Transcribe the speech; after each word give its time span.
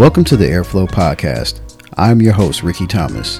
Welcome 0.00 0.24
to 0.24 0.36
the 0.38 0.46
Airflow 0.46 0.88
Podcast. 0.88 1.60
I'm 1.98 2.22
your 2.22 2.32
host, 2.32 2.62
Ricky 2.62 2.86
Thomas, 2.86 3.38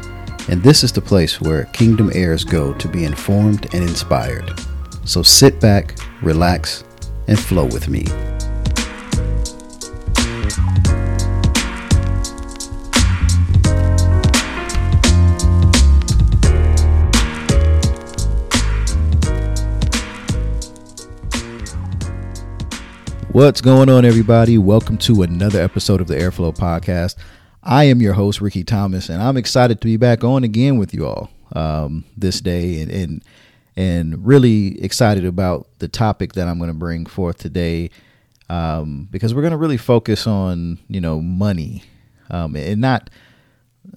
and 0.50 0.62
this 0.62 0.84
is 0.84 0.92
the 0.92 1.00
place 1.00 1.40
where 1.40 1.64
Kingdom 1.72 2.10
heirs 2.12 2.44
go 2.44 2.74
to 2.74 2.86
be 2.86 3.06
informed 3.06 3.74
and 3.74 3.82
inspired. 3.82 4.60
So 5.06 5.22
sit 5.22 5.58
back, 5.58 5.98
relax, 6.20 6.84
and 7.28 7.38
flow 7.38 7.64
with 7.64 7.88
me. 7.88 8.04
What's 23.32 23.60
going 23.60 23.88
on, 23.88 24.04
everybody? 24.04 24.58
Welcome 24.58 24.98
to 24.98 25.22
another 25.22 25.62
episode 25.62 26.00
of 26.00 26.08
the 26.08 26.16
Airflow 26.16 26.52
Podcast. 26.52 27.14
I 27.62 27.84
am 27.84 28.02
your 28.02 28.14
host, 28.14 28.40
Ricky 28.40 28.64
Thomas, 28.64 29.08
and 29.08 29.22
I'm 29.22 29.36
excited 29.36 29.80
to 29.80 29.86
be 29.86 29.96
back 29.96 30.24
on 30.24 30.42
again 30.42 30.78
with 30.78 30.92
you 30.92 31.06
all 31.06 31.30
um, 31.52 32.04
this 32.16 32.40
day, 32.40 32.80
and, 32.80 32.90
and 32.90 33.24
and 33.76 34.26
really 34.26 34.82
excited 34.82 35.24
about 35.24 35.68
the 35.78 35.86
topic 35.86 36.32
that 36.32 36.48
I'm 36.48 36.58
going 36.58 36.72
to 36.72 36.76
bring 36.76 37.06
forth 37.06 37.38
today, 37.38 37.90
um, 38.48 39.06
because 39.12 39.32
we're 39.32 39.42
going 39.42 39.52
to 39.52 39.56
really 39.58 39.76
focus 39.76 40.26
on 40.26 40.80
you 40.88 41.00
know 41.00 41.20
money, 41.20 41.84
um, 42.30 42.56
and 42.56 42.80
not. 42.80 43.10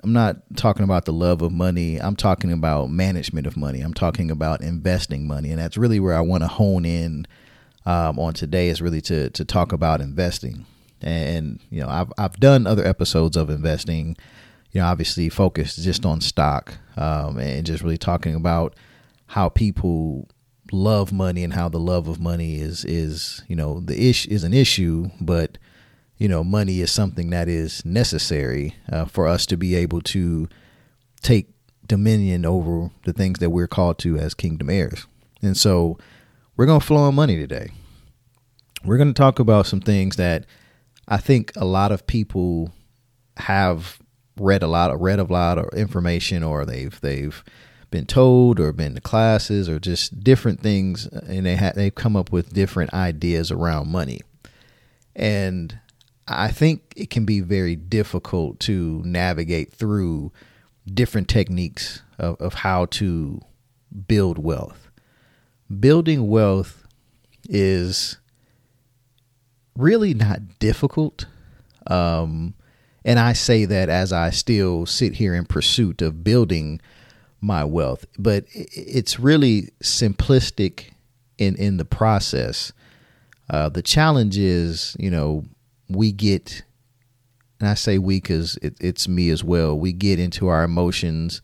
I'm 0.04 0.14
not 0.14 0.38
talking 0.56 0.84
about 0.84 1.06
the 1.06 1.12
love 1.12 1.42
of 1.42 1.52
money. 1.52 1.98
I'm 1.98 2.16
talking 2.16 2.52
about 2.52 2.92
management 2.92 3.48
of 3.48 3.58
money. 3.58 3.82
I'm 3.82 3.94
talking 3.96 4.30
about 4.30 4.62
investing 4.62 5.28
money, 5.28 5.50
and 5.50 5.60
that's 5.60 5.76
really 5.76 6.00
where 6.00 6.14
I 6.14 6.22
want 6.22 6.44
to 6.44 6.48
hone 6.48 6.86
in 6.86 7.26
um, 7.86 8.20
on 8.20 8.34
today 8.34 8.70
is 8.70 8.82
really 8.82 9.02
to 9.02 9.30
to 9.32 9.46
talk 9.46 9.72
about 9.72 10.02
investing. 10.02 10.66
And 11.02 11.60
you 11.70 11.82
know, 11.82 11.90
I've 11.90 12.12
I've 12.18 12.40
done 12.40 12.68
other 12.68 12.86
episodes 12.86 13.38
of 13.38 13.50
investing. 13.50 14.18
You 14.72 14.82
know, 14.82 14.88
obviously 14.88 15.30
focused 15.30 15.84
just 15.84 16.06
on 16.06 16.20
stock 16.20 16.78
um, 16.98 17.38
and 17.38 17.66
just 17.66 17.84
really 17.84 17.98
talking 17.98 18.34
about 18.34 18.76
how 19.28 19.50
people 19.50 20.28
love 20.72 21.14
money 21.14 21.44
and 21.44 21.54
how 21.54 21.70
the 21.70 21.80
love 21.80 22.08
of 22.08 22.20
money 22.20 22.60
is 22.60 22.84
is 22.86 23.44
you 23.48 23.56
know 23.56 23.80
the 23.80 24.10
ish 24.10 24.26
is 24.28 24.44
an 24.44 24.54
issue, 24.54 25.10
but 25.22 25.58
you 26.18 26.28
know 26.28 26.44
money 26.44 26.82
is 26.82 26.92
something 26.92 27.30
that 27.30 27.48
is 27.48 27.86
necessary 27.86 28.76
uh, 28.92 29.06
for 29.06 29.28
us 29.28 29.46
to 29.46 29.58
be 29.58 29.76
able 29.76 30.02
to 30.02 30.48
take 31.22 31.50
dominion 31.86 32.46
over 32.46 32.90
the 33.04 33.14
things 33.14 33.40
that 33.40 33.50
we're 33.50 33.68
called 33.68 34.00
to 34.00 34.18
as 34.18 34.34
kingdom 34.34 34.70
heirs. 34.70 35.06
And 35.42 35.58
so 35.58 35.98
we're 36.56 36.66
going 36.66 36.80
to 36.80 36.86
flow 36.86 37.04
on 37.04 37.16
money 37.16 37.36
today. 37.36 37.70
We're 38.84 38.98
going 38.98 39.14
to 39.14 39.20
talk 39.20 39.40
about 39.40 39.66
some 39.66 39.80
things 39.80 40.18
that 40.18 40.46
I 41.08 41.18
think 41.18 41.52
a 41.56 41.66
lot 41.66 41.92
of 41.92 42.06
people 42.06 42.72
have 43.38 44.00
read 44.38 44.64
a 44.64 44.68
lot 44.68 44.92
of 44.92 45.00
read 45.00 45.20
a 45.20 45.24
lot 45.24 45.58
of 45.58 45.70
information 45.74 46.44
or 46.44 46.66
they've 46.66 47.00
they've 47.02 47.44
been 47.92 48.06
told 48.06 48.60
or 48.60 48.74
been 48.74 48.96
to 48.96 49.02
classes 49.02 49.70
or 49.70 49.80
just 49.80 50.24
different 50.24 50.60
things 50.60 51.08
uh, 51.08 51.24
and 51.28 51.46
they 51.46 51.56
have 51.56 51.76
they've 51.76 51.94
come 51.94 52.16
up 52.16 52.32
with 52.32 52.54
different 52.54 52.94
ideas 52.94 53.52
around 53.52 53.88
money. 53.90 54.22
And 55.16 55.80
I 56.28 56.50
think 56.50 56.94
it 56.96 57.10
can 57.10 57.26
be 57.26 57.40
very 57.40 57.76
difficult 57.76 58.60
to 58.62 59.02
navigate 59.06 59.74
through 59.74 60.32
different 60.92 61.28
techniques 61.28 62.02
of, 62.18 62.40
of 62.42 62.54
how 62.56 62.86
to 62.86 63.42
build 64.08 64.38
wealth 64.38 64.90
building 65.80 66.28
wealth 66.28 66.86
is 67.50 68.18
really 69.76 70.14
not 70.14 70.60
difficult. 70.60 71.26
Um, 71.88 72.54
and 73.06 73.20
I 73.20 73.34
say 73.34 73.66
that 73.66 73.90
as 73.90 74.14
I 74.14 74.30
still 74.30 74.86
sit 74.86 75.16
here 75.16 75.36
in 75.36 75.46
pursuit 75.46 76.02
of 76.02 76.24
building 76.24 76.80
my 77.42 77.66
wealth, 77.66 78.06
but 78.18 78.46
it's 78.54 79.20
really 79.20 79.70
simplistic 79.82 80.92
in 81.38 81.56
in 81.58 81.78
the 81.78 81.86
process. 81.86 82.72
Uh, 83.50 83.68
the 83.68 83.82
challenge 83.82 84.38
is, 84.38 84.96
you 84.98 85.12
know, 85.12 85.44
we 85.90 86.14
get, 86.14 86.64
and 87.60 87.68
I 87.68 87.74
say 87.74 87.98
we 87.98 88.22
because 88.22 88.58
it, 88.62 88.78
it's 88.80 89.08
me 89.08 89.30
as 89.30 89.44
well. 89.44 89.78
We 89.78 89.92
get 89.92 90.20
into 90.20 90.48
our 90.48 90.64
emotions. 90.64 91.42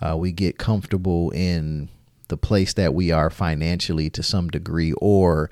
Uh, 0.00 0.16
we 0.16 0.32
get 0.32 0.56
comfortable 0.56 1.30
in 1.30 1.90
the 2.30 2.38
place 2.38 2.72
that 2.74 2.94
we 2.94 3.12
are 3.12 3.28
financially 3.28 4.08
to 4.10 4.22
some 4.22 4.48
degree, 4.48 4.92
or 4.94 5.50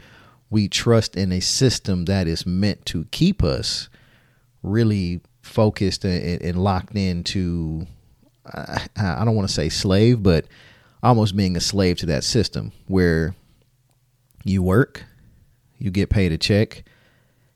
we 0.48 0.66
trust 0.66 1.14
in 1.14 1.30
a 1.30 1.40
system 1.40 2.06
that 2.06 2.26
is 2.26 2.46
meant 2.46 2.86
to 2.86 3.04
keep 3.10 3.44
us 3.44 3.90
really 4.62 5.20
focused 5.42 6.04
and, 6.04 6.40
and 6.40 6.62
locked 6.62 6.96
into, 6.96 7.86
I, 8.46 8.86
I 8.96 9.24
don't 9.24 9.36
want 9.36 9.46
to 9.46 9.54
say 9.54 9.68
slave, 9.68 10.22
but 10.22 10.46
almost 11.02 11.36
being 11.36 11.56
a 11.56 11.60
slave 11.60 11.98
to 11.98 12.06
that 12.06 12.24
system 12.24 12.72
where 12.86 13.34
you 14.44 14.62
work, 14.62 15.04
you 15.78 15.90
get 15.90 16.08
paid 16.08 16.32
a 16.32 16.38
check, 16.38 16.84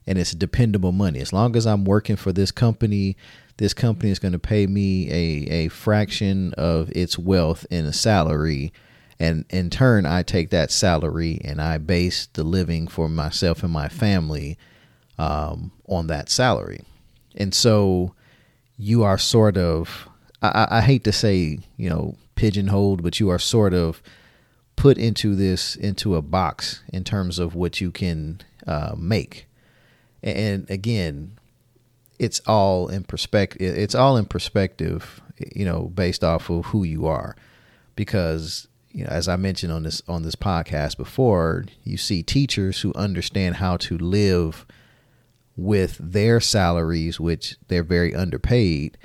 and 0.06 0.18
it's 0.18 0.32
dependable 0.32 0.92
money. 0.92 1.20
As 1.20 1.32
long 1.32 1.56
as 1.56 1.66
I'm 1.66 1.84
working 1.84 2.16
for 2.16 2.32
this 2.32 2.50
company, 2.50 3.16
this 3.56 3.72
company 3.72 4.10
is 4.10 4.18
going 4.18 4.32
to 4.32 4.38
pay 4.38 4.66
me 4.66 5.10
a, 5.10 5.64
a 5.64 5.68
fraction 5.68 6.52
of 6.54 6.90
its 6.94 7.18
wealth 7.18 7.64
in 7.70 7.86
a 7.86 7.92
salary 7.92 8.72
and 9.18 9.44
in 9.50 9.70
turn 9.70 10.06
i 10.06 10.22
take 10.22 10.50
that 10.50 10.70
salary 10.70 11.40
and 11.44 11.60
i 11.60 11.78
base 11.78 12.26
the 12.32 12.44
living 12.44 12.86
for 12.86 13.08
myself 13.08 13.62
and 13.62 13.72
my 13.72 13.88
family 13.88 14.58
um, 15.18 15.70
on 15.88 16.08
that 16.08 16.28
salary. 16.28 16.82
And 17.36 17.54
so 17.54 18.14
you 18.76 19.02
are 19.02 19.18
sort 19.18 19.56
of 19.56 20.08
I, 20.42 20.66
I 20.70 20.80
hate 20.80 21.04
to 21.04 21.12
say 21.12 21.60
you 21.76 21.88
know 21.88 22.16
pigeonholed 22.34 23.02
but 23.02 23.20
you 23.20 23.28
are 23.28 23.38
sort 23.38 23.74
of 23.74 24.02
put 24.74 24.98
into 24.98 25.36
this 25.36 25.76
into 25.76 26.16
a 26.16 26.22
box 26.22 26.82
in 26.92 27.04
terms 27.04 27.38
of 27.38 27.54
what 27.54 27.80
you 27.80 27.90
can 27.90 28.40
uh, 28.66 28.94
make. 28.96 29.46
And 30.22 30.68
again 30.68 31.38
it's 32.18 32.40
all 32.46 32.88
in 32.88 33.04
perspective 33.04 33.76
it's 33.76 33.94
all 33.94 34.16
in 34.16 34.24
perspective 34.24 35.20
you 35.54 35.64
know 35.64 35.84
based 35.94 36.24
off 36.24 36.50
of 36.50 36.66
who 36.66 36.82
you 36.82 37.06
are. 37.06 37.36
Because 37.94 38.66
you 38.92 39.04
know, 39.04 39.10
as 39.10 39.28
I 39.28 39.36
mentioned 39.36 39.72
on 39.72 39.82
this 39.82 40.02
on 40.06 40.22
this 40.22 40.36
podcast 40.36 40.96
before, 40.96 41.64
you 41.82 41.96
see 41.96 42.22
teachers 42.22 42.80
who 42.80 42.92
understand 42.94 43.56
how 43.56 43.76
to 43.78 43.96
live 43.98 44.66
with 45.56 45.98
their 46.00 46.40
salaries, 46.40 47.18
which 47.18 47.56
they're 47.68 47.82
very 47.82 48.14
underpaid, 48.14 48.96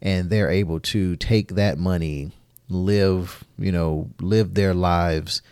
and 0.00 0.30
they're 0.30 0.50
able 0.50 0.80
to 0.80 1.16
take 1.16 1.54
that 1.54 1.78
money, 1.78 2.32
live, 2.68 3.44
you 3.58 3.72
know, 3.72 4.10
live 4.20 4.54
their 4.54 4.74
lives 4.74 5.42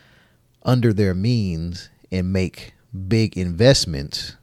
under 0.63 0.93
their 0.93 1.15
means 1.15 1.89
and 2.11 2.33
make 2.33 2.75
big 3.09 3.37
investments 3.37 4.37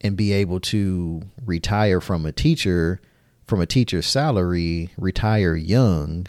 and 0.00 0.16
be 0.16 0.32
able 0.32 0.60
to 0.60 1.22
retire 1.44 2.00
from 2.00 2.24
a 2.24 2.32
teacher 2.32 3.00
from 3.50 3.60
a 3.60 3.66
teacher's 3.66 4.06
salary, 4.06 4.90
retire 4.96 5.56
young 5.56 6.24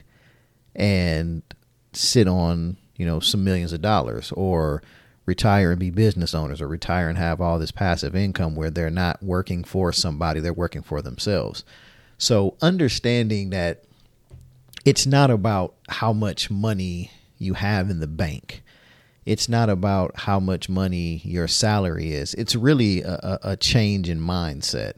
and 0.75 1.43
sit 1.93 2.27
on 2.27 2.77
you 2.95 3.05
know 3.05 3.19
some 3.19 3.43
millions 3.43 3.73
of 3.73 3.81
dollars 3.81 4.31
or 4.33 4.81
retire 5.25 5.71
and 5.71 5.79
be 5.79 5.89
business 5.89 6.33
owners 6.33 6.61
or 6.61 6.67
retire 6.67 7.07
and 7.07 7.17
have 7.17 7.39
all 7.39 7.59
this 7.59 7.71
passive 7.71 8.15
income 8.15 8.55
where 8.55 8.69
they're 8.69 8.89
not 8.89 9.21
working 9.21 9.63
for 9.63 9.93
somebody 9.93 10.39
they're 10.39 10.53
working 10.53 10.81
for 10.81 11.01
themselves. 11.01 11.63
So 12.17 12.57
understanding 12.61 13.51
that 13.51 13.83
it's 14.83 15.05
not 15.05 15.29
about 15.29 15.75
how 15.89 16.11
much 16.11 16.49
money 16.49 17.11
you 17.37 17.53
have 17.53 17.89
in 17.89 17.99
the 17.99 18.07
bank. 18.07 18.63
It's 19.25 19.47
not 19.47 19.69
about 19.69 20.19
how 20.21 20.39
much 20.39 20.67
money 20.67 21.21
your 21.23 21.47
salary 21.47 22.13
is. 22.13 22.33
It's 22.33 22.55
really 22.55 23.03
a, 23.03 23.39
a 23.43 23.57
change 23.57 24.09
in 24.09 24.19
mindset. 24.19 24.93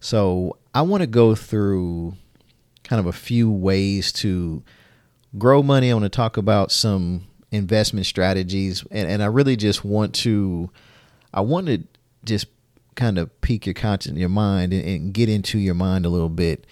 So 0.00 0.56
i 0.74 0.82
want 0.82 1.02
to 1.02 1.06
go 1.06 1.34
through 1.34 2.14
kind 2.82 2.98
of 2.98 3.06
a 3.06 3.12
few 3.12 3.50
ways 3.50 4.12
to 4.12 4.62
grow 5.38 5.62
money. 5.62 5.90
I 5.90 5.94
want 5.94 6.04
to 6.04 6.08
talk 6.08 6.36
about 6.36 6.72
some 6.72 7.26
investment 7.50 8.06
strategies, 8.06 8.84
and, 8.90 9.08
and 9.08 9.22
I 9.22 9.26
really 9.26 9.56
just 9.56 9.84
want 9.84 10.14
to, 10.16 10.70
I 11.32 11.40
want 11.40 11.66
to 11.66 11.84
just 12.24 12.46
kind 12.94 13.18
of 13.18 13.40
pique 13.40 13.66
your 13.66 13.74
conscience, 13.74 14.18
your 14.18 14.28
mind, 14.28 14.72
and, 14.72 14.84
and 14.84 15.14
get 15.14 15.28
into 15.28 15.58
your 15.58 15.74
mind 15.74 16.06
a 16.06 16.10
little 16.10 16.28
bit, 16.28 16.66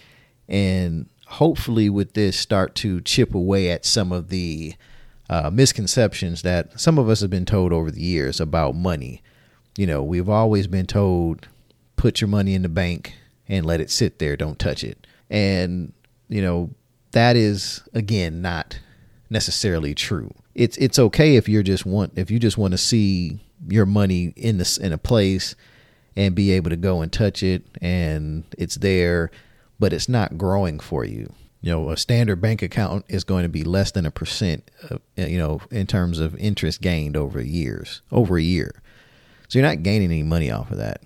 and 0.47 1.07
hopefully 1.27 1.89
with 1.89 2.13
this 2.13 2.37
start 2.37 2.75
to 2.75 2.99
chip 3.01 3.33
away 3.33 3.71
at 3.71 3.85
some 3.85 4.11
of 4.11 4.29
the 4.29 4.75
uh, 5.29 5.49
misconceptions 5.49 6.41
that 6.41 6.77
some 6.79 6.97
of 6.97 7.07
us 7.07 7.21
have 7.21 7.29
been 7.29 7.45
told 7.45 7.71
over 7.71 7.89
the 7.89 8.01
years 8.01 8.41
about 8.41 8.75
money. 8.75 9.21
You 9.77 9.87
know, 9.87 10.03
we've 10.03 10.27
always 10.27 10.67
been 10.67 10.87
told 10.87 11.47
put 11.95 12.19
your 12.19 12.27
money 12.27 12.53
in 12.53 12.63
the 12.63 12.69
bank 12.69 13.13
and 13.47 13.65
let 13.65 13.79
it 13.79 13.89
sit 13.89 14.19
there, 14.19 14.35
don't 14.35 14.59
touch 14.59 14.83
it. 14.83 15.07
And 15.29 15.93
you 16.27 16.41
know, 16.41 16.71
that 17.11 17.35
is 17.35 17.81
again 17.93 18.41
not 18.41 18.79
necessarily 19.29 19.93
true. 19.95 20.33
It's 20.55 20.77
it's 20.77 20.99
okay 20.99 21.35
if 21.35 21.47
you're 21.47 21.63
just 21.63 21.85
want 21.85 22.13
if 22.15 22.29
you 22.29 22.39
just 22.39 22.57
want 22.57 22.71
to 22.71 22.77
see 22.77 23.39
your 23.67 23.85
money 23.85 24.33
in 24.35 24.57
this 24.57 24.77
in 24.77 24.91
a 24.91 24.97
place 24.97 25.55
and 26.15 26.35
be 26.35 26.51
able 26.51 26.69
to 26.69 26.75
go 26.75 27.01
and 27.01 27.11
touch 27.11 27.41
it 27.41 27.63
and 27.81 28.43
it's 28.57 28.75
there, 28.75 29.31
but 29.79 29.93
it's 29.93 30.09
not 30.09 30.37
growing 30.37 30.79
for 30.79 31.05
you. 31.05 31.31
You 31.61 31.71
know, 31.71 31.89
a 31.91 31.97
standard 31.97 32.41
bank 32.41 32.61
account 32.61 33.05
is 33.07 33.23
going 33.23 33.43
to 33.43 33.49
be 33.49 33.63
less 33.63 33.91
than 33.91 34.05
a 34.05 34.11
percent, 34.11 34.69
of, 34.89 34.99
you 35.15 35.37
know, 35.37 35.61
in 35.69 35.85
terms 35.85 36.19
of 36.19 36.35
interest 36.37 36.81
gained 36.81 37.15
over 37.15 37.39
years, 37.39 38.01
over 38.11 38.37
a 38.37 38.41
year. 38.41 38.81
So 39.47 39.59
you're 39.59 39.67
not 39.67 39.83
gaining 39.83 40.11
any 40.11 40.23
money 40.23 40.49
off 40.49 40.71
of 40.71 40.77
that. 40.79 41.03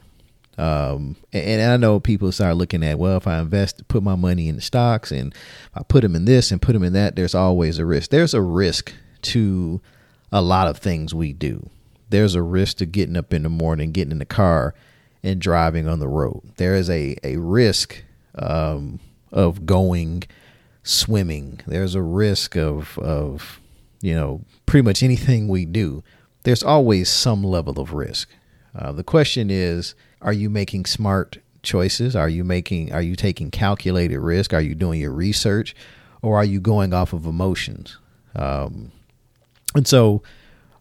Um, 0.57 1.17
and, 1.33 1.61
and, 1.61 1.71
I 1.71 1.77
know 1.77 1.99
people 1.99 2.31
start 2.31 2.55
looking 2.55 2.83
at, 2.83 2.97
well, 2.97 3.17
if 3.17 3.27
I 3.27 3.39
invest, 3.39 3.87
put 3.89 4.03
my 4.03 4.15
money 4.15 4.47
in 4.47 4.61
stocks 4.61 5.11
and 5.11 5.35
I 5.73 5.83
put 5.83 6.01
them 6.01 6.15
in 6.15 6.23
this 6.23 6.49
and 6.49 6.61
put 6.61 6.73
them 6.73 6.83
in 6.83 6.93
that, 6.93 7.17
there's 7.17 7.35
always 7.35 7.77
a 7.77 7.85
risk. 7.85 8.09
There's 8.09 8.33
a 8.33 8.41
risk 8.41 8.93
to 9.23 9.81
a 10.31 10.41
lot 10.41 10.69
of 10.69 10.77
things 10.77 11.13
we 11.13 11.33
do. 11.33 11.69
There's 12.09 12.35
a 12.35 12.41
risk 12.41 12.77
to 12.77 12.85
getting 12.85 13.17
up 13.17 13.33
in 13.33 13.43
the 13.43 13.49
morning, 13.49 13.91
getting 13.91 14.11
in 14.11 14.19
the 14.19 14.25
car 14.25 14.73
and 15.23 15.41
driving 15.41 15.89
on 15.89 15.99
the 15.99 16.07
road. 16.07 16.53
There 16.55 16.75
is 16.75 16.89
a, 16.89 17.17
a 17.23 17.35
risk 17.37 18.03
um, 18.35 18.99
of 19.31 19.65
going 19.65 20.23
swimming. 20.83 21.59
There's 21.67 21.95
a 21.95 22.01
risk 22.01 22.55
of, 22.55 22.97
of, 22.99 23.59
you 24.01 24.15
know, 24.15 24.41
pretty 24.65 24.85
much 24.85 25.03
anything 25.03 25.47
we 25.47 25.65
do. 25.65 26.03
There's 26.43 26.63
always 26.63 27.09
some 27.09 27.43
level 27.43 27.79
of 27.79 27.93
risk. 27.93 28.29
Uh, 28.73 28.91
the 28.91 29.03
question 29.03 29.49
is, 29.49 29.95
are 30.25 30.33
you 30.33 30.49
making 30.49 30.85
smart 30.85 31.37
choices? 31.61 32.15
Are 32.15 32.27
you 32.27 32.43
making 32.43 32.91
are 32.91 33.01
you 33.01 33.15
taking 33.15 33.51
calculated 33.51 34.19
risk? 34.19 34.53
Are 34.53 34.61
you 34.61 34.75
doing 34.75 34.99
your 34.99 35.13
research, 35.13 35.75
or 36.21 36.35
are 36.35 36.43
you 36.43 36.59
going 36.59 36.93
off 36.93 37.13
of 37.13 37.25
emotions? 37.25 37.97
Um, 38.35 38.91
and 39.75 39.87
so, 39.87 40.23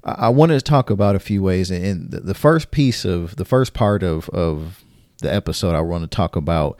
I 0.02 0.30
wanted 0.30 0.54
to 0.54 0.64
talk 0.64 0.90
about 0.90 1.14
a 1.14 1.20
few 1.20 1.42
ways. 1.42 1.70
And 1.70 2.10
the 2.10 2.34
first 2.34 2.70
piece 2.70 3.04
of 3.04 3.36
the 3.36 3.44
first 3.44 3.74
part 3.74 4.02
of 4.02 4.30
of 4.30 4.82
the 5.18 5.32
episode, 5.32 5.74
I 5.74 5.80
want 5.82 6.10
to 6.10 6.16
talk 6.16 6.36
about 6.36 6.78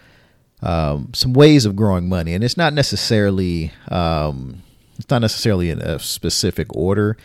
um, 0.63 1.13
some 1.15 1.35
ways 1.35 1.67
of 1.67 1.77
growing 1.77 2.09
money, 2.09 2.33
and 2.33 2.43
it's 2.43 2.57
not 2.57 2.73
necessarily 2.73 3.73
um, 3.89 4.63
it's 4.97 5.11
not 5.11 5.21
necessarily 5.21 5.69
in 5.69 5.83
a 5.83 5.99
specific 5.99 6.75
order. 6.75 7.19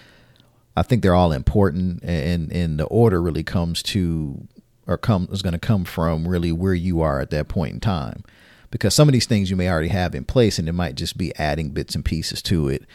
I 0.76 0.84
think 0.84 1.02
they're 1.02 1.16
all 1.16 1.32
important, 1.32 2.04
and 2.04 2.52
and 2.52 2.78
the 2.78 2.86
order 2.86 3.22
really 3.22 3.44
comes 3.44 3.82
to 3.84 4.46
or 4.90 4.98
come 4.98 5.30
is 5.32 5.44
going 5.44 5.54
to 5.54 5.60
come 5.60 5.86
from 5.86 6.28
really 6.28 6.52
where 6.52 6.74
you 6.74 7.00
are 7.00 7.22
at 7.22 7.30
that 7.30 7.48
point 7.48 7.76
in 7.76 7.80
time, 7.80 8.24
because 8.72 8.96
some 8.96 9.08
of 9.08 9.14
these 9.14 9.28
things 9.28 9.52
you 9.52 9.56
may 9.56 9.70
already 9.70 9.90
have 9.90 10.16
in 10.16 10.26
place, 10.26 10.58
and 10.58 10.68
it 10.68 10.74
might 10.74 10.96
just 10.96 11.16
be 11.16 11.34
adding 11.36 11.70
bits 11.70 11.94
and 11.94 12.04
pieces 12.04 12.42
to 12.42 12.68
it. 12.68 12.86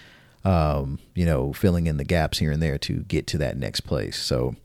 Um, 0.45 0.99
you 1.15 1.25
know, 1.25 1.55
filling 1.55 1.87
in 1.87 1.97
the 1.97 2.05
gaps 2.05 2.39
here 2.39 2.51
and 2.51 2.61
there 2.61 2.77
to 2.79 2.99
get 3.05 3.27
to 3.29 3.39
that 3.39 3.57
next 3.57 3.83
place. 3.83 4.21
So, 4.21 4.57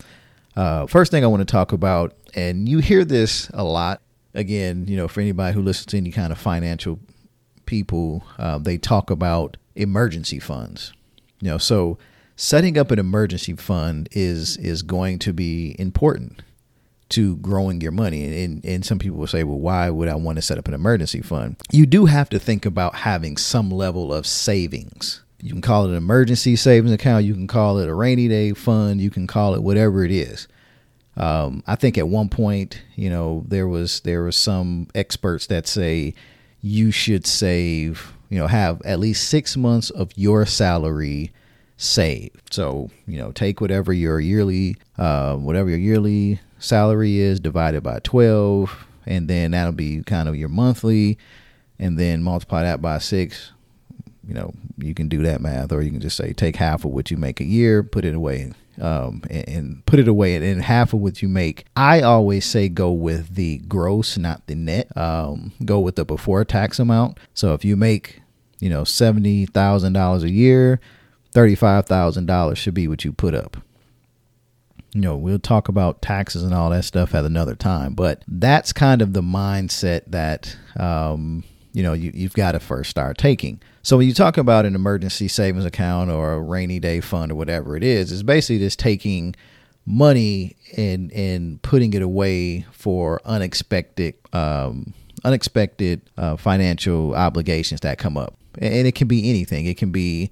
uh, 0.58 0.88
first 0.88 1.10
thing 1.10 1.24
I 1.24 1.28
want 1.28 1.40
to 1.40 1.50
talk 1.50 1.72
about, 1.72 2.16
and 2.36 2.68
you 2.68 2.80
hear 2.80 3.06
this 3.06 3.50
a 3.54 3.64
lot. 3.64 4.02
Again, 4.34 4.88
you 4.88 4.98
know, 4.98 5.08
for 5.08 5.22
anybody 5.22 5.54
who 5.54 5.62
listens 5.62 5.86
to 5.88 5.98
any 5.98 6.12
kind 6.12 6.34
of 6.34 6.38
financial 6.38 7.00
people, 7.66 8.26
uh, 8.38 8.58
they 8.58 8.78
talk 8.78 9.10
about 9.10 9.56
emergency 9.76 10.40
funds. 10.40 10.92
You 11.40 11.52
know, 11.52 11.58
so 11.58 11.98
setting 12.36 12.78
up 12.78 12.92
an 12.92 13.00
emergency 13.00 13.54
fund 13.54 14.10
is 14.12 14.58
is 14.58 14.81
going 14.81 15.20
to 15.20 15.31
be 15.31 15.76
important 15.80 16.42
to 17.09 17.38
growing 17.38 17.81
your 17.81 17.91
money. 17.91 18.44
And, 18.44 18.63
and 18.63 18.85
some 18.85 19.00
people 19.00 19.17
will 19.17 19.27
say, 19.27 19.44
well, 19.44 19.59
why 19.59 19.89
would 19.89 20.07
I 20.07 20.15
want 20.15 20.38
to 20.38 20.41
set 20.41 20.57
up 20.57 20.67
an 20.67 20.73
emergency 20.73 21.21
fund? 21.21 21.57
You 21.71 21.85
do 21.85 22.06
have 22.06 22.29
to 22.29 22.39
think 22.39 22.65
about 22.65 22.95
having 22.95 23.38
some 23.38 23.69
level 23.69 24.13
of 24.13 24.27
savings. 24.27 25.21
You 25.41 25.53
can 25.53 25.61
call 25.61 25.85
it 25.85 25.91
an 25.91 25.95
emergency 25.95 26.56
savings 26.56 26.91
account. 26.91 27.25
You 27.25 27.33
can 27.33 27.47
call 27.47 27.77
it 27.79 27.88
a 27.88 27.94
rainy 27.94 28.27
day 28.27 28.53
fund. 28.53 29.01
You 29.01 29.09
can 29.09 29.25
call 29.25 29.56
it 29.56 29.63
whatever 29.63 30.03
it 30.03 30.11
is. 30.11 30.47
Um, 31.17 31.63
I 31.67 31.75
think 31.75 31.97
at 31.97 32.07
one 32.07 32.29
point, 32.29 32.81
you 32.95 33.09
know, 33.09 33.44
there 33.47 33.67
was 33.67 34.01
there 34.01 34.23
was 34.23 34.38
some 34.38 34.88
experts 34.95 35.47
that 35.47 35.67
say 35.67 36.13
you 36.61 36.91
should 36.91 37.25
save, 37.25 38.13
you 38.29 38.39
know, 38.39 38.47
have 38.47 38.81
at 38.83 39.00
least 39.00 39.29
six 39.29 39.57
months 39.57 39.89
of 39.89 40.11
your 40.15 40.45
salary 40.45 41.31
saved. 41.77 42.53
So, 42.53 42.89
you 43.07 43.17
know, 43.17 43.31
take 43.31 43.61
whatever 43.61 43.94
your 43.94 44.19
yearly, 44.19 44.77
uh, 44.97 45.35
whatever 45.35 45.69
your 45.69 45.79
yearly 45.79 46.39
salary 46.59 47.19
is, 47.19 47.39
divided 47.39 47.81
by 47.81 48.00
12, 48.00 48.88
and 49.06 49.27
then 49.27 49.51
that'll 49.51 49.73
be 49.73 50.03
kind 50.03 50.29
of 50.29 50.35
your 50.35 50.50
monthly, 50.50 51.17
and 51.77 51.97
then 51.97 52.23
multiply 52.23 52.63
that 52.63 52.81
by 52.81 53.00
six. 53.00 53.51
You 54.27 54.35
know, 54.35 54.53
you 54.77 54.94
can 54.94 55.07
do 55.07 55.23
that 55.23 55.41
math, 55.41 55.71
or 55.71 55.81
you 55.81 55.89
can 55.91 56.01
just 56.01 56.17
say 56.17 56.33
take 56.33 56.57
half 56.57 56.85
of 56.85 56.91
what 56.91 57.09
you 57.09 57.17
make 57.17 57.39
a 57.39 57.45
year, 57.45 57.81
put 57.81 58.06
it 58.06 58.13
away, 58.13 58.51
um, 58.79 59.23
and, 59.29 59.50
and, 59.50 59.85
put 59.85 60.00
it 60.00 60.07
away, 60.07 60.35
and, 60.35 60.45
and 60.45 60.61
half 60.61 60.94
of 60.94 61.00
what 61.00 61.21
you 61.21 61.27
make. 61.27 61.65
I 61.75 62.01
always 62.01 62.45
say 62.45 62.69
go 62.69 62.91
with 62.91 63.35
the 63.35 63.57
gross, 63.59 64.17
not 64.17 64.45
the 64.45 64.56
net. 64.56 64.95
Um, 64.95 65.53
go 65.65 65.79
with 65.79 65.95
the 65.95 66.06
before 66.06 66.45
tax 66.45 66.77
amount. 66.77 67.17
So 67.33 67.53
if 67.53 67.65
you 67.65 67.75
make, 67.75 68.21
you 68.59 68.69
know, 68.69 68.83
seventy 68.83 69.47
thousand 69.47 69.94
dollars 69.94 70.23
a 70.23 70.29
year, 70.29 70.79
$35,000 71.33 72.57
should 72.57 72.73
be 72.73 72.88
what 72.88 73.06
you 73.06 73.11
put 73.11 73.33
up. 73.33 73.57
You 74.94 75.01
know, 75.01 75.18
we'll 75.18 75.39
talk 75.39 75.68
about 75.68 76.01
taxes 76.01 76.44
and 76.44 76.53
all 76.53 76.69
that 76.71 76.83
stuff 76.83 77.13
at 77.13 77.25
another 77.25 77.56
time, 77.56 77.94
but 77.94 78.24
that's 78.27 78.74
kind 78.74 79.01
of 79.01 79.13
the 79.13 79.21
mindset 79.21 80.01
that, 80.07 80.56
um, 80.77 81.44
you 81.74 81.83
know, 81.83 81.94
you, 81.94 82.12
you've 82.13 82.33
got 82.33 82.53
to 82.53 82.59
first 82.59 82.89
start 82.89 83.18
taking. 83.18 83.62
So 83.83 83.97
when 83.97 84.07
you 84.07 84.13
talk 84.13 84.38
about 84.38 84.65
an 84.65 84.75
emergency 84.75 85.27
savings 85.27 85.65
account 85.65 86.09
or 86.09 86.33
a 86.33 86.41
rainy 86.41 86.80
day 86.80 87.01
fund 87.01 87.31
or 87.31 87.36
whatever 87.36 87.77
it 87.77 87.83
is, 87.83 88.12
it's 88.12 88.24
basically 88.24 88.59
just 88.59 88.80
taking 88.80 89.36
money 89.86 90.56
and 90.77 91.12
and 91.13 91.62
putting 91.63 91.94
it 91.94 92.01
away 92.01 92.65
for 92.71 93.21
unexpected 93.25 94.15
um, 94.33 94.94
unexpected 95.24 96.01
uh, 96.18 96.35
financial 96.38 97.15
obligations 97.15 97.81
that 97.81 97.97
come 97.97 98.18
up, 98.18 98.35
and 98.59 98.88
it 98.88 98.95
can 98.95 99.07
be 99.07 99.30
anything. 99.30 99.65
It 99.65 99.77
can 99.77 99.92
be 99.92 100.30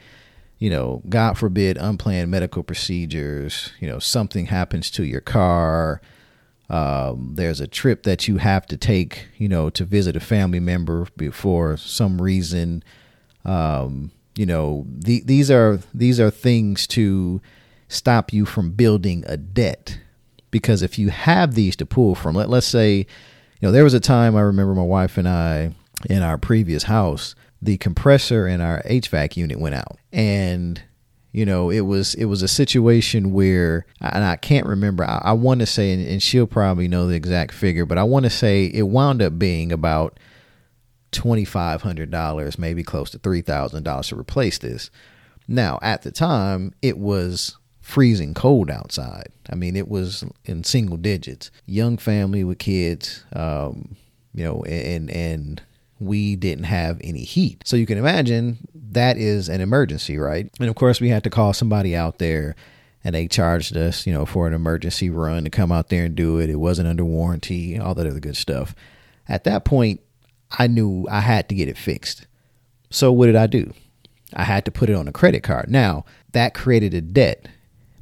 you 0.60 0.70
know, 0.70 1.02
God 1.08 1.38
forbid, 1.38 1.78
unplanned 1.78 2.32
medical 2.32 2.64
procedures, 2.64 3.72
you 3.80 3.88
know, 3.88 4.00
something 4.00 4.48
happens 4.48 4.90
to 4.92 5.04
your 5.04 5.22
car, 5.22 6.02
um, 6.70 7.34
there's 7.36 7.62
a 7.62 7.68
trip 7.68 8.04
that 8.04 8.28
you 8.28 8.38
have 8.38 8.66
to 8.68 8.78
take, 8.78 9.28
you 9.38 9.48
know, 9.48 9.70
to 9.70 9.86
visit 9.86 10.16
a 10.16 10.20
family 10.20 10.60
member 10.60 11.08
for 11.32 11.78
some 11.78 12.22
reason. 12.22 12.84
Um, 13.46 14.12
you 14.36 14.46
know, 14.46 14.86
the, 14.90 15.22
these 15.26 15.50
are 15.50 15.80
these 15.94 16.20
are 16.20 16.30
things 16.30 16.86
to 16.88 17.42
stop 17.88 18.34
you 18.34 18.46
from 18.46 18.72
building 18.72 19.24
a 19.28 19.38
debt. 19.38 20.00
Because 20.52 20.82
if 20.82 20.98
you 21.00 21.10
have 21.10 21.56
these 21.56 21.76
to 21.78 21.86
pull 21.86 22.16
from, 22.16 22.36
let, 22.36 22.50
let's 22.50 22.68
say, 22.68 22.98
you 22.98 23.06
know, 23.62 23.72
there 23.72 23.84
was 23.84 23.94
a 23.94 24.00
time 24.00 24.36
I 24.36 24.42
remember 24.42 24.74
my 24.74 24.84
wife 24.84 25.18
and 25.18 25.28
I 25.28 25.74
in 26.10 26.22
our 26.22 26.38
previous 26.38 26.84
house, 26.84 27.36
the 27.62 27.78
compressor 27.78 28.48
in 28.48 28.62
our 28.62 28.82
HVAC 28.84 29.38
unit 29.38 29.60
went 29.60 29.76
out. 29.76 29.98
And 30.12 30.82
you 31.32 31.46
know 31.46 31.70
it 31.70 31.82
was 31.82 32.16
it 32.16 32.26
was 32.26 32.42
a 32.42 32.48
situation 32.48 33.32
where 33.32 33.86
and 34.00 34.24
i 34.24 34.38
can't 34.38 34.66
remember 34.66 35.04
i, 35.04 35.22
I 35.26 35.34
want 35.34 35.60
to 35.60 35.66
say 35.66 35.92
and, 35.92 36.08
and, 36.08 36.24
she'll 36.24 36.48
probably 36.48 36.88
know 36.88 37.06
the 37.06 37.16
exact 37.16 37.54
figure 37.54 37.86
but 37.86 37.98
i 37.98 38.04
want 38.04 38.24
to 38.24 38.30
say 38.30 38.66
it 38.74 38.84
wound 38.84 39.22
up 39.22 39.38
being 39.38 39.74
about 39.74 40.18
$2500 41.12 42.58
maybe 42.58 42.84
close 42.84 43.10
to 43.12 43.20
$3000 43.20 44.08
to 44.10 44.20
replace 44.20 44.58
this. 44.58 44.90
Now 45.48 45.80
at 45.82 46.02
the 46.02 46.12
time 46.12 46.74
it 46.82 46.98
was 46.98 47.58
freezing 47.80 48.34
cold 48.34 48.70
outside. 48.70 49.30
I 49.50 49.56
mean 49.56 49.76
it 49.76 49.88
was 49.88 50.26
in 50.46 50.64
single 50.64 50.98
digits. 50.98 51.52
Young 51.66 51.98
family 51.98 52.44
with 52.44 52.60
kids 52.60 53.24
um, 53.34 53.96
you 54.34 54.44
know 54.44 54.64
and 54.64 55.10
and 55.10 55.62
we 56.00 56.36
didn't 56.36 56.66
have 56.66 57.00
any 57.04 57.24
heat. 57.24 57.64
So 57.66 57.76
you 57.76 57.86
can 57.86 57.98
imagine 57.98 58.58
that 58.92 59.18
is 59.18 59.50
an 59.50 59.62
emergency, 59.62 60.18
right? 60.18 60.50
And 60.60 60.70
of 60.70 60.76
course, 60.76 61.02
we 61.02 61.10
had 61.10 61.24
to 61.24 61.30
call 61.30 61.54
somebody 61.54 61.96
out 61.96 62.20
there 62.20 62.56
and 63.04 63.16
they 63.16 63.28
charged 63.28 63.76
us, 63.78 64.06
you 64.06 64.14
know, 64.14 64.26
for 64.26 64.48
an 64.48 64.54
emergency 64.54 65.10
run 65.10 65.44
to 65.44 65.50
come 65.50 65.72
out 65.72 65.90
there 65.90 66.06
and 66.06 66.16
do 66.16 66.40
it. 66.40 66.50
It 66.50 66.58
wasn't 66.58 66.88
under 66.88 67.06
warranty, 67.06 67.80
all 67.80 67.96
that 67.96 68.08
other 68.08 68.20
good 68.20 68.38
stuff. 68.38 68.76
At 69.28 69.44
that 69.46 69.66
point, 69.66 70.02
I 70.58 70.68
knew 70.68 71.08
I 71.10 71.22
had 71.22 71.50
to 71.50 71.56
get 71.56 71.70
it 71.70 71.78
fixed. 71.78 72.28
So 72.90 73.12
what 73.12 73.28
did 73.28 73.36
I 73.36 73.48
do? 73.48 73.74
I 74.34 74.44
had 74.44 74.66
to 74.66 74.72
put 74.72 74.90
it 74.90 74.96
on 74.96 75.08
a 75.08 75.14
credit 75.14 75.44
card. 75.44 75.70
Now, 75.70 76.06
that 76.34 76.54
created 76.54 76.94
a 76.94 77.02
debt. 77.02 77.48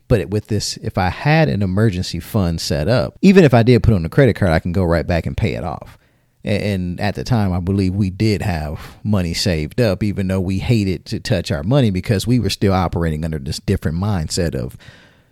But 0.07 0.29
with 0.29 0.47
this, 0.47 0.77
if 0.77 0.97
I 0.97 1.09
had 1.09 1.49
an 1.49 1.63
emergency 1.63 2.19
fund 2.19 2.61
set 2.61 2.87
up, 2.87 3.17
even 3.21 3.43
if 3.43 3.53
I 3.53 3.63
did 3.63 3.81
put 3.81 3.95
on 3.95 4.05
a 4.05 4.09
credit 4.09 4.35
card, 4.35 4.51
I 4.51 4.59
can 4.59 4.71
go 4.71 4.83
right 4.83 5.05
back 5.05 5.25
and 5.25 5.35
pay 5.35 5.53
it 5.53 5.63
off. 5.63 5.97
And 6.45 6.99
at 7.01 7.15
the 7.15 7.23
time, 7.23 7.51
I 7.51 7.59
believe 7.59 7.95
we 7.95 8.11
did 8.11 8.41
have 8.43 8.97
money 9.03 9.33
saved 9.33 9.81
up, 9.81 10.03
even 10.03 10.27
though 10.27 10.39
we 10.39 10.59
hated 10.59 11.05
to 11.07 11.19
touch 11.19 11.51
our 11.51 11.63
money 11.63 11.89
because 11.89 12.27
we 12.27 12.39
were 12.39 12.51
still 12.51 12.73
operating 12.73 13.25
under 13.25 13.39
this 13.39 13.59
different 13.59 13.97
mindset 13.97 14.53
of, 14.55 14.77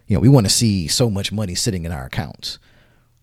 you 0.07 0.15
know, 0.15 0.19
we 0.19 0.27
want 0.27 0.47
to 0.47 0.51
see 0.51 0.87
so 0.87 1.09
much 1.11 1.31
money 1.31 1.53
sitting 1.55 1.85
in 1.85 1.91
our 1.91 2.05
accounts. 2.05 2.57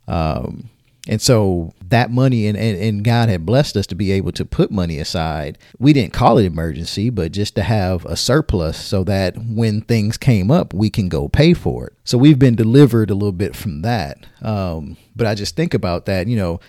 Um, 0.07 0.71
And 1.09 1.21
so 1.21 1.73
that 1.89 2.11
money 2.11 2.47
and, 2.47 2.57
and, 2.57 2.79
and, 2.79 3.03
God 3.03 3.29
had 3.29 3.47
blessed 3.47 3.77
us 3.77 3.87
to 3.89 3.95
be 3.95 4.13
able 4.13 4.33
to 4.33 4.45
put 4.45 4.71
money 4.71 4.99
aside. 4.99 5.59
We 5.79 5.93
didn't 5.93 6.13
call 6.13 6.39
it 6.39 6.45
emergency, 6.45 7.11
but 7.11 7.33
just 7.33 7.55
to 7.55 7.63
have 7.63 8.05
a 8.05 8.17
surplus 8.17 8.77
so 8.79 9.03
that 9.05 9.35
when 9.37 9.81
things 9.81 10.19
came 10.19 10.51
up, 10.51 10.75
we 10.75 10.91
can 10.91 11.09
go 11.09 11.29
pay 11.29 11.55
for 11.55 11.87
it. 11.87 11.95
So 12.05 12.19
we've 12.19 12.39
been 12.39 12.55
delivered 12.55 13.11
a 13.11 13.15
little 13.15 13.33
bit 13.33 13.57
from 13.57 13.83
that. 13.83 14.27
Um, 14.43 14.97
but 15.17 15.27
I 15.27 15.35
just 15.35 15.57
think 15.57 15.75
about 15.75 16.05
that, 16.07 16.27
you 16.27 16.37
know, 16.37 16.61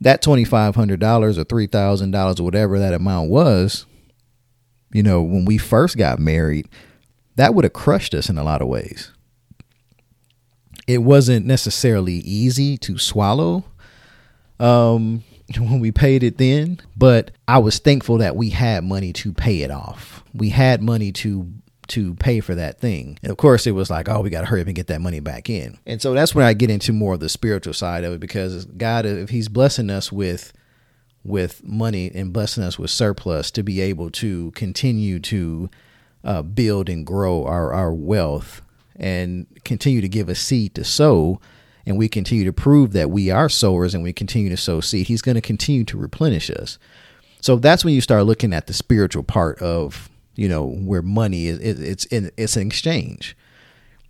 that 0.00 0.22
$2,500 0.22 1.38
or 1.38 1.44
$3,000 1.44 2.40
or 2.40 2.42
whatever 2.42 2.78
that 2.78 2.94
amount 2.94 3.30
was, 3.30 3.86
you 4.92 5.02
know, 5.02 5.22
when 5.22 5.44
we 5.44 5.58
first 5.58 5.96
got 5.96 6.18
married, 6.18 6.68
that 7.36 7.54
would 7.54 7.64
have 7.64 7.72
crushed 7.72 8.14
us 8.14 8.28
in 8.28 8.38
a 8.38 8.44
lot 8.44 8.62
of 8.62 8.68
ways 8.68 9.12
it 10.90 10.98
wasn't 10.98 11.46
necessarily 11.46 12.14
easy 12.14 12.76
to 12.76 12.98
swallow 12.98 13.64
um, 14.58 15.22
when 15.58 15.78
we 15.78 15.92
paid 15.92 16.24
it 16.24 16.36
then, 16.36 16.80
but 16.96 17.30
I 17.46 17.58
was 17.58 17.78
thankful 17.78 18.18
that 18.18 18.34
we 18.34 18.50
had 18.50 18.82
money 18.82 19.12
to 19.14 19.32
pay 19.32 19.62
it 19.62 19.70
off. 19.70 20.24
We 20.34 20.48
had 20.48 20.82
money 20.82 21.12
to 21.12 21.48
to 21.90 22.14
pay 22.14 22.40
for 22.40 22.54
that 22.54 22.80
thing. 22.80 23.18
And 23.22 23.30
of 23.30 23.36
course, 23.36 23.66
it 23.66 23.72
was 23.72 23.90
like, 23.90 24.08
oh, 24.08 24.20
we 24.20 24.30
got 24.30 24.40
to 24.40 24.46
hurry 24.46 24.60
up 24.60 24.66
and 24.66 24.76
get 24.76 24.86
that 24.88 25.00
money 25.00 25.20
back 25.20 25.50
in. 25.50 25.78
And 25.86 26.00
so 26.00 26.14
that's 26.14 26.34
when 26.34 26.46
I 26.46 26.54
get 26.54 26.70
into 26.70 26.92
more 26.92 27.14
of 27.14 27.20
the 27.20 27.28
spiritual 27.28 27.74
side 27.74 28.04
of 28.04 28.12
it 28.12 28.20
because 28.20 28.64
God, 28.64 29.06
if 29.06 29.30
He's 29.30 29.48
blessing 29.48 29.90
us 29.90 30.10
with 30.10 30.52
with 31.22 31.62
money 31.62 32.10
and 32.14 32.32
blessing 32.32 32.64
us 32.64 32.78
with 32.78 32.90
surplus 32.90 33.50
to 33.50 33.62
be 33.62 33.80
able 33.80 34.10
to 34.10 34.50
continue 34.52 35.18
to 35.18 35.68
uh, 36.24 36.40
build 36.40 36.88
and 36.88 37.06
grow 37.06 37.44
our, 37.44 37.74
our 37.74 37.92
wealth 37.92 38.62
and 38.96 39.46
continue 39.64 40.00
to 40.00 40.08
give 40.08 40.30
a 40.30 40.34
seed 40.34 40.74
to 40.74 40.82
sow 40.82 41.38
and 41.86 41.98
we 41.98 42.08
continue 42.08 42.44
to 42.44 42.52
prove 42.52 42.92
that 42.92 43.10
we 43.10 43.30
are 43.30 43.48
sowers 43.48 43.94
and 43.94 44.02
we 44.02 44.12
continue 44.12 44.50
to 44.50 44.56
sow 44.56 44.80
seed, 44.80 45.08
he's 45.08 45.22
going 45.22 45.34
to 45.34 45.40
continue 45.40 45.84
to 45.84 45.96
replenish 45.96 46.50
us. 46.50 46.78
So 47.40 47.56
that's 47.56 47.84
when 47.84 47.94
you 47.94 48.00
start 48.00 48.26
looking 48.26 48.52
at 48.52 48.66
the 48.66 48.74
spiritual 48.74 49.22
part 49.22 49.58
of, 49.60 50.09
you 50.40 50.48
know, 50.48 50.68
where 50.68 51.02
money 51.02 51.48
is, 51.48 51.58
it's 51.58 52.06
in, 52.06 52.30
it's 52.38 52.56
an 52.56 52.66
exchange. 52.66 53.36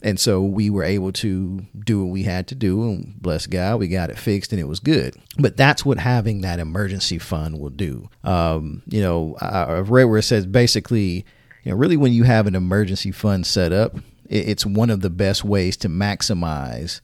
And 0.00 0.18
so 0.20 0.40
we 0.40 0.70
were 0.70 0.84
able 0.84 1.10
to 1.14 1.66
do 1.84 2.04
what 2.04 2.12
we 2.12 2.22
had 2.22 2.46
to 2.49 2.54
do 2.54 2.84
and 2.84 3.20
bless 3.20 3.49
God, 3.49 3.80
we 3.80 3.88
got 3.88 4.10
it 4.10 4.16
fixed 4.16 4.52
and 4.52 4.60
it 4.60 4.68
was 4.68 4.78
good. 4.78 5.16
But 5.40 5.56
that's 5.56 5.84
what 5.84 5.99
having 5.99 6.42
that 6.42 6.60
emergency 6.60 7.18
fund 7.18 7.58
will 7.58 7.70
do. 7.70 8.08
Um, 8.22 8.84
you 8.87 9.02
know, 9.02 9.37
I've 9.40 9.90
read 9.90 10.04
where 10.04 10.20
it 10.20 10.22
says 10.22 10.46
basically, 10.46 11.26
you 11.64 11.72
know, 11.72 11.76
really 11.76 11.96
when 11.96 12.12
you 12.12 12.22
have 12.22 12.46
an 12.46 12.54
emergency 12.54 13.10
fund 13.10 13.44
set 13.44 13.72
up, 13.72 13.96
it's 14.26 14.64
one 14.64 14.90
of 14.90 15.00
the 15.00 15.10
best 15.10 15.44
ways 15.44 15.76
to 15.78 15.88
maximize 15.88 17.00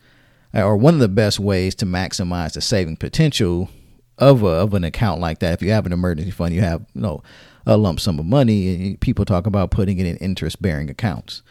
or 0.54 0.76
one 0.76 0.94
of 0.94 1.00
the 1.00 1.08
best 1.08 1.40
ways 1.40 1.74
to 1.74 1.84
maximize 1.84 2.52
the 2.52 2.60
saving 2.60 2.96
potential 2.96 3.70
of 4.18 4.44
a, 4.44 4.46
of 4.46 4.72
an 4.72 4.84
account 4.84 5.20
like 5.20 5.40
that. 5.40 5.54
If 5.54 5.62
you 5.62 5.72
have 5.72 5.84
an 5.84 5.92
emergency 5.92 6.30
fund, 6.30 6.54
you 6.54 6.60
have 6.60 6.86
you 6.94 7.00
know 7.00 7.24
a 7.66 7.76
lump 7.76 8.00
sum 8.00 8.18
of 8.18 8.26
money. 8.26 8.96
People 9.00 9.24
talk 9.24 9.46
about 9.46 9.70
putting 9.70 9.98
it 9.98 10.06
in 10.06 10.16
interest 10.18 10.62
bearing 10.62 10.88
accounts, 10.88 11.42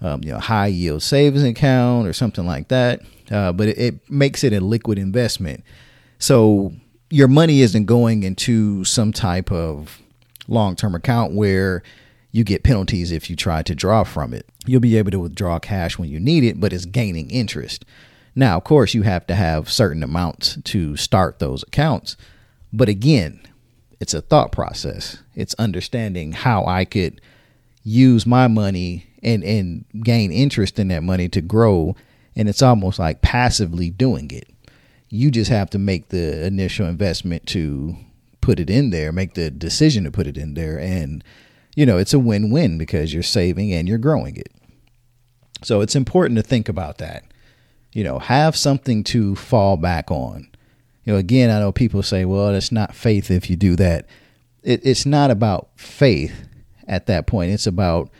um, 0.00 0.22
you 0.22 0.30
know, 0.30 0.38
high 0.38 0.66
yield 0.66 1.02
savings 1.02 1.42
account 1.42 2.06
or 2.06 2.12
something 2.12 2.46
like 2.46 2.68
that. 2.68 3.00
Uh, 3.30 3.52
but 3.52 3.68
it, 3.68 3.78
it 3.78 4.10
makes 4.10 4.44
it 4.44 4.52
a 4.52 4.60
liquid 4.60 4.98
investment, 4.98 5.64
so 6.18 6.72
your 7.10 7.28
money 7.28 7.60
isn't 7.60 7.84
going 7.84 8.22
into 8.22 8.84
some 8.84 9.12
type 9.12 9.52
of 9.52 10.00
long 10.48 10.74
term 10.76 10.94
account 10.94 11.34
where 11.34 11.82
you 12.30 12.42
get 12.42 12.62
penalties 12.62 13.12
if 13.12 13.28
you 13.28 13.36
try 13.36 13.62
to 13.62 13.74
draw 13.74 14.02
from 14.02 14.32
it. 14.32 14.46
You'll 14.64 14.80
be 14.80 14.96
able 14.96 15.10
to 15.10 15.20
withdraw 15.20 15.58
cash 15.58 15.98
when 15.98 16.08
you 16.08 16.18
need 16.18 16.44
it, 16.44 16.58
but 16.58 16.72
it's 16.72 16.86
gaining 16.86 17.30
interest. 17.30 17.84
Now, 18.34 18.56
of 18.56 18.64
course, 18.64 18.94
you 18.94 19.02
have 19.02 19.26
to 19.26 19.34
have 19.34 19.70
certain 19.70 20.02
amounts 20.02 20.56
to 20.64 20.96
start 20.96 21.38
those 21.38 21.62
accounts. 21.64 22.16
But 22.72 22.88
again, 22.88 23.42
it's 24.02 24.14
a 24.14 24.20
thought 24.20 24.50
process. 24.50 25.18
It's 25.36 25.54
understanding 25.60 26.32
how 26.32 26.66
I 26.66 26.84
could 26.84 27.20
use 27.84 28.26
my 28.26 28.48
money 28.48 29.06
and, 29.22 29.44
and 29.44 29.84
gain 30.02 30.32
interest 30.32 30.80
in 30.80 30.88
that 30.88 31.04
money 31.04 31.28
to 31.28 31.40
grow. 31.40 31.94
And 32.34 32.48
it's 32.48 32.62
almost 32.62 32.98
like 32.98 33.22
passively 33.22 33.90
doing 33.90 34.28
it. 34.32 34.48
You 35.08 35.30
just 35.30 35.52
have 35.52 35.70
to 35.70 35.78
make 35.78 36.08
the 36.08 36.44
initial 36.44 36.88
investment 36.88 37.46
to 37.48 37.96
put 38.40 38.58
it 38.58 38.68
in 38.68 38.90
there, 38.90 39.12
make 39.12 39.34
the 39.34 39.52
decision 39.52 40.02
to 40.02 40.10
put 40.10 40.26
it 40.26 40.36
in 40.36 40.54
there, 40.54 40.80
and 40.80 41.22
you 41.76 41.86
know, 41.86 41.96
it's 41.96 42.12
a 42.12 42.18
win 42.18 42.50
win 42.50 42.78
because 42.78 43.14
you're 43.14 43.22
saving 43.22 43.72
and 43.72 43.88
you're 43.88 43.98
growing 43.98 44.36
it. 44.36 44.50
So 45.62 45.80
it's 45.80 45.94
important 45.94 46.36
to 46.38 46.42
think 46.42 46.68
about 46.68 46.98
that. 46.98 47.22
You 47.92 48.02
know, 48.02 48.18
have 48.18 48.56
something 48.56 49.04
to 49.04 49.36
fall 49.36 49.76
back 49.76 50.10
on. 50.10 50.48
You 51.04 51.12
know, 51.12 51.18
again, 51.18 51.50
I 51.50 51.58
know 51.58 51.72
people 51.72 52.02
say, 52.02 52.24
well, 52.24 52.54
it's 52.54 52.72
not 52.72 52.94
faith 52.94 53.30
if 53.30 53.50
you 53.50 53.56
do 53.56 53.76
that. 53.76 54.06
It, 54.62 54.84
it's 54.84 55.04
not 55.04 55.30
about 55.30 55.70
faith 55.76 56.46
at 56.86 57.06
that 57.06 57.26
point. 57.26 57.52
It's 57.52 57.66
about 57.66 58.10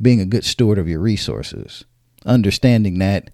being 0.00 0.20
a 0.20 0.26
good 0.26 0.44
steward 0.44 0.78
of 0.78 0.88
your 0.88 1.00
resources, 1.00 1.84
understanding 2.24 2.98
that 2.98 3.30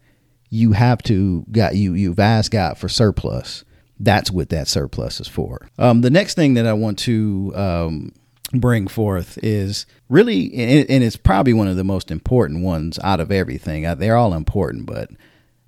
you 0.50 0.72
have 0.72 1.02
to 1.04 1.44
got 1.50 1.76
you 1.76 1.94
you've 1.94 2.18
asked 2.18 2.50
God 2.50 2.78
for 2.78 2.88
surplus. 2.88 3.64
That's 4.00 4.30
what 4.30 4.50
that 4.50 4.68
surplus 4.68 5.20
is 5.20 5.28
for. 5.28 5.68
Um, 5.78 6.02
the 6.02 6.10
next 6.10 6.34
thing 6.34 6.54
that 6.54 6.66
I 6.66 6.72
want 6.72 6.98
to 7.00 7.52
um, 7.56 8.12
bring 8.52 8.86
forth 8.86 9.38
is 9.42 9.86
really, 10.08 10.54
and 10.54 11.02
it's 11.02 11.16
probably 11.16 11.52
one 11.52 11.66
of 11.68 11.76
the 11.76 11.84
most 11.84 12.10
important 12.10 12.62
ones 12.62 12.98
out 13.02 13.20
of 13.20 13.32
everything. 13.32 13.86
Uh, 13.86 13.94
they're 13.96 14.16
all 14.16 14.34
important, 14.34 14.86
but 14.86 15.10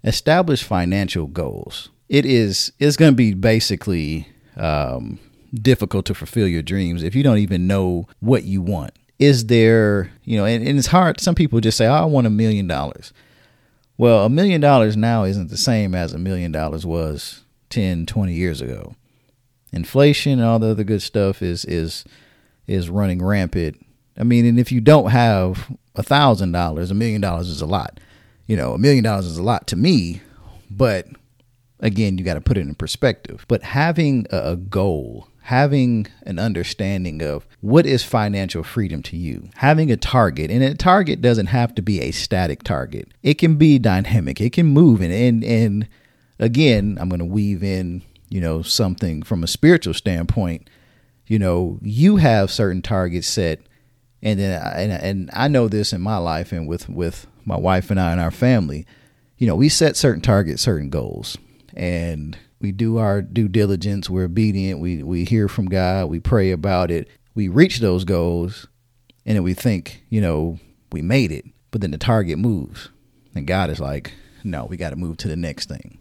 establish 0.04 0.62
financial 0.62 1.26
goals. 1.26 1.90
It 2.10 2.26
is 2.26 2.72
it's 2.80 2.96
going 2.96 3.12
to 3.12 3.16
be 3.16 3.34
basically 3.34 4.26
um, 4.56 5.20
difficult 5.54 6.06
to 6.06 6.14
fulfill 6.14 6.48
your 6.48 6.60
dreams 6.60 7.04
if 7.04 7.14
you 7.14 7.22
don't 7.22 7.38
even 7.38 7.68
know 7.68 8.08
what 8.18 8.42
you 8.42 8.60
want. 8.60 8.90
Is 9.20 9.46
there, 9.46 10.10
you 10.24 10.36
know, 10.36 10.44
and, 10.44 10.66
and 10.66 10.76
it's 10.76 10.88
hard. 10.88 11.20
Some 11.20 11.36
people 11.36 11.60
just 11.60 11.78
say, 11.78 11.86
oh, 11.86 11.92
I 11.92 12.04
want 12.06 12.26
a 12.26 12.30
million 12.30 12.66
dollars. 12.66 13.12
Well, 13.96 14.24
a 14.24 14.28
million 14.28 14.60
dollars 14.60 14.96
now 14.96 15.22
isn't 15.22 15.50
the 15.50 15.56
same 15.56 15.94
as 15.94 16.12
a 16.12 16.18
million 16.18 16.50
dollars 16.50 16.84
was 16.84 17.44
10, 17.68 18.06
20 18.06 18.32
years 18.32 18.60
ago. 18.60 18.96
Inflation 19.72 20.32
and 20.32 20.42
all 20.42 20.58
the 20.58 20.70
other 20.70 20.84
good 20.84 21.02
stuff 21.02 21.42
is 21.42 21.64
is 21.64 22.04
is 22.66 22.90
running 22.90 23.22
rampant. 23.22 23.86
I 24.18 24.24
mean, 24.24 24.46
and 24.46 24.58
if 24.58 24.72
you 24.72 24.80
don't 24.80 25.10
have 25.10 25.70
a 25.94 26.02
thousand 26.02 26.50
dollars, 26.50 26.90
a 26.90 26.94
million 26.94 27.20
dollars 27.20 27.48
is 27.48 27.60
a 27.60 27.66
lot. 27.66 28.00
You 28.48 28.56
know, 28.56 28.72
a 28.72 28.78
million 28.78 29.04
dollars 29.04 29.26
is 29.26 29.38
a 29.38 29.44
lot 29.44 29.68
to 29.68 29.76
me, 29.76 30.22
but 30.68 31.06
again, 31.80 32.18
you 32.18 32.24
got 32.24 32.34
to 32.34 32.40
put 32.40 32.56
it 32.56 32.66
in 32.66 32.74
perspective. 32.74 33.44
But 33.48 33.62
having 33.62 34.26
a 34.30 34.56
goal, 34.56 35.28
having 35.42 36.06
an 36.24 36.38
understanding 36.38 37.22
of 37.22 37.46
what 37.60 37.86
is 37.86 38.02
financial 38.02 38.62
freedom 38.62 39.02
to 39.04 39.16
you, 39.16 39.50
having 39.56 39.90
a 39.90 39.96
target, 39.96 40.50
and 40.50 40.62
a 40.62 40.74
target 40.74 41.20
doesn't 41.20 41.46
have 41.46 41.74
to 41.74 41.82
be 41.82 42.00
a 42.00 42.10
static 42.10 42.62
target. 42.62 43.08
It 43.22 43.34
can 43.34 43.56
be 43.56 43.78
dynamic. 43.78 44.40
It 44.40 44.52
can 44.52 44.66
move, 44.66 45.00
and 45.00 45.12
and, 45.12 45.44
and 45.44 45.88
again, 46.38 46.98
I'm 47.00 47.08
going 47.08 47.20
to 47.20 47.24
weave 47.24 47.62
in, 47.62 48.02
you 48.28 48.40
know, 48.40 48.62
something 48.62 49.22
from 49.22 49.42
a 49.42 49.48
spiritual 49.48 49.94
standpoint 49.94 50.68
you 51.30 51.38
know, 51.38 51.78
you 51.80 52.16
have 52.16 52.50
certain 52.50 52.82
targets 52.82 53.28
set, 53.28 53.60
and 54.20 54.40
then 54.40 54.60
and 54.74 54.90
and 54.90 55.30
I 55.32 55.46
know 55.46 55.68
this 55.68 55.92
in 55.92 56.00
my 56.00 56.16
life 56.16 56.50
and 56.50 56.66
with 56.66 56.88
with 56.88 57.28
my 57.44 57.56
wife 57.56 57.88
and 57.88 58.00
I 58.00 58.10
and 58.10 58.20
our 58.20 58.32
family, 58.32 58.84
you 59.38 59.46
know, 59.46 59.54
we 59.54 59.68
set 59.68 59.96
certain 59.96 60.22
targets, 60.22 60.60
certain 60.60 60.90
goals, 60.90 61.38
and 61.74 62.36
we 62.60 62.72
do 62.72 62.98
our 62.98 63.22
due 63.22 63.48
diligence. 63.48 64.10
We're 64.10 64.24
obedient. 64.24 64.80
We 64.80 65.02
we 65.02 65.24
hear 65.24 65.48
from 65.48 65.66
God. 65.66 66.06
We 66.06 66.20
pray 66.20 66.50
about 66.50 66.90
it. 66.90 67.08
We 67.34 67.48
reach 67.48 67.78
those 67.78 68.04
goals, 68.04 68.66
and 69.24 69.36
then 69.36 69.42
we 69.42 69.54
think, 69.54 70.02
you 70.08 70.20
know, 70.20 70.58
we 70.92 71.02
made 71.02 71.32
it. 71.32 71.44
But 71.70 71.80
then 71.80 71.92
the 71.92 71.98
target 71.98 72.38
moves, 72.38 72.88
and 73.34 73.46
God 73.46 73.70
is 73.70 73.80
like, 73.80 74.12
no, 74.44 74.64
we 74.64 74.76
got 74.76 74.90
to 74.90 74.96
move 74.96 75.16
to 75.18 75.28
the 75.28 75.36
next 75.36 75.68
thing. 75.68 75.98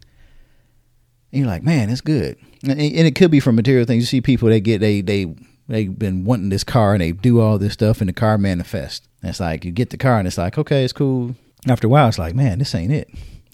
And 1.32 1.40
you're 1.40 1.48
like, 1.48 1.62
man, 1.62 1.90
it's 1.90 2.00
good 2.00 2.36
and 2.62 2.80
it 2.80 3.14
could 3.14 3.30
be 3.30 3.40
from 3.40 3.56
material 3.56 3.86
things. 3.86 4.02
You 4.02 4.06
see 4.06 4.20
people 4.20 4.48
they 4.48 4.60
get 4.60 4.80
they 4.80 5.00
they 5.00 5.34
they've 5.68 5.98
been 5.98 6.24
wanting 6.24 6.50
this 6.50 6.64
car 6.64 6.92
and 6.92 7.00
they 7.00 7.12
do 7.12 7.40
all 7.40 7.58
this 7.58 7.72
stuff 7.72 8.00
and 8.00 8.08
the 8.08 8.12
car 8.12 8.38
manifests. 8.38 9.06
And 9.22 9.30
it's 9.30 9.40
like 9.40 9.64
you 9.64 9.72
get 9.72 9.90
the 9.90 9.96
car 9.96 10.18
and 10.18 10.28
it's 10.28 10.38
like 10.38 10.58
okay, 10.58 10.84
it's 10.84 10.92
cool. 10.92 11.34
After 11.68 11.86
a 11.86 11.90
while, 11.90 12.08
it's 12.08 12.18
like 12.18 12.34
man, 12.34 12.58
this 12.58 12.74
ain't 12.74 12.92
it. 12.92 13.10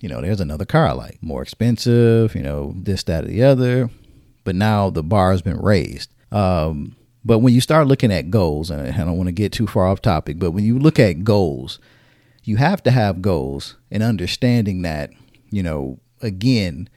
You 0.07 0.15
know, 0.15 0.21
there's 0.21 0.41
another 0.41 0.65
car 0.65 0.87
I 0.87 0.93
like, 0.93 1.21
more 1.21 1.43
expensive. 1.43 2.37
You 2.37 2.43
know, 2.43 2.75
this, 2.77 3.03
that, 3.03 3.25
or 3.25 3.27
the 3.27 3.43
other. 3.43 3.91
But 4.45 4.55
now 4.55 4.89
the 4.89 5.03
bar 5.03 5.33
has 5.33 5.43
been 5.43 5.59
raised. 5.59 6.13
Um, 6.31 6.95
but 7.25 7.41
when 7.41 7.53
you 7.53 7.61
start 7.61 7.89
looking 7.89 8.13
at 8.13 8.31
goals, 8.31 8.71
and 8.71 8.87
I 8.87 8.97
don't 8.99 9.17
want 9.17 9.27
to 9.27 9.33
get 9.33 9.51
too 9.51 9.67
far 9.67 9.89
off 9.89 10.01
topic, 10.01 10.39
but 10.39 10.53
when 10.53 10.63
you 10.63 10.79
look 10.79 11.01
at 11.01 11.25
goals, 11.25 11.81
you 12.45 12.57
have 12.57 12.85
to 12.85 12.93
have 12.93 13.21
goals 13.21 13.75
and 13.91 14.01
understanding 14.01 14.83
that, 14.83 15.11
you 15.51 15.65
know, 15.65 15.99
again, 16.23 16.89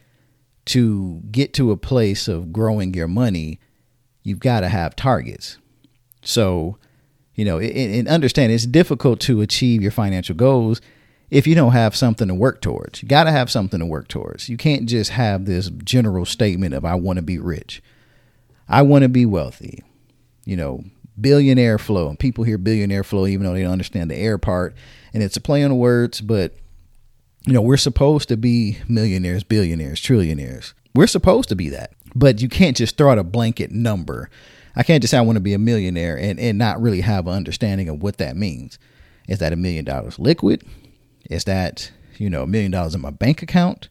to 0.66 1.24
get 1.32 1.52
to 1.56 1.72
a 1.72 1.78
place 1.78 2.28
of 2.28 2.54
growing 2.54 2.94
your 2.94 3.08
money, 3.08 3.60
you've 4.22 4.40
got 4.40 4.60
to 4.60 4.70
have 4.70 4.96
targets. 4.96 5.58
So, 6.22 6.78
you 7.34 7.44
know, 7.44 7.58
and 7.58 8.08
understand 8.08 8.52
it's 8.52 8.68
difficult 8.68 9.20
to 9.22 9.42
achieve 9.42 9.82
your 9.82 9.90
financial 9.90 10.36
goals 10.36 10.80
if 11.30 11.46
you 11.46 11.56
don't 11.56 11.72
have 11.74 11.96
something 11.96 12.28
to 12.28 12.34
work 12.34 12.62
towards. 12.62 13.02
You 13.04 13.10
got 13.10 13.26
to 13.26 13.32
have 13.32 13.52
something 13.52 13.80
to 13.80 13.86
work 13.86 14.08
towards. 14.08 14.50
You 14.50 14.58
can't 14.58 14.88
just 14.88 15.12
have 15.12 15.46
this 15.46 15.70
general 15.84 16.26
statement 16.26 16.74
of 16.74 16.86
I 16.86 16.96
want 16.96 17.18
to 17.18 17.24
be 17.24 17.38
rich. 17.38 17.82
I 18.68 18.82
want 18.82 19.04
to 19.04 19.10
be 19.10 19.26
wealthy. 19.26 19.84
You 20.46 20.58
know, 20.58 20.84
billionaire 21.20 21.78
flow. 21.78 22.16
People 22.16 22.44
hear 22.44 22.58
billionaire 22.58 23.04
flow 23.04 23.28
even 23.28 23.46
though 23.46 23.54
they 23.54 23.64
don't 23.64 23.72
understand 23.72 24.10
the 24.10 24.16
air 24.16 24.38
part. 24.38 24.76
And 25.14 25.22
it's 25.22 25.38
a 25.38 25.42
play 25.42 25.64
on 25.64 25.78
words, 25.78 26.22
but 26.22 26.56
you 27.46 27.54
know, 27.54 27.62
we're 27.62 27.78
supposed 27.78 28.30
to 28.30 28.38
be 28.38 28.78
millionaires, 28.88 29.44
billionaires, 29.44 30.02
trillionaires. 30.02 30.74
We're 30.94 31.08
supposed 31.08 31.50
to 31.50 31.56
be 31.56 31.70
that. 31.70 31.92
But 32.16 32.42
you 32.42 32.50
can't 32.50 32.78
just 32.78 32.98
throw 32.98 33.12
out 33.12 33.20
a 33.20 33.24
blanket 33.24 33.72
number. 33.72 34.30
I 34.76 34.84
can't 34.84 35.02
just 35.02 35.12
say 35.12 35.18
I 35.18 35.22
want 35.22 35.36
to 35.36 35.42
be 35.42 35.54
a 35.54 35.60
millionaire 35.60 36.18
and, 36.18 36.40
and 36.40 36.58
not 36.58 36.82
really 36.82 37.02
have 37.02 37.28
an 37.28 37.34
understanding 37.34 37.90
of 37.90 38.02
what 38.02 38.18
that 38.18 38.36
means. 38.36 38.80
Is 39.28 39.40
that 39.40 39.54
a 39.54 39.56
million 39.56 39.86
dollars 39.86 40.18
liquid? 40.18 40.64
Is 41.30 41.44
that, 41.46 41.92
you 42.18 42.30
know, 42.30 42.44
a 42.44 42.48
million 42.48 42.72
dollars 42.72 42.96
in 42.96 43.02
my 43.02 43.12
bank 43.12 43.42
account? 43.42 43.90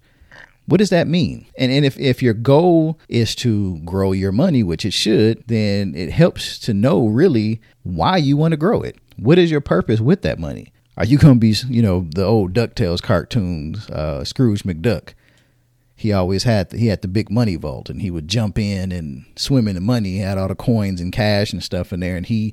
What 0.66 0.78
does 0.78 0.90
that 0.90 1.08
mean? 1.08 1.46
And, 1.56 1.72
and 1.72 1.84
if, 1.86 1.98
if 1.98 2.22
your 2.22 2.34
goal 2.34 2.98
is 3.08 3.34
to 3.36 3.78
grow 3.86 4.12
your 4.12 4.32
money, 4.32 4.62
which 4.62 4.84
it 4.84 4.92
should, 4.92 5.42
then 5.46 5.94
it 5.94 6.10
helps 6.10 6.58
to 6.60 6.74
know 6.74 7.06
really 7.06 7.62
why 7.84 8.18
you 8.18 8.36
want 8.36 8.52
to 8.52 8.58
grow 8.58 8.82
it. 8.82 8.98
What 9.16 9.38
is 9.38 9.50
your 9.50 9.62
purpose 9.62 10.00
with 10.00 10.20
that 10.22 10.38
money? 10.38 10.72
Are 10.98 11.06
you 11.06 11.16
going 11.16 11.34
to 11.34 11.40
be, 11.40 11.54
you 11.68 11.80
know, 11.80 12.06
the 12.14 12.24
old 12.24 12.52
DuckTales 12.52 13.00
cartoons, 13.00 13.88
uh, 13.88 14.24
Scrooge 14.24 14.64
McDuck? 14.64 15.14
He 15.96 16.12
always 16.12 16.42
had, 16.42 16.68
the, 16.68 16.76
he 16.76 16.88
had 16.88 17.00
the 17.00 17.08
big 17.08 17.30
money 17.30 17.56
vault 17.56 17.88
and 17.88 18.02
he 18.02 18.10
would 18.10 18.28
jump 18.28 18.58
in 18.58 18.92
and 18.92 19.24
swim 19.36 19.68
in 19.68 19.74
the 19.74 19.80
money. 19.80 20.10
He 20.10 20.18
had 20.18 20.36
all 20.36 20.48
the 20.48 20.54
coins 20.54 21.00
and 21.00 21.12
cash 21.12 21.52
and 21.52 21.62
stuff 21.62 21.92
in 21.92 22.00
there. 22.00 22.16
And 22.16 22.26
he, 22.26 22.52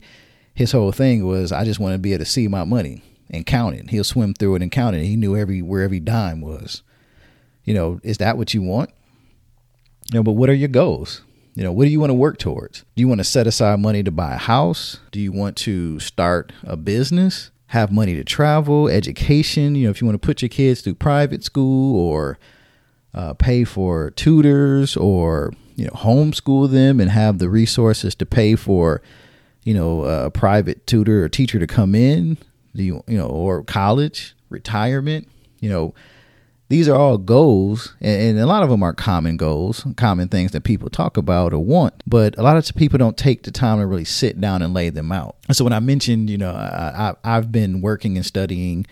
his 0.53 0.71
whole 0.71 0.93
thing 0.93 1.27
was, 1.27 1.51
I 1.51 1.65
just 1.65 1.81
want 1.81 1.95
to 1.95 1.99
be 1.99 2.13
able 2.13 2.23
to 2.23 2.31
see 2.31 2.47
my 2.47 2.63
money 2.63 3.03
and 3.29 3.45
count 3.45 3.75
it. 3.75 3.89
He'll 3.89 4.03
swim 4.03 4.33
through 4.33 4.55
it 4.55 4.61
and 4.61 4.71
count 4.71 4.95
it. 4.95 5.05
He 5.05 5.15
knew 5.15 5.35
every 5.35 5.61
where 5.61 5.81
every 5.81 5.99
dime 5.99 6.41
was. 6.41 6.83
You 7.63 7.73
know, 7.73 7.99
is 8.03 8.17
that 8.19 8.37
what 8.37 8.53
you 8.53 8.61
want? 8.61 8.91
You 10.11 10.19
know, 10.19 10.23
but 10.23 10.33
what 10.33 10.49
are 10.49 10.53
your 10.53 10.69
goals? 10.69 11.21
You 11.55 11.63
know, 11.63 11.71
what 11.71 11.85
do 11.85 11.89
you 11.89 11.99
want 11.99 12.09
to 12.09 12.15
work 12.15 12.37
towards? 12.37 12.83
Do 12.95 13.01
you 13.01 13.07
want 13.07 13.19
to 13.19 13.23
set 13.23 13.47
aside 13.47 13.79
money 13.79 14.03
to 14.03 14.11
buy 14.11 14.33
a 14.33 14.37
house? 14.37 14.99
Do 15.11 15.19
you 15.19 15.31
want 15.31 15.55
to 15.57 15.99
start 15.99 16.51
a 16.63 16.75
business? 16.75 17.49
Have 17.67 17.91
money 17.91 18.13
to 18.15 18.23
travel, 18.23 18.87
education? 18.89 19.73
You 19.75 19.85
know, 19.85 19.89
if 19.89 20.01
you 20.01 20.05
want 20.05 20.21
to 20.21 20.25
put 20.25 20.41
your 20.41 20.49
kids 20.49 20.81
through 20.81 20.95
private 20.95 21.43
school 21.43 21.97
or 21.97 22.37
uh, 23.13 23.33
pay 23.33 23.63
for 23.63 24.11
tutors 24.11 24.97
or 24.97 25.53
you 25.75 25.85
know 25.85 25.91
homeschool 25.91 26.69
them 26.69 26.99
and 26.99 27.09
have 27.09 27.39
the 27.39 27.49
resources 27.49 28.13
to 28.15 28.25
pay 28.25 28.55
for 28.55 29.01
you 29.63 29.73
know 29.73 30.03
a 30.03 30.29
private 30.29 30.85
tutor 30.85 31.23
or 31.23 31.29
teacher 31.29 31.57
to 31.57 31.67
come 31.67 31.95
in 31.95 32.37
do 32.75 32.83
you 32.83 33.03
you 33.07 33.17
know 33.17 33.27
or 33.27 33.63
college 33.63 34.35
retirement 34.49 35.27
you 35.59 35.69
know 35.69 35.93
these 36.67 36.89
are 36.89 36.95
all 36.95 37.19
goals 37.19 37.93
and, 38.01 38.21
and, 38.21 38.39
a 38.39 38.47
lot 38.47 38.63
of 38.63 38.69
them 38.69 38.81
are 38.81 38.93
common 38.93 39.37
goals 39.37 39.85
common 39.97 40.27
things 40.27 40.51
that 40.51 40.63
people 40.63 40.89
talk 40.89 41.17
about 41.17 41.53
or 41.53 41.59
want 41.59 42.03
but 42.07 42.37
a 42.37 42.43
lot 42.43 42.57
of 42.57 42.75
people 42.75 42.97
don't 42.97 43.17
take 43.17 43.43
the 43.43 43.51
time 43.51 43.79
to 43.79 43.85
really 43.85 44.05
sit 44.05 44.39
down 44.41 44.61
and 44.61 44.73
lay 44.73 44.89
them 44.89 45.11
out. 45.11 45.35
So 45.51 45.63
when 45.63 45.73
i 45.73 45.79
mentioned 45.79 46.29
you 46.29 46.37
know 46.37 46.51
I, 46.51 47.15
I, 47.23 47.37
i've 47.37 47.51
been 47.51 47.81
working 47.81 48.17
and 48.17 48.25
studying 48.25 48.85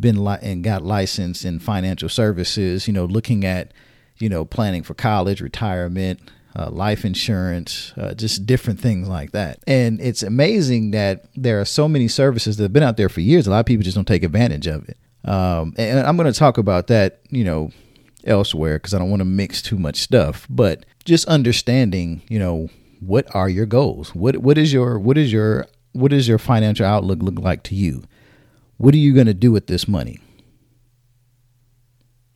been 0.00 0.24
li- 0.24 0.38
and 0.42 0.62
got 0.62 0.82
licensed 0.82 1.44
in 1.44 1.58
financial 1.58 2.08
services 2.08 2.86
you 2.86 2.92
know 2.92 3.04
looking 3.04 3.44
at 3.44 3.72
you 4.18 4.28
know 4.28 4.44
planning 4.44 4.82
for 4.82 4.94
college 4.94 5.40
retirement 5.40 6.20
uh, 6.56 6.70
life 6.70 7.04
insurance, 7.04 7.92
uh, 7.96 8.14
just 8.14 8.46
different 8.46 8.80
things 8.80 9.08
like 9.08 9.32
that. 9.32 9.60
And 9.66 10.00
it's 10.00 10.22
amazing 10.22 10.92
that 10.92 11.26
there 11.36 11.60
are 11.60 11.64
so 11.64 11.88
many 11.88 12.08
services 12.08 12.56
that 12.56 12.64
have 12.64 12.72
been 12.72 12.82
out 12.82 12.96
there 12.96 13.08
for 13.08 13.20
years. 13.20 13.46
A 13.46 13.50
lot 13.50 13.60
of 13.60 13.66
people 13.66 13.84
just 13.84 13.94
don't 13.94 14.06
take 14.06 14.22
advantage 14.22 14.66
of 14.66 14.88
it. 14.88 14.96
Um, 15.24 15.74
and 15.76 16.06
I'm 16.06 16.16
going 16.16 16.32
to 16.32 16.38
talk 16.38 16.58
about 16.58 16.86
that, 16.88 17.20
you 17.30 17.44
know, 17.44 17.70
elsewhere 18.24 18.78
because 18.78 18.94
I 18.94 18.98
don't 18.98 19.10
want 19.10 19.20
to 19.20 19.26
mix 19.26 19.60
too 19.62 19.78
much 19.78 19.96
stuff. 19.96 20.46
But 20.48 20.86
just 21.04 21.26
understanding, 21.28 22.22
you 22.28 22.38
know, 22.38 22.68
what 23.00 23.32
are 23.34 23.48
your 23.48 23.66
goals? 23.66 24.14
What 24.14 24.38
what 24.38 24.58
is 24.58 24.72
your 24.72 24.98
what 24.98 25.18
is 25.18 25.32
your 25.32 25.66
what 25.92 26.10
does 26.10 26.28
your 26.28 26.38
financial 26.38 26.86
outlook 26.86 27.22
look 27.22 27.38
like 27.38 27.62
to 27.64 27.74
you? 27.74 28.04
What 28.76 28.94
are 28.94 28.98
you 28.98 29.12
going 29.12 29.26
to 29.26 29.34
do 29.34 29.52
with 29.52 29.66
this 29.66 29.88
money? 29.88 30.20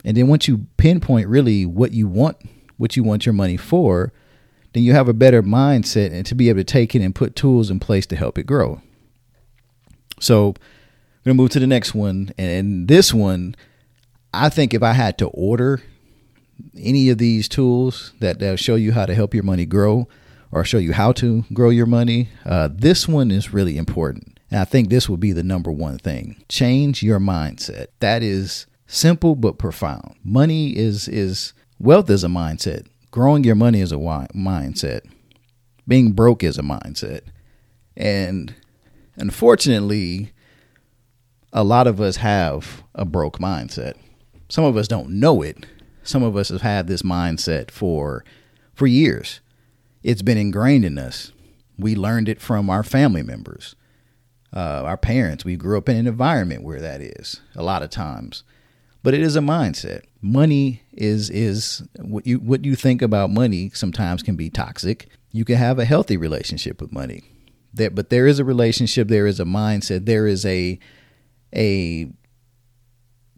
And 0.05 0.17
then 0.17 0.27
once 0.27 0.49
you 0.49 0.67
pinpoint 0.77 1.29
really 1.29 1.65
what 1.65 1.93
you 1.93 2.09
want 2.09 2.37
what 2.83 2.97
you 2.97 3.05
want 3.05 3.25
your 3.25 3.33
money 3.33 3.57
for, 3.57 4.13
then 4.73 4.83
you 4.83 4.93
have 4.93 5.09
a 5.09 5.15
better 5.15 5.43
mindset 5.43 6.13
and 6.13 6.27
to 6.27 6.35
be 6.35 6.49
able 6.49 6.61
to 6.61 6.65
take 6.65 6.95
it 6.95 7.01
and 7.01 7.15
put 7.15 7.37
tools 7.37 7.71
in 7.71 7.79
place 7.79 8.07
to 8.07 8.17
help 8.17 8.37
it 8.37 8.45
grow. 8.45 8.83
So 10.21 10.49
I'm 10.49 10.57
gonna 11.25 11.35
move 11.35 11.51
to 11.51 11.61
the 11.61 11.67
next 11.67 11.95
one, 11.95 12.33
and 12.37 12.89
this 12.89 13.15
one, 13.15 13.55
I 14.35 14.49
think 14.49 14.75
if 14.75 14.83
I 14.83 14.93
had 14.93 15.17
to 15.19 15.29
order 15.29 15.81
any 16.77 17.09
of 17.11 17.19
these 17.19 17.49
tools 17.49 18.13
that 18.19 18.41
that 18.41 18.59
show 18.59 18.75
you 18.75 18.93
how 18.93 19.07
to 19.07 19.15
help 19.15 19.33
your 19.33 19.45
money 19.45 19.65
grow 19.65 20.09
or 20.51 20.65
show 20.65 20.79
you 20.79 20.93
how 20.93 21.13
to 21.13 21.45
grow 21.53 21.71
your 21.71 21.87
money, 21.87 22.29
uh, 22.45 22.69
this 22.73 23.09
one 23.09 23.31
is 23.31 23.53
really 23.53 23.79
important. 23.79 24.41
And 24.51 24.61
I 24.61 24.65
think 24.65 24.91
this 24.91 25.09
will 25.09 25.17
be 25.17 25.33
the 25.33 25.43
number 25.43 25.71
one 25.71 25.99
thing. 25.99 26.43
Change 26.49 27.03
your 27.03 27.21
mindset. 27.21 27.87
That 28.01 28.23
is 28.23 28.67
simple 28.87 29.35
but 29.35 29.59
profound. 29.59 30.17
Money 30.25 30.77
is 30.77 31.09
is 31.09 31.53
Wealth 31.83 32.09
is 32.11 32.23
a 32.23 32.29
mindset. 32.29 32.87
Growing 33.11 33.43
your 33.43 33.57
money 33.57 33.81
is 33.81 33.91
a 33.91 33.97
mindset. 33.97 35.01
Being 35.89 36.13
broke 36.13 36.45
is 36.45 36.57
a 36.57 36.63
mindset. 36.63 37.23
And 37.97 38.55
unfortunately, 39.17 40.31
a 41.53 41.65
lot 41.65 41.89
of 41.89 42.01
us 42.01 42.19
have 42.19 42.85
a 42.95 43.05
broke 43.05 43.41
mindset. 43.41 43.95
Some 44.49 44.63
of 44.63 44.77
us 44.77 44.87
don't 44.87 45.11
know 45.11 45.43
it. 45.43 45.67
Some 46.05 46.23
of 46.23 46.37
us 46.37 46.51
have 46.51 46.63
had 46.63 46.87
this 46.87 47.03
mindset 47.03 47.69
for 47.73 48.25
for 48.73 48.87
years. 48.87 49.41
It's 50.05 50.23
been 50.23 50.39
ingrained 50.39 50.85
in 50.85 50.99
us. 50.99 51.33
We 51.77 51.97
learned 51.97 52.29
it 52.29 52.41
from 52.41 52.71
our 52.71 52.85
family 52.85 53.25
members, 53.25 53.75
uh, 54.55 54.85
our 54.85 54.97
parents. 54.97 55.45
We 55.45 55.57
grew 55.57 55.79
up 55.79 55.89
in 55.89 55.97
an 55.97 56.07
environment 56.07 56.63
where 56.63 56.81
that 56.81 57.01
is 57.01 57.41
a 57.57 57.63
lot 57.65 57.83
of 57.83 57.91
times 57.91 58.45
but 59.03 59.15
it 59.15 59.21
is 59.21 59.37
a 59.37 59.41
mindset. 59.41 60.03
Money 60.21 60.82
is 60.93 61.31
is 61.31 61.83
what 61.99 62.27
you 62.27 62.39
what 62.39 62.65
you 62.65 62.75
think 62.77 63.03
about 63.03 63.31
money 63.31 63.71
sometimes 63.75 64.23
can 64.23 64.37
be 64.37 64.51
toxic. 64.51 65.09
You 65.31 65.45
can 65.45 65.57
have 65.57 65.79
a 65.79 65.85
healthy 65.85 66.17
relationship 66.17 66.81
with 66.81 66.93
money. 66.93 67.23
There, 67.75 67.91
but 67.91 68.11
there 68.11 68.27
is 68.27 68.39
a 68.39 68.45
relationship, 68.45 69.09
there 69.09 69.27
is 69.27 69.41
a 69.41 69.45
mindset, 69.45 70.05
there 70.07 70.27
is 70.27 70.45
a 70.45 70.79
a 71.55 72.11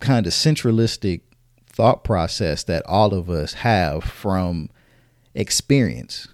kind 0.01 0.27
of 0.27 0.33
centralistic 0.33 1.23
thought 1.67 2.05
process 2.05 2.65
that 2.65 2.85
all 2.87 3.15
of 3.15 3.31
us 3.31 3.55
have 3.55 4.05
from 4.05 4.71
experience, 5.35 6.29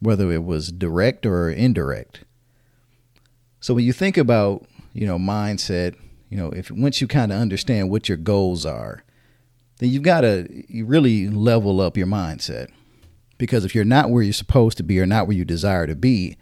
whether 0.00 0.30
it 0.32 0.44
was 0.44 0.70
direct 0.70 1.26
or 1.26 1.50
indirect. 1.50 2.24
So 3.60 3.74
when 3.74 3.84
you 3.84 3.92
think 3.92 4.16
about, 4.16 4.66
you 4.92 5.06
know, 5.06 5.18
mindset, 5.18 5.96
you 6.30 6.36
know, 6.36 6.50
if 6.50 6.70
once 6.70 7.00
you 7.00 7.06
kind 7.06 7.32
of 7.32 7.38
understand 7.38 7.90
what 7.90 8.08
your 8.08 8.18
goals 8.18 8.64
are, 8.66 9.04
then 9.82 9.90
you've 9.90 10.04
got 10.04 10.20
to 10.20 10.46
really 10.84 11.28
level 11.28 11.80
up 11.80 11.96
your 11.96 12.06
mindset. 12.06 12.68
Because 13.36 13.64
if 13.64 13.74
you're 13.74 13.84
not 13.84 14.10
where 14.10 14.22
you're 14.22 14.32
supposed 14.32 14.76
to 14.76 14.84
be 14.84 15.00
or 15.00 15.06
not 15.06 15.26
where 15.26 15.36
you 15.36 15.44
desire 15.44 15.88
to 15.88 15.96
be, 15.96 16.36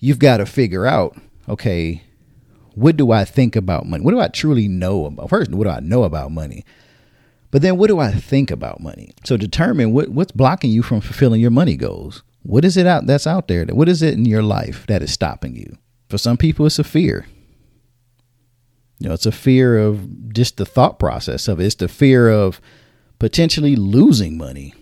you've 0.00 0.18
got 0.18 0.38
to 0.38 0.46
figure 0.46 0.84
out, 0.84 1.16
okay, 1.48 2.02
what 2.74 2.96
do 2.96 3.12
I 3.12 3.24
think 3.24 3.54
about 3.54 3.86
money? 3.86 4.02
What 4.02 4.10
do 4.10 4.18
I 4.18 4.26
truly 4.26 4.66
know 4.66 5.06
about? 5.06 5.30
First, 5.30 5.52
what 5.52 5.68
do 5.68 5.70
I 5.70 5.78
know 5.78 6.02
about 6.02 6.32
money? 6.32 6.64
But 7.52 7.62
then 7.62 7.78
what 7.78 7.86
do 7.86 8.00
I 8.00 8.10
think 8.10 8.50
about 8.50 8.80
money? 8.80 9.12
So 9.24 9.36
determine 9.36 9.92
what, 9.92 10.08
what's 10.08 10.32
blocking 10.32 10.72
you 10.72 10.82
from 10.82 11.00
fulfilling 11.00 11.40
your 11.40 11.52
money 11.52 11.76
goals. 11.76 12.24
What 12.42 12.64
is 12.64 12.76
it 12.76 12.88
out 12.88 13.06
that's 13.06 13.28
out 13.28 13.46
there? 13.46 13.64
What 13.66 13.88
is 13.88 14.02
it 14.02 14.14
in 14.14 14.24
your 14.24 14.42
life 14.42 14.84
that 14.88 15.00
is 15.00 15.12
stopping 15.12 15.54
you? 15.54 15.78
For 16.08 16.18
some 16.18 16.36
people, 16.36 16.66
it's 16.66 16.80
a 16.80 16.84
fear. 16.84 17.28
You 18.98 19.08
know, 19.08 19.14
it's 19.14 19.26
a 19.26 19.32
fear 19.32 19.78
of 19.78 20.32
just 20.32 20.56
the 20.56 20.66
thought 20.66 20.98
process 20.98 21.48
of 21.48 21.60
it. 21.60 21.66
It's 21.66 21.74
the 21.76 21.88
fear 21.88 22.28
of 22.30 22.60
potentially 23.18 23.76
losing 23.76 24.36
money. 24.36 24.74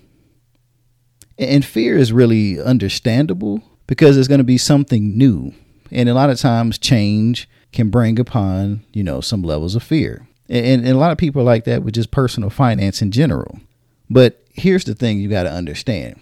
And 1.39 1.65
fear 1.65 1.99
is 1.99 2.13
really 2.13 2.61
understandable 2.61 3.63
because 3.87 4.17
it's 4.17 4.29
going 4.29 4.39
to 4.39 4.45
be 4.45 4.59
something 4.59 5.17
new. 5.17 5.53
And 5.91 6.09
a 6.09 6.15
lot 6.15 6.31
of 6.31 6.39
times 6.39 6.79
change 6.79 7.49
can 7.73 7.91
bring 7.91 8.19
upon, 8.19 8.85
you 8.93 9.05
know, 9.05 9.21
some 9.21 9.43
levels 9.43 9.75
of 9.75 9.83
fear. 9.83 10.27
And, 10.49 10.87
and 10.87 10.97
a 10.97 10.99
lot 10.99 11.13
of 11.13 11.19
people 11.19 11.45
like 11.45 11.65
that 11.65 11.83
with 11.83 11.95
just 11.95 12.11
personal 12.11 12.51
finance 12.51 13.03
in 13.03 13.11
general. 13.11 13.61
But 14.09 14.45
here's 14.53 14.85
the 14.85 14.95
thing 14.95 15.19
you 15.19 15.29
got 15.29 15.43
to 15.43 15.53
understand. 15.53 16.19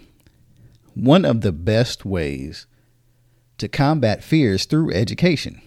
One 0.94 1.24
of 1.24 1.42
the 1.42 1.52
best 1.52 2.04
ways 2.04 2.66
to 3.58 3.68
combat 3.68 4.24
fear 4.24 4.54
is 4.54 4.64
through 4.64 4.92
education. 4.92 5.60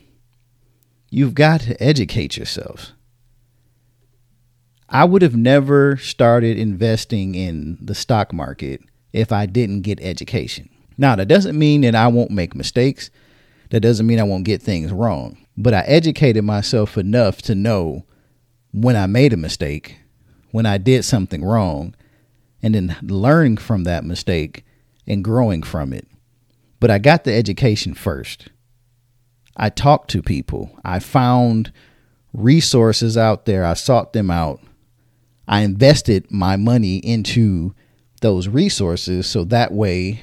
You've 1.09 1.35
got 1.35 1.61
to 1.61 1.81
educate 1.81 2.37
yourselves. 2.37 2.93
I 4.89 5.05
would 5.05 5.21
have 5.21 5.35
never 5.35 5.97
started 5.97 6.57
investing 6.57 7.35
in 7.35 7.77
the 7.81 7.95
stock 7.95 8.33
market 8.33 8.81
if 9.13 9.31
I 9.31 9.45
didn't 9.45 9.81
get 9.81 10.01
education. 10.01 10.69
Now, 10.97 11.15
that 11.15 11.27
doesn't 11.27 11.57
mean 11.57 11.81
that 11.81 11.95
I 11.95 12.07
won't 12.07 12.31
make 12.31 12.55
mistakes. 12.55 13.09
That 13.69 13.81
doesn't 13.81 14.07
mean 14.07 14.19
I 14.19 14.23
won't 14.23 14.45
get 14.45 14.61
things 14.61 14.91
wrong. 14.91 15.37
But 15.57 15.73
I 15.73 15.81
educated 15.81 16.43
myself 16.43 16.97
enough 16.97 17.41
to 17.43 17.55
know 17.55 18.05
when 18.71 18.95
I 18.95 19.07
made 19.07 19.33
a 19.33 19.37
mistake, 19.37 19.99
when 20.51 20.65
I 20.65 20.77
did 20.77 21.03
something 21.03 21.43
wrong, 21.43 21.95
and 22.61 22.75
then 22.75 22.95
learning 23.01 23.57
from 23.57 23.83
that 23.83 24.03
mistake 24.03 24.65
and 25.05 25.23
growing 25.23 25.63
from 25.63 25.93
it. 25.93 26.07
But 26.79 26.91
I 26.91 26.97
got 26.99 27.23
the 27.23 27.33
education 27.33 27.93
first. 27.93 28.49
I 29.57 29.69
talked 29.69 30.09
to 30.11 30.21
people. 30.21 30.77
I 30.85 30.99
found 30.99 31.73
resources 32.31 33.17
out 33.17 33.45
there. 33.45 33.65
I 33.65 33.73
sought 33.73 34.13
them 34.13 34.29
out. 34.29 34.61
I 35.47 35.61
invested 35.61 36.29
my 36.29 36.55
money 36.55 36.97
into 36.97 37.73
those 38.21 38.47
resources 38.47 39.27
so 39.27 39.43
that 39.45 39.71
way 39.71 40.21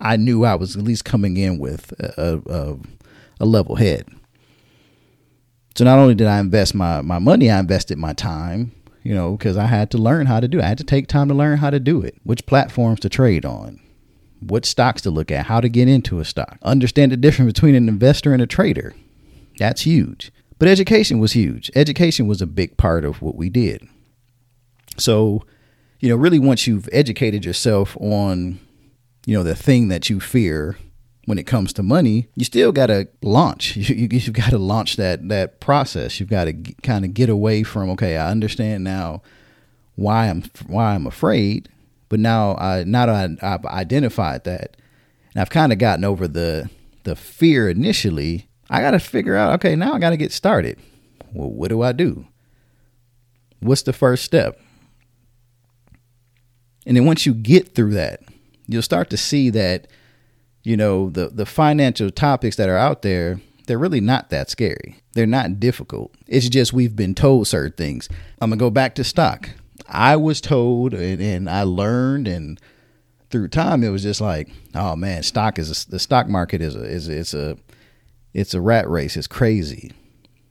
I 0.00 0.16
knew 0.16 0.44
I 0.44 0.54
was 0.54 0.76
at 0.76 0.82
least 0.82 1.04
coming 1.04 1.36
in 1.36 1.58
with 1.58 1.92
a, 2.00 2.40
a, 2.46 2.76
a 3.40 3.46
level 3.46 3.76
head. 3.76 4.06
So 5.76 5.84
not 5.84 5.98
only 5.98 6.14
did 6.14 6.26
I 6.26 6.40
invest 6.40 6.74
my, 6.74 7.02
my 7.02 7.20
money, 7.20 7.50
I 7.50 7.60
invested 7.60 7.98
my 7.98 8.12
time, 8.12 8.72
you 9.04 9.14
know, 9.14 9.36
because 9.36 9.56
I 9.56 9.66
had 9.66 9.90
to 9.92 9.98
learn 9.98 10.26
how 10.26 10.40
to 10.40 10.48
do 10.48 10.58
it. 10.58 10.64
I 10.64 10.68
had 10.68 10.78
to 10.78 10.84
take 10.84 11.06
time 11.06 11.28
to 11.28 11.34
learn 11.34 11.58
how 11.58 11.70
to 11.70 11.78
do 11.78 12.02
it, 12.02 12.16
which 12.24 12.46
platforms 12.46 13.00
to 13.00 13.08
trade 13.08 13.44
on, 13.44 13.80
what 14.40 14.64
stocks 14.64 15.02
to 15.02 15.10
look 15.10 15.30
at, 15.30 15.46
how 15.46 15.60
to 15.60 15.68
get 15.68 15.88
into 15.88 16.20
a 16.20 16.24
stock, 16.24 16.58
understand 16.62 17.12
the 17.12 17.16
difference 17.16 17.52
between 17.52 17.74
an 17.74 17.88
investor 17.88 18.32
and 18.32 18.42
a 18.42 18.46
trader. 18.46 18.94
That's 19.58 19.82
huge. 19.82 20.32
But 20.58 20.68
education 20.68 21.18
was 21.18 21.32
huge. 21.32 21.70
Education 21.74 22.26
was 22.26 22.42
a 22.42 22.46
big 22.46 22.76
part 22.76 23.04
of 23.04 23.22
what 23.22 23.36
we 23.36 23.48
did. 23.48 23.88
So, 24.96 25.44
you 26.00 26.08
know, 26.08 26.16
really 26.16 26.38
once 26.38 26.66
you've 26.66 26.88
educated 26.92 27.44
yourself 27.44 27.96
on, 28.00 28.58
you 29.26 29.36
know, 29.36 29.42
the 29.42 29.54
thing 29.54 29.88
that 29.88 30.10
you 30.10 30.20
fear 30.20 30.76
when 31.26 31.38
it 31.38 31.46
comes 31.46 31.72
to 31.74 31.82
money, 31.82 32.26
you 32.34 32.44
still 32.44 32.72
got 32.72 32.86
to 32.86 33.06
launch. 33.22 33.76
You, 33.88 34.08
you, 34.10 34.20
have 34.20 34.32
got 34.32 34.50
to 34.50 34.58
launch 34.58 34.96
that 34.96 35.28
that 35.28 35.60
process. 35.60 36.18
You've 36.18 36.30
got 36.30 36.44
to 36.44 36.54
kind 36.82 37.04
of 37.04 37.14
get 37.14 37.28
away 37.28 37.62
from 37.62 37.90
okay, 37.90 38.16
I 38.16 38.30
understand 38.30 38.82
now 38.82 39.22
why 39.94 40.28
I'm 40.28 40.44
why 40.66 40.94
I'm 40.94 41.06
afraid, 41.06 41.68
but 42.08 42.20
now 42.20 42.54
I 42.56 42.84
now 42.84 43.06
that 43.06 43.38
I, 43.42 43.54
I've 43.54 43.64
identified 43.66 44.44
that, 44.44 44.76
and 45.34 45.40
I've 45.40 45.50
kind 45.50 45.72
of 45.72 45.78
gotten 45.78 46.04
over 46.04 46.28
the 46.28 46.70
the 47.04 47.16
fear 47.16 47.68
initially. 47.68 48.48
I 48.70 48.80
got 48.80 48.90
to 48.90 48.98
figure 48.98 49.36
out 49.36 49.54
okay, 49.54 49.76
now 49.76 49.94
I 49.94 49.98
got 49.98 50.10
to 50.10 50.16
get 50.16 50.32
started. 50.32 50.78
Well, 51.32 51.50
what 51.50 51.68
do 51.68 51.82
I 51.82 51.92
do? 51.92 52.26
What's 53.60 53.82
the 53.82 53.92
first 53.92 54.24
step? 54.24 54.60
And 56.86 56.96
then 56.96 57.04
once 57.04 57.26
you 57.26 57.34
get 57.34 57.74
through 57.74 57.92
that, 57.94 58.20
you'll 58.66 58.82
start 58.82 59.10
to 59.10 59.16
see 59.16 59.50
that 59.50 59.88
you 60.62 60.76
know 60.76 61.10
the 61.10 61.28
the 61.28 61.46
financial 61.46 62.10
topics 62.10 62.56
that 62.56 62.68
are 62.68 62.76
out 62.76 63.02
there 63.02 63.40
they're 63.66 63.78
really 63.78 64.00
not 64.00 64.30
that 64.30 64.50
scary 64.50 65.00
they're 65.14 65.26
not 65.26 65.58
difficult 65.58 66.14
it's 66.26 66.48
just 66.48 66.72
we've 66.72 66.94
been 66.94 67.14
told 67.14 67.46
certain 67.46 67.72
things 67.72 68.08
i'm 68.40 68.50
gonna 68.50 68.58
go 68.58 68.70
back 68.70 68.94
to 68.94 69.02
stock 69.02 69.50
i 69.88 70.16
was 70.16 70.40
told 70.40 70.94
and, 70.94 71.20
and 71.20 71.50
i 71.50 71.62
learned 71.62 72.28
and 72.28 72.60
through 73.30 73.48
time 73.48 73.82
it 73.82 73.90
was 73.90 74.02
just 74.02 74.20
like 74.20 74.48
oh 74.74 74.96
man 74.96 75.22
stock 75.22 75.58
is 75.58 75.86
a, 75.86 75.90
the 75.90 75.98
stock 75.98 76.28
market 76.28 76.60
is 76.62 76.74
a 76.76 76.84
is 76.84 77.08
it's 77.08 77.34
a 77.34 77.56
it's 78.34 78.54
a 78.54 78.60
rat 78.60 78.88
race. 78.88 79.16
It's 79.16 79.26
crazy. 79.26 79.92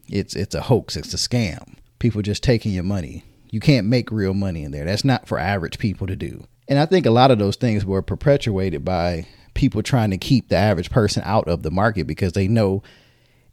It's 0.09 0.35
it's 0.35 0.55
a 0.55 0.61
hoax. 0.61 0.95
It's 0.95 1.13
a 1.13 1.17
scam. 1.17 1.75
People 1.99 2.21
just 2.21 2.43
taking 2.43 2.73
your 2.73 2.83
money. 2.83 3.23
You 3.49 3.59
can't 3.59 3.87
make 3.87 4.11
real 4.11 4.33
money 4.33 4.63
in 4.63 4.71
there. 4.71 4.85
That's 4.85 5.05
not 5.05 5.27
for 5.27 5.39
average 5.39 5.79
people 5.79 6.07
to 6.07 6.15
do. 6.15 6.45
And 6.69 6.79
i 6.79 6.85
think 6.85 7.05
a 7.05 7.11
lot 7.11 7.31
of 7.31 7.39
those 7.39 7.55
things 7.55 7.85
were 7.85 8.01
perpetuated 8.01 8.83
by 8.83 9.25
people 9.53 9.81
trying 9.81 10.11
to 10.11 10.17
keep 10.17 10.49
the 10.49 10.57
average 10.57 10.91
person 10.91 11.23
out 11.25 11.47
of 11.47 11.63
the 11.63 11.71
market 11.71 12.05
because 12.05 12.33
they 12.33 12.47
know 12.47 12.83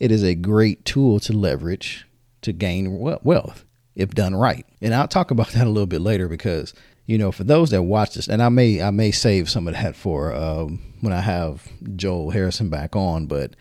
it 0.01 0.11
is 0.11 0.25
a 0.25 0.35
great 0.35 0.85
tool 0.85 1.21
to 1.21 1.33
leverage 1.33 2.07
to 2.43 2.53
gain 2.53 2.99
wealth 2.99 3.65
if 3.97 4.11
done 4.11 4.35
right. 4.35 4.67
And 4.81 4.95
I'll 4.95 5.09
talk 5.09 5.31
about 5.31 5.49
that 5.53 5.67
a 5.67 5.71
little 5.71 5.87
bit 5.87 6.01
later 6.01 6.29
because 6.29 6.75
you 7.07 7.19
know 7.19 7.33
for 7.33 7.45
those 7.45 7.71
that 7.71 7.83
watch 7.83 8.15
this, 8.15 8.29
and 8.29 8.43
I 8.43 8.49
may 8.49 8.83
I 8.83 8.91
may 8.91 9.11
save 9.11 9.51
some 9.51 9.69
of 9.69 9.75
that 9.75 9.97
for 9.97 10.35
um, 10.35 10.81
when 11.01 11.13
I 11.13 11.21
have 11.21 11.69
Joel 11.97 12.31
Harrison 12.31 12.71
back 12.71 12.97
on. 12.97 13.27
But 13.27 13.55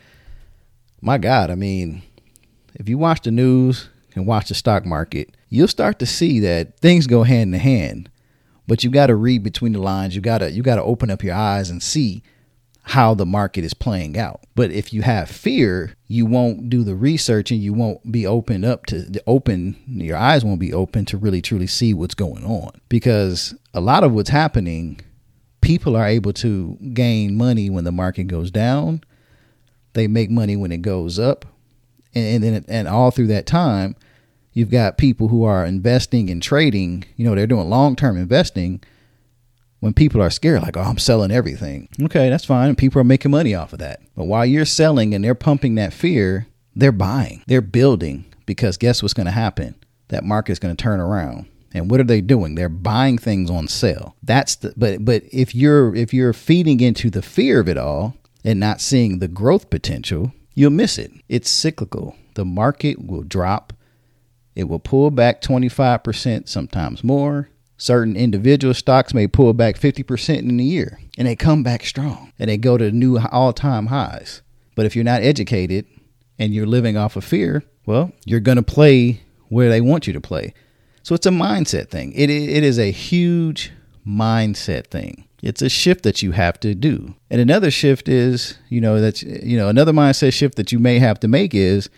my 1.02 1.18
God, 1.18 1.52
I 1.52 1.56
mean, 1.56 2.04
if 2.76 2.88
you 2.88 2.98
watch 2.98 3.22
the 3.22 3.32
news 3.32 3.90
and 4.16 4.26
watch 4.26 4.50
the 4.50 4.56
stock 4.56 4.86
market, 4.86 5.36
you'll 5.50 5.68
start 5.68 6.00
to 6.00 6.06
see 6.06 6.40
that 6.42 6.80
things 6.80 7.08
go 7.08 7.24
hand 7.24 7.54
in 7.54 7.60
hand. 7.60 8.10
But 8.66 8.84
you 8.84 8.90
got 8.90 9.08
to 9.08 9.16
read 9.16 9.44
between 9.44 9.74
the 9.74 9.80
lines. 9.80 10.16
You 10.16 10.22
gotta 10.22 10.52
you 10.52 10.64
gotta 10.64 10.84
open 10.84 11.10
up 11.10 11.24
your 11.24 11.36
eyes 11.36 11.70
and 11.70 11.84
see 11.84 12.24
how 12.84 13.14
the 13.14 13.26
market 13.26 13.64
is 13.64 13.74
playing 13.74 14.18
out. 14.18 14.42
But 14.56 14.72
if 14.72 14.94
you 14.94 15.02
have 15.04 15.30
fear, 15.30 15.96
you 16.08 16.26
won't 16.26 16.70
do 16.70 16.84
the 16.84 16.96
research 16.96 17.50
and 17.50 17.62
you 17.62 17.74
won't 17.74 18.12
be 18.12 18.28
opened 18.28 18.66
up 18.66 18.86
to 18.88 19.02
the 19.02 19.24
open 19.26 19.78
your 19.88 20.18
eyes 20.18 20.44
won't 20.44 20.60
be 20.60 20.74
open 20.74 21.06
to 21.06 21.18
really 21.18 21.42
truly 21.42 21.66
see 21.66 21.94
what's 21.94 22.14
going 22.14 22.44
on. 22.44 22.72
Because 22.90 23.56
a 23.74 23.80
lot 23.80 24.04
of 24.04 24.12
what's 24.12 24.30
happening, 24.30 25.00
people 25.62 25.96
are 25.96 26.06
able 26.06 26.34
to 26.34 26.78
gain 26.94 27.38
money 27.38 27.70
when 27.70 27.86
the 27.86 27.92
market 27.92 28.26
goes 28.26 28.52
down. 28.52 29.02
They 29.94 30.08
make 30.08 30.30
money 30.30 30.58
when 30.58 30.72
it 30.74 30.82
goes 30.82 31.18
up. 31.18 31.46
And, 32.14 32.44
then 32.44 32.66
and 32.68 32.88
all 32.88 33.12
through 33.12 33.28
that 33.28 33.48
time, 33.48 33.96
you've 34.52 34.70
got 34.70 34.98
people 34.98 35.30
who 35.30 35.46
are 35.46 35.66
investing 35.66 36.30
and 36.30 36.44
trading, 36.44 37.06
you 37.16 37.26
know, 37.26 37.34
they're 37.34 37.48
doing 37.48 37.70
long-term 37.70 38.18
investing 38.18 38.84
when 39.84 39.94
people 39.94 40.22
are 40.22 40.30
scared, 40.30 40.62
like, 40.62 40.78
oh, 40.78 40.82
I'm 40.82 40.98
selling 40.98 41.30
everything. 41.30 41.90
Okay, 42.04 42.30
that's 42.30 42.46
fine. 42.46 42.74
People 42.78 43.02
are 43.02 43.04
making 43.04 43.32
money 43.32 43.54
off 43.54 43.74
of 43.74 43.80
that. 43.80 44.00
But 44.16 44.28
while 44.28 44.46
you're 44.46 44.64
selling 44.64 45.14
and 45.14 45.22
they're 45.22 45.36
pumping 45.36 45.76
that 45.76 45.92
fear, 45.92 46.48
they're 46.74 46.94
buying, 46.94 47.44
they're 47.48 47.60
building 47.60 48.24
because 48.46 48.78
guess 48.78 49.04
what's 49.04 49.14
going 49.14 49.26
to 49.26 49.34
happen? 49.34 49.76
That 50.08 50.24
market's 50.24 50.58
going 50.58 50.74
to 50.74 50.82
turn 50.82 51.02
around. 51.02 51.48
And 51.74 51.92
what 51.92 52.00
are 52.00 52.06
they 52.06 52.22
doing? 52.22 52.56
They're 52.56 52.70
buying 52.70 53.18
things 53.18 53.50
on 53.50 53.68
sale. 53.68 54.16
That's 54.24 54.56
the 54.56 54.74
but 54.78 55.04
but 55.04 55.24
if 55.34 55.54
you're 55.54 55.94
if 55.94 56.14
you're 56.14 56.32
feeding 56.32 56.80
into 56.80 57.10
the 57.10 57.22
fear 57.22 57.60
of 57.60 57.68
it 57.68 57.78
all 57.78 58.16
and 58.46 58.62
not 58.62 58.80
seeing 58.80 59.20
the 59.20 59.28
growth 59.28 59.70
potential, 59.70 60.32
you'll 60.54 60.72
miss 60.72 60.98
it. 60.98 61.12
It's 61.28 61.50
cyclical. 61.50 62.16
The 62.36 62.46
market 62.46 63.06
will 63.06 63.24
drop. 63.24 63.74
It 64.56 64.66
will 64.66 64.80
pull 64.80 65.12
back 65.12 65.42
25%, 65.42 66.48
sometimes 66.48 67.04
more. 67.04 67.50
Certain 67.84 68.16
individual 68.16 68.74
stocks 68.74 69.14
may 69.14 69.28
pull 69.28 69.52
back 69.52 69.78
50% 69.78 70.40
in 70.40 70.58
a 70.58 70.64
year 70.64 71.02
and 71.18 71.28
they 71.28 71.36
come 71.36 71.64
back 71.64 71.84
strong 71.84 72.32
and 72.40 72.50
they 72.50 72.56
go 72.56 72.78
to 72.78 72.90
new 72.92 73.20
all 73.20 73.52
time 73.52 73.88
highs. 73.88 74.42
But 74.74 74.86
if 74.86 74.96
you're 74.96 75.04
not 75.04 75.22
educated 75.22 75.86
and 76.40 76.54
you're 76.54 76.66
living 76.66 76.96
off 76.96 77.18
of 77.18 77.26
fear, 77.26 77.62
well, 77.86 78.14
you're 78.24 78.40
going 78.40 78.56
to 78.56 78.64
play 78.64 79.24
where 79.50 79.68
they 79.68 79.82
want 79.82 80.08
you 80.08 80.14
to 80.14 80.22
play. 80.22 80.54
So 81.02 81.14
it's 81.14 81.26
a 81.26 81.30
mindset 81.30 81.90
thing. 81.90 82.14
It, 82.14 82.30
it 82.30 82.64
is 82.64 82.80
a 82.80 82.90
huge 82.90 83.74
mindset 84.08 84.88
thing. 84.88 85.28
It's 85.42 85.62
a 85.62 85.68
shift 85.68 86.04
that 86.04 86.22
you 86.22 86.32
have 86.32 86.62
to 86.62 86.74
do. 86.74 87.16
And 87.30 87.42
another 87.42 87.70
shift 87.70 88.08
is, 88.08 88.58
you 88.70 88.80
know, 88.80 89.02
that's, 89.02 89.24
you 89.24 89.58
know, 89.58 89.68
another 89.68 89.92
mindset 89.92 90.32
shift 90.32 90.56
that 90.56 90.72
you 90.72 90.80
may 90.80 91.00
have 91.00 91.20
to 91.20 91.28
make 91.28 91.54
is, 91.54 91.90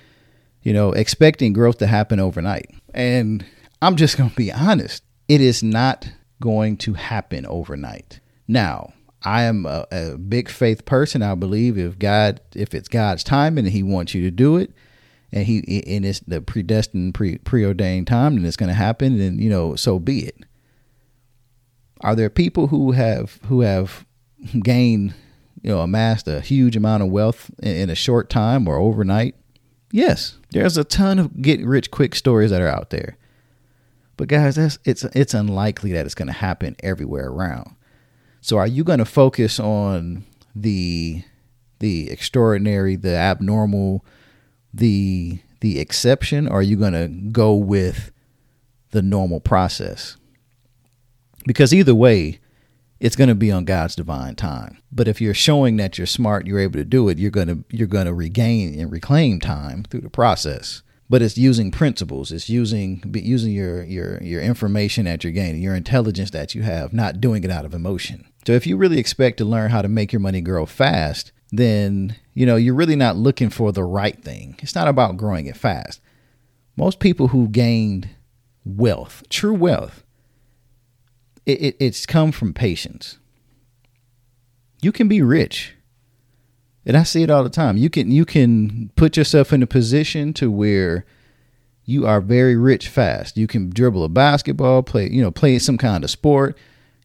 you 0.64 0.74
know, 0.74 0.94
expecting 0.94 1.54
growth 1.54 1.78
to 1.78 1.86
happen 1.86 2.20
overnight. 2.20 2.72
And 2.96 3.46
I'm 3.84 3.98
just 3.98 4.18
going 4.18 4.32
to 4.32 4.36
be 4.36 4.52
honest 4.52 5.04
it 5.28 5.42
is 5.42 5.64
not 5.64 6.10
going 6.42 6.78
to 6.78 6.94
happen 6.94 7.46
overnight. 7.46 8.20
Now, 8.48 8.94
I 9.24 9.44
am 9.44 9.66
a, 9.66 9.88
a, 9.92 10.18
big 10.18 10.50
faith 10.50 10.86
person. 10.86 11.24
I 11.24 11.34
believe 11.36 11.78
if 11.78 11.98
God, 11.98 12.42
if 12.56 12.76
it's 12.76 12.88
God's 12.88 13.24
time 13.24 13.58
and 13.58 13.68
He 13.68 13.82
wants 13.82 14.14
you 14.14 14.22
to 14.24 14.32
do 14.32 14.58
it, 14.58 14.72
and 15.32 15.46
He 15.46 15.84
and 15.88 16.06
it's 16.06 16.20
the 16.20 16.42
predestined, 16.42 17.16
pre 17.16 17.40
preordained 17.40 18.08
time, 18.08 18.38
and 18.38 18.46
it's 18.46 18.58
going 18.58 18.70
to 18.70 18.76
happen, 18.76 19.18
then 19.18 19.40
you 19.40 19.50
know, 19.50 19.76
so 19.76 19.98
be 19.98 20.26
it. 20.26 20.38
Are 22.02 22.16
there 22.16 22.30
people 22.30 22.68
who 22.68 22.92
have 22.92 23.40
who 23.48 23.62
have 23.62 24.06
gained, 24.62 25.16
you 25.64 25.72
know, 25.72 25.82
amassed 25.82 26.28
a 26.28 26.42
huge 26.42 26.76
amount 26.76 27.02
of 27.02 27.10
wealth 27.10 27.50
in, 27.64 27.76
in 27.76 27.90
a 27.90 27.96
short 27.96 28.30
time 28.30 28.68
or 28.68 28.78
overnight? 28.78 29.34
Yes, 29.92 30.38
there's 30.52 30.78
a 30.78 30.84
ton 30.84 31.18
of 31.18 31.42
get 31.42 31.66
rich 31.66 31.90
quick 31.90 32.14
stories 32.14 32.52
that 32.52 32.62
are 32.62 32.68
out 32.68 32.92
there. 32.92 33.18
But 34.18 34.28
guys, 34.28 34.56
that's 34.56 34.80
it's 34.86 35.04
it's 35.04 35.34
unlikely 35.34 35.92
that 35.94 36.06
it's 36.06 36.16
going 36.16 36.28
to 36.28 36.34
happen 36.34 36.76
everywhere 36.82 37.28
around. 37.28 37.76
So 38.42 38.58
are 38.58 38.68
you 38.68 38.84
going 38.84 39.00
to 39.00 39.06
focus 39.06 39.60
on 39.60 40.26
the 40.56 41.24
the 41.80 42.10
extraordinary, 42.10 42.96
the 42.96 43.16
abnormal, 43.16 44.06
the 44.74 45.40
the 45.62 45.80
exception 45.80 46.48
or 46.48 46.60
are 46.60 46.64
you 46.64 46.78
going 46.78 46.94
to 46.94 47.08
go 47.32 47.56
with 47.56 48.12
the 48.92 49.02
normal 49.02 49.40
process? 49.40 50.16
Because 51.46 51.74
either 51.74 51.96
way, 51.96 52.40
it's 53.00 53.16
going 53.16 53.30
to 53.30 53.36
be 53.36 53.52
on 53.52 53.66
God's 53.66 53.96
divine 53.96 54.36
time. 54.36 54.82
But 54.92 55.08
if 55.08 55.20
you're 55.20 55.34
showing 55.34 55.78
that 55.78 55.98
you're 55.98 56.08
smart, 56.08 56.48
you're 56.48 56.60
able 56.60 56.80
to 56.80 56.86
do 56.86 57.10
it, 57.10 57.18
you're 57.18 57.32
going 57.32 57.48
to 57.48 57.64
you're 57.70 57.88
going 57.88 58.06
to 58.06 58.14
regain 58.14 58.80
and 58.80 58.92
reclaim 58.92 59.40
time 59.40 59.84
through 59.84 60.02
the 60.02 60.10
process 60.10 60.82
but 61.10 61.22
it's 61.22 61.38
using 61.38 61.72
principles 61.72 62.32
it's 62.32 62.50
using 62.50 63.04
using 63.16 63.52
your 63.52 63.84
your 63.84 64.22
your 64.24 64.42
information 64.42 65.06
that 65.06 65.24
you're 65.24 65.34
gaining 65.34 65.62
your 65.62 65.76
intelligence 65.76 66.32
that 66.32 66.56
you 66.56 66.64
have 66.64 66.94
not 66.94 67.22
doing 67.22 67.44
it 67.44 67.52
out 67.52 67.66
of 67.66 67.74
emotion 67.74 68.26
so 68.46 68.54
if 68.54 68.66
you 68.66 68.78
really 68.78 69.00
expect 69.00 69.38
to 69.38 69.46
learn 69.46 69.72
how 69.72 69.82
to 69.82 69.88
make 69.88 70.12
your 70.12 70.20
money 70.20 70.42
grow 70.42 70.66
fast 70.66 71.32
then 71.52 72.16
you 72.34 72.46
know 72.46 72.56
you're 72.56 72.74
really 72.74 72.96
not 72.96 73.16
looking 73.16 73.50
for 73.50 73.72
the 73.72 73.84
right 73.84 74.24
thing 74.24 74.56
it's 74.60 74.76
not 74.76 74.88
about 74.88 75.18
growing 75.18 75.46
it 75.46 75.56
fast 75.58 76.02
Most 76.78 77.00
people 77.00 77.30
who 77.30 77.48
gained 77.48 78.10
wealth, 78.66 79.24
true 79.30 79.54
wealth, 79.54 80.04
it, 81.46 81.62
it, 81.62 81.78
it's 81.80 82.06
come 82.06 82.32
from 82.32 82.54
patience. 82.54 83.18
You 84.82 84.92
can 84.92 85.08
be 85.08 85.22
rich. 85.22 85.75
And 86.86 86.96
I 86.96 87.04
see 87.04 87.24
it 87.24 87.32
all 87.32 87.44
the 87.44 87.50
time. 87.50 87.78
You 87.78 87.90
can 87.90 88.12
you 88.12 88.26
can 88.26 88.92
put 88.96 89.18
yourself 89.18 89.52
in 89.52 89.64
a 89.64 89.68
position 89.68 90.34
to 90.34 90.52
where 90.52 91.06
you 91.86 92.06
are 92.06 92.22
very 92.22 92.56
rich 92.56 92.88
fast. 92.88 93.38
You 93.38 93.48
can 93.48 93.70
dribble 93.70 94.04
a 94.04 94.10
basketball, 94.10 94.84
play, 94.84 95.10
you 95.10 95.22
know, 95.22 95.32
play 95.32 95.60
some 95.60 95.78
kind 95.78 96.04
of 96.04 96.10
sport. 96.10 96.58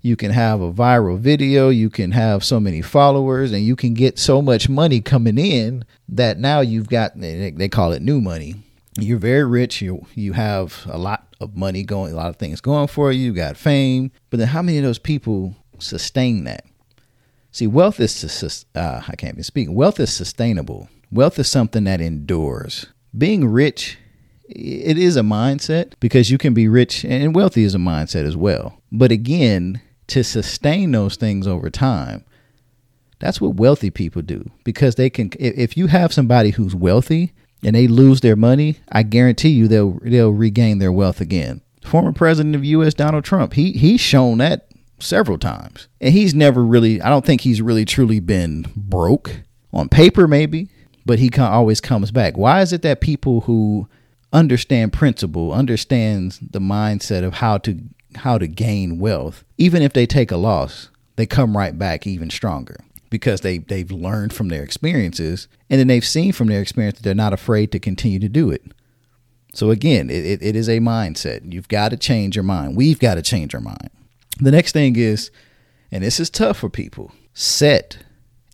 You 0.02 0.16
can 0.16 0.30
have 0.30 0.62
a 0.62 0.72
viral 0.72 1.18
video, 1.18 1.68
you 1.68 1.90
can 1.90 2.12
have 2.12 2.42
so 2.42 2.58
many 2.58 2.80
followers 2.80 3.52
and 3.52 3.62
you 3.62 3.76
can 3.76 3.92
get 3.92 4.18
so 4.18 4.40
much 4.40 4.66
money 4.66 5.02
coming 5.02 5.36
in 5.36 5.84
that 6.08 6.38
now 6.38 6.60
you've 6.60 6.88
got 6.88 7.18
they 7.20 7.68
call 7.68 7.92
it 7.92 8.00
new 8.00 8.20
money. 8.20 8.56
You're 8.98 9.18
very 9.18 9.44
rich, 9.44 9.82
you 9.82 10.06
you 10.14 10.32
have 10.32 10.86
a 10.90 10.98
lot 10.98 11.26
of 11.40 11.54
money 11.54 11.84
going, 11.84 12.12
a 12.12 12.16
lot 12.16 12.28
of 12.28 12.36
things 12.36 12.60
going 12.62 12.88
for 12.88 13.12
you, 13.12 13.26
you 13.26 13.32
got 13.34 13.58
fame. 13.58 14.10
But 14.30 14.38
then 14.38 14.48
how 14.48 14.62
many 14.62 14.78
of 14.78 14.84
those 14.84 14.98
people 14.98 15.54
sustain 15.78 16.44
that? 16.44 16.64
See, 17.52 17.66
wealth 17.66 18.00
is 18.00 18.64
uh, 18.74 19.02
I 19.06 19.16
can't 19.16 19.34
even 19.34 19.42
speak. 19.42 19.68
Wealth 19.70 19.98
is 20.00 20.12
sustainable. 20.12 20.88
Wealth 21.10 21.38
is 21.38 21.48
something 21.48 21.84
that 21.84 22.00
endures. 22.00 22.86
Being 23.16 23.48
rich, 23.50 23.98
it 24.48 24.96
is 24.96 25.16
a 25.16 25.22
mindset 25.22 25.94
because 26.00 26.30
you 26.30 26.38
can 26.38 26.54
be 26.54 26.68
rich 26.68 27.04
and 27.04 27.34
wealthy 27.34 27.64
is 27.64 27.74
a 27.74 27.78
mindset 27.78 28.24
as 28.24 28.36
well. 28.36 28.80
But 28.92 29.10
again, 29.10 29.80
to 30.08 30.22
sustain 30.22 30.92
those 30.92 31.16
things 31.16 31.46
over 31.46 31.70
time, 31.70 32.24
that's 33.18 33.40
what 33.40 33.56
wealthy 33.56 33.90
people 33.90 34.22
do 34.22 34.50
because 34.64 34.94
they 34.94 35.10
can. 35.10 35.30
If 35.38 35.76
you 35.76 35.88
have 35.88 36.12
somebody 36.12 36.50
who's 36.50 36.74
wealthy 36.74 37.32
and 37.62 37.76
they 37.76 37.86
lose 37.86 38.20
their 38.20 38.36
money, 38.36 38.78
I 38.90 39.02
guarantee 39.02 39.50
you 39.50 39.68
they'll 39.68 39.98
they'll 40.02 40.32
regain 40.32 40.78
their 40.78 40.92
wealth 40.92 41.20
again. 41.20 41.60
Former 41.84 42.12
president 42.12 42.54
of 42.54 42.64
U.S. 42.64 42.94
Donald 42.94 43.24
Trump, 43.24 43.54
he 43.54 43.72
he's 43.72 44.00
shown 44.00 44.38
that 44.38 44.69
several 45.02 45.38
times. 45.38 45.88
And 46.00 46.12
he's 46.12 46.34
never 46.34 46.64
really, 46.64 47.00
I 47.00 47.08
don't 47.08 47.24
think 47.24 47.42
he's 47.42 47.62
really 47.62 47.84
truly 47.84 48.20
been 48.20 48.66
broke 48.76 49.42
on 49.72 49.88
paper, 49.88 50.26
maybe, 50.26 50.68
but 51.06 51.18
he 51.18 51.30
always 51.38 51.80
comes 51.80 52.10
back. 52.10 52.36
Why 52.36 52.60
is 52.60 52.72
it 52.72 52.82
that 52.82 53.00
people 53.00 53.42
who 53.42 53.88
understand 54.32 54.92
principle, 54.92 55.52
understands 55.52 56.38
the 56.38 56.60
mindset 56.60 57.24
of 57.24 57.34
how 57.34 57.58
to 57.58 57.80
how 58.16 58.38
to 58.38 58.48
gain 58.48 58.98
wealth, 58.98 59.44
even 59.56 59.82
if 59.82 59.92
they 59.92 60.04
take 60.04 60.32
a 60.32 60.36
loss, 60.36 60.88
they 61.16 61.26
come 61.26 61.56
right 61.56 61.78
back 61.78 62.06
even 62.06 62.30
stronger 62.30 62.76
because 63.08 63.40
they 63.42 63.58
they've 63.58 63.90
learned 63.90 64.32
from 64.32 64.48
their 64.48 64.62
experiences 64.62 65.48
and 65.68 65.78
then 65.78 65.86
they've 65.86 66.04
seen 66.04 66.32
from 66.32 66.48
their 66.48 66.60
experience 66.60 66.98
that 66.98 67.04
they're 67.04 67.14
not 67.14 67.32
afraid 67.32 67.70
to 67.72 67.78
continue 67.78 68.18
to 68.18 68.28
do 68.28 68.50
it. 68.50 68.62
So 69.52 69.70
again, 69.70 70.10
it, 70.10 70.40
it 70.42 70.54
is 70.54 70.68
a 70.68 70.78
mindset. 70.78 71.52
You've 71.52 71.68
got 71.68 71.88
to 71.88 71.96
change 71.96 72.36
your 72.36 72.44
mind. 72.44 72.76
We've 72.76 73.00
got 73.00 73.16
to 73.16 73.22
change 73.22 73.54
our 73.54 73.60
mind. 73.60 73.90
The 74.40 74.50
next 74.50 74.72
thing 74.72 74.96
is, 74.96 75.30
and 75.92 76.02
this 76.02 76.18
is 76.18 76.30
tough 76.30 76.58
for 76.58 76.70
people, 76.70 77.12
set 77.34 77.98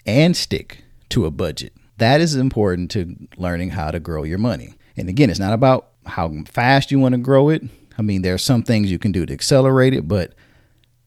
and 0.05 0.37
stick 0.37 0.85
to 1.11 1.27
a 1.27 1.31
budget. 1.31 1.73
That 1.99 2.21
is 2.21 2.35
important 2.35 2.91
to 2.93 3.17
learning 3.37 3.71
how 3.71 3.91
to 3.91 4.01
grow 4.01 4.23
your 4.25 4.39
money. 4.39 4.75
And 4.97 5.09
again, 5.09 5.31
it's 5.31 5.39
not 5.39 5.53
about 5.53 5.89
how 6.05 6.33
fast 6.47 6.91
you 6.91 6.99
want 6.99 7.13
to 7.13 7.19
grow 7.19 7.49
it. 7.49 7.63
I 7.99 8.03
mean, 8.03 8.23
there 8.23 8.35
are 8.35 8.39
some 8.39 8.63
things 8.63 8.91
you 8.91 8.99
can 8.99 9.13
do 9.13 9.25
to 9.27 9.33
accelerate 9.33 9.95
it, 9.95 10.07
but 10.07 10.35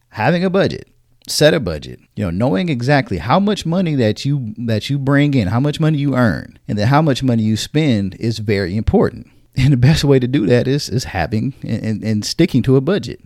having 0.09 0.43
a 0.43 0.49
budget, 0.49 0.87
set 1.27 1.53
a 1.53 1.59
budget, 1.59 1.99
you 2.15 2.23
know, 2.23 2.31
knowing 2.31 2.69
exactly 2.69 3.17
how 3.17 3.39
much 3.39 3.65
money 3.65 3.95
that 3.95 4.25
you 4.25 4.53
that 4.57 4.89
you 4.89 4.97
bring 4.97 5.33
in, 5.33 5.47
how 5.47 5.59
much 5.59 5.79
money 5.79 5.97
you 5.97 6.15
earn, 6.15 6.57
and 6.67 6.77
then 6.77 6.87
how 6.87 7.01
much 7.01 7.21
money 7.21 7.43
you 7.43 7.57
spend 7.57 8.15
is 8.15 8.39
very 8.39 8.75
important. 8.75 9.27
And 9.57 9.73
the 9.73 9.77
best 9.77 10.05
way 10.05 10.19
to 10.19 10.27
do 10.27 10.45
that 10.45 10.67
is 10.69 10.87
is 10.87 11.03
having 11.05 11.53
and, 11.63 12.01
and, 12.01 12.23
sticking 12.23 12.61
to 12.63 12.77
a 12.77 12.81
budget. 12.81 13.19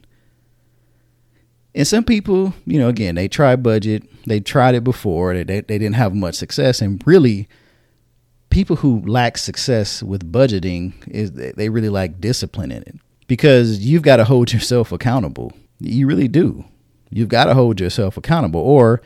And 1.75 1.87
some 1.87 2.03
people, 2.03 2.53
you 2.65 2.77
know, 2.77 2.87
again, 2.87 3.15
they 3.15 3.27
try 3.27 3.55
budget. 3.55 4.03
They 4.27 4.39
tried 4.39 4.75
it 4.75 4.83
before. 4.83 5.33
They, 5.33 5.43
they, 5.43 5.61
didn't 5.61 5.93
have 5.93 6.13
much 6.13 6.35
success. 6.35 6.81
And 6.81 7.01
really, 7.05 7.47
people 8.49 8.75
who 8.77 9.01
lack 9.07 9.37
success 9.37 10.03
with 10.03 10.31
budgeting 10.31 10.93
is 11.07 11.31
they 11.31 11.69
really 11.69 11.89
lack 11.89 12.19
discipline 12.19 12.71
in 12.71 12.83
it 12.83 12.95
because 13.27 13.79
you've 13.79 14.03
got 14.03 14.17
to 14.17 14.23
hold 14.23 14.53
yourself 14.53 14.91
accountable. 14.91 15.51
You 15.79 16.05
really 16.05 16.27
do. 16.27 16.63
You've 17.09 17.29
got 17.29 17.45
to 17.45 17.55
hold 17.55 17.79
yourself 17.79 18.17
accountable. 18.17 18.61
Or, 18.61 19.01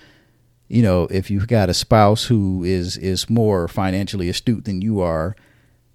you 0.68 0.82
know, 0.82 1.08
if 1.10 1.32
you've 1.32 1.48
got 1.48 1.70
a 1.70 1.74
spouse 1.74 2.26
who 2.26 2.64
is 2.66 2.98
is 2.98 3.30
more 3.30 3.70
financially 3.70 4.28
astute 4.28 4.66
than 4.66 4.82
you 4.82 5.00
are, 5.00 5.36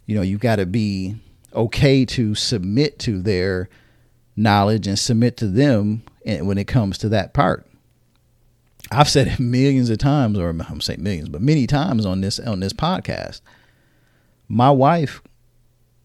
you 0.07 0.15
know, 0.15 0.23
you've 0.23 0.41
got 0.41 0.57
to 0.57 0.67
be 0.67 1.17
okay 1.55 2.07
to 2.07 2.35
submit 2.35 2.99
to 3.01 3.21
their 3.21 3.69
knowledge 4.35 4.87
and 4.87 4.99
submit 4.99 5.37
to 5.37 5.47
them 5.47 6.03
when 6.25 6.59
it 6.59 6.67
comes 6.67 6.99
to 6.99 7.09
that 7.11 7.35
part. 7.35 7.67
I've 8.91 9.09
said 9.09 9.29
it 9.29 9.41
millions 9.41 9.91
of 9.91 9.99
times, 9.99 10.39
or 10.39 10.51
I'm 10.51 10.81
saying 10.81 11.03
millions, 11.03 11.29
but 11.29 11.41
many 11.41 11.67
times 11.67 12.05
on 12.05 12.21
this 12.21 12.39
on 12.39 12.61
this 12.61 12.73
podcast. 12.73 13.41
My 14.49 14.71
wife, 14.71 15.23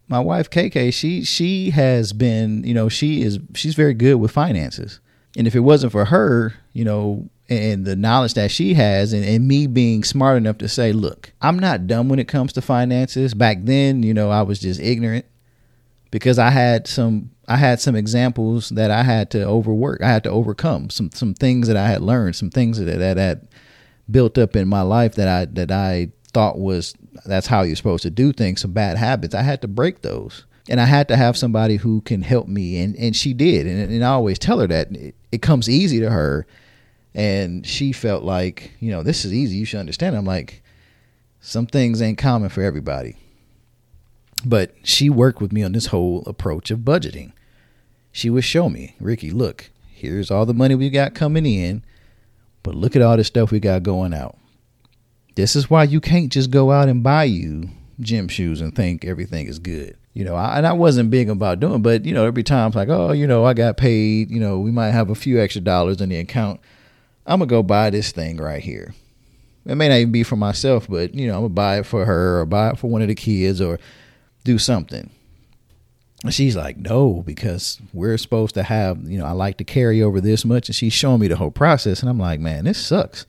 my 0.08 0.20
wife 0.20 0.50
KK, 0.50 0.94
she 0.94 1.24
she 1.24 1.72
has 1.72 2.14
been, 2.14 2.64
you 2.64 2.74
know, 2.74 2.88
she 2.88 3.22
is 3.24 3.40
she's 3.56 3.76
very 3.76 3.94
good 3.94 4.16
with 4.16 4.32
finances. 4.32 5.00
And 5.36 5.48
if 5.48 5.56
it 5.56 5.60
wasn't 5.60 5.92
for 5.92 6.06
her, 6.06 6.54
you 6.74 6.86
know, 6.86 7.30
and 7.50 7.86
the 7.86 7.96
knowledge 7.96 8.34
that 8.36 8.52
she 8.52 8.74
has 8.74 9.14
and, 9.14 9.24
and 9.24 9.48
me 9.48 9.68
being 9.68 10.04
smart 10.04 10.38
enough 10.38 10.58
to 10.60 10.68
say, 10.68 10.92
look, 10.94 11.32
I'm 11.42 11.60
not 11.60 11.88
dumb 11.88 12.10
when 12.10 12.20
it 12.20 12.28
comes 12.28 12.54
to 12.54 12.62
finances. 12.62 13.34
Back 13.34 13.60
then, 13.62 14.04
you 14.04 14.14
know, 14.14 14.30
I 14.30 14.42
was 14.42 14.60
just 14.60 14.80
ignorant 14.80 15.26
because 16.12 16.40
I 16.40 16.50
had 16.50 16.88
some 16.88 17.32
I 17.48 17.58
had 17.58 17.80
some 17.80 17.96
examples 17.96 18.70
that 18.70 18.92
I 18.92 19.04
had 19.04 19.32
to 19.32 19.44
overwork. 19.44 20.02
I 20.02 20.10
had 20.10 20.24
to 20.24 20.30
overcome 20.30 20.90
some 20.90 21.12
some 21.12 21.34
things 21.34 21.68
that 21.68 21.78
I 21.78 21.88
had 21.88 22.02
learned, 22.02 22.36
some 22.36 22.50
things 22.50 22.80
that 22.80 22.86
that 22.86 23.18
had 23.18 23.48
built 24.10 24.38
up 24.38 24.56
in 24.56 24.68
my 24.68 24.82
life 24.82 25.16
that 25.16 25.28
I 25.28 25.46
that 25.46 25.72
I 25.72 26.10
thought 26.34 26.60
was 26.60 26.94
that's 27.26 27.48
how 27.48 27.62
you're 27.62 27.76
supposed 27.76 28.04
to 28.04 28.10
do 28.10 28.32
things. 28.34 28.62
Some 28.62 28.74
bad 28.74 28.98
habits. 28.98 29.36
I 29.36 29.42
had 29.42 29.62
to 29.62 29.68
break 29.68 30.02
those, 30.02 30.46
and 30.70 30.80
I 30.80 30.86
had 30.86 31.08
to 31.10 31.18
have 31.18 31.38
somebody 31.38 31.78
who 31.78 32.02
can 32.02 32.22
help 32.22 32.48
me, 32.48 32.82
and 32.82 32.96
and 32.96 33.16
she 33.16 33.34
did. 33.34 33.66
And, 33.68 33.92
and 33.92 34.04
I 34.04 34.10
always 34.10 34.40
tell 34.40 34.60
her 34.60 34.68
that 34.68 34.92
it, 34.92 35.16
it 35.32 35.42
comes 35.42 35.70
easy 35.70 36.00
to 36.00 36.10
her, 36.10 36.46
and 37.14 37.66
she 37.66 37.92
felt 37.92 38.24
like 38.24 38.72
you 38.80 38.92
know 38.92 39.04
this 39.04 39.26
is 39.26 39.34
easy. 39.34 39.58
You 39.58 39.66
should 39.66 39.80
understand. 39.80 40.16
I'm 40.16 40.26
like, 40.26 40.64
some 41.40 41.66
things 41.66 42.02
ain't 42.02 42.18
common 42.18 42.50
for 42.50 42.62
everybody. 42.62 43.18
But 44.46 44.76
she 44.84 45.10
worked 45.10 45.42
with 45.42 45.52
me 45.52 45.64
on 45.64 45.72
this 45.72 45.88
whole 45.88 46.24
approach 46.26 46.72
of 46.72 46.80
budgeting 46.80 47.34
she 48.18 48.32
would 48.32 48.44
show 48.44 48.68
me, 48.68 48.96
Ricky, 49.00 49.30
look, 49.30 49.70
here's 49.94 50.32
all 50.32 50.48
the 50.48 50.54
money 50.54 50.74
we 50.74 50.90
got 50.90 51.14
coming 51.14 51.46
in, 51.46 51.84
but 52.64 52.74
look 52.74 52.96
at 52.96 53.02
all 53.04 53.16
the 53.16 53.24
stuff 53.24 53.52
we 53.52 53.60
got 53.60 53.84
going 53.84 54.12
out. 54.12 54.36
This 55.36 55.56
is 55.56 55.70
why 55.70 55.84
you 55.84 56.02
can't 56.02 56.32
just 56.32 56.50
go 56.50 56.72
out 56.72 56.90
and 56.90 57.04
buy 57.04 57.26
you 57.26 57.70
gym 58.00 58.28
shoes 58.28 58.60
and 58.60 58.76
think 58.76 59.06
everything 59.06 59.46
is 59.46 59.60
good. 59.60 59.96
You 60.14 60.26
know, 60.26 60.34
I, 60.34 60.58
and 60.58 60.66
I 60.66 60.74
wasn't 60.74 61.12
big 61.12 61.30
about 61.30 61.60
doing, 61.60 61.84
but 61.84 62.06
you 62.06 62.14
know, 62.16 62.26
every 62.26 62.42
time 62.42 62.70
it's 62.70 62.76
like, 62.76 62.90
oh, 62.90 63.12
you 63.12 63.28
know, 63.28 63.46
I 63.46 63.54
got 63.54 63.78
paid. 63.78 64.32
You 64.32 64.40
know, 64.40 64.58
we 64.58 64.72
might 64.72 64.90
have 64.90 65.12
a 65.12 65.16
few 65.16 65.40
extra 65.40 65.62
dollars 65.62 66.02
in 66.02 66.10
the 66.10 66.18
account. 66.18 66.60
I'm 67.28 67.38
gonna 67.38 67.50
go 67.50 67.62
buy 67.62 67.92
this 67.92 68.12
thing 68.12 68.38
right 68.38 68.64
here. 68.64 68.96
It 69.68 69.76
may 69.76 69.90
not 69.90 70.00
even 70.00 70.12
be 70.12 70.24
for 70.24 70.38
myself, 70.38 70.88
but 70.90 71.14
you 71.14 71.28
know, 71.28 71.36
I'm 71.36 71.42
gonna 71.42 71.50
buy 71.50 71.78
it 71.78 71.86
for 71.86 72.04
her 72.06 72.40
or 72.40 72.48
buy 72.48 72.72
it 72.72 72.80
for 72.80 72.90
one 72.90 73.04
of 73.04 73.10
the 73.10 73.16
kids 73.16 73.62
or 73.62 73.78
do 74.48 74.58
something 74.58 75.12
And 76.24 76.34
she's 76.34 76.56
like, 76.56 76.78
no, 76.78 77.24
because 77.26 77.80
we're 77.94 78.18
supposed 78.18 78.56
to 78.56 78.64
have, 78.64 79.10
you 79.10 79.20
know, 79.20 79.26
I 79.26 79.32
like 79.32 79.58
to 79.58 79.64
carry 79.64 80.02
over 80.02 80.20
this 80.20 80.44
much. 80.44 80.68
And 80.68 80.76
she's 80.76 80.94
showing 80.94 81.22
me 81.22 81.28
the 81.28 81.36
whole 81.38 81.52
process. 81.52 82.02
And 82.02 82.10
I'm 82.10 82.20
like, 82.20 82.40
man, 82.40 82.66
this 82.66 82.84
sucks. 82.84 83.26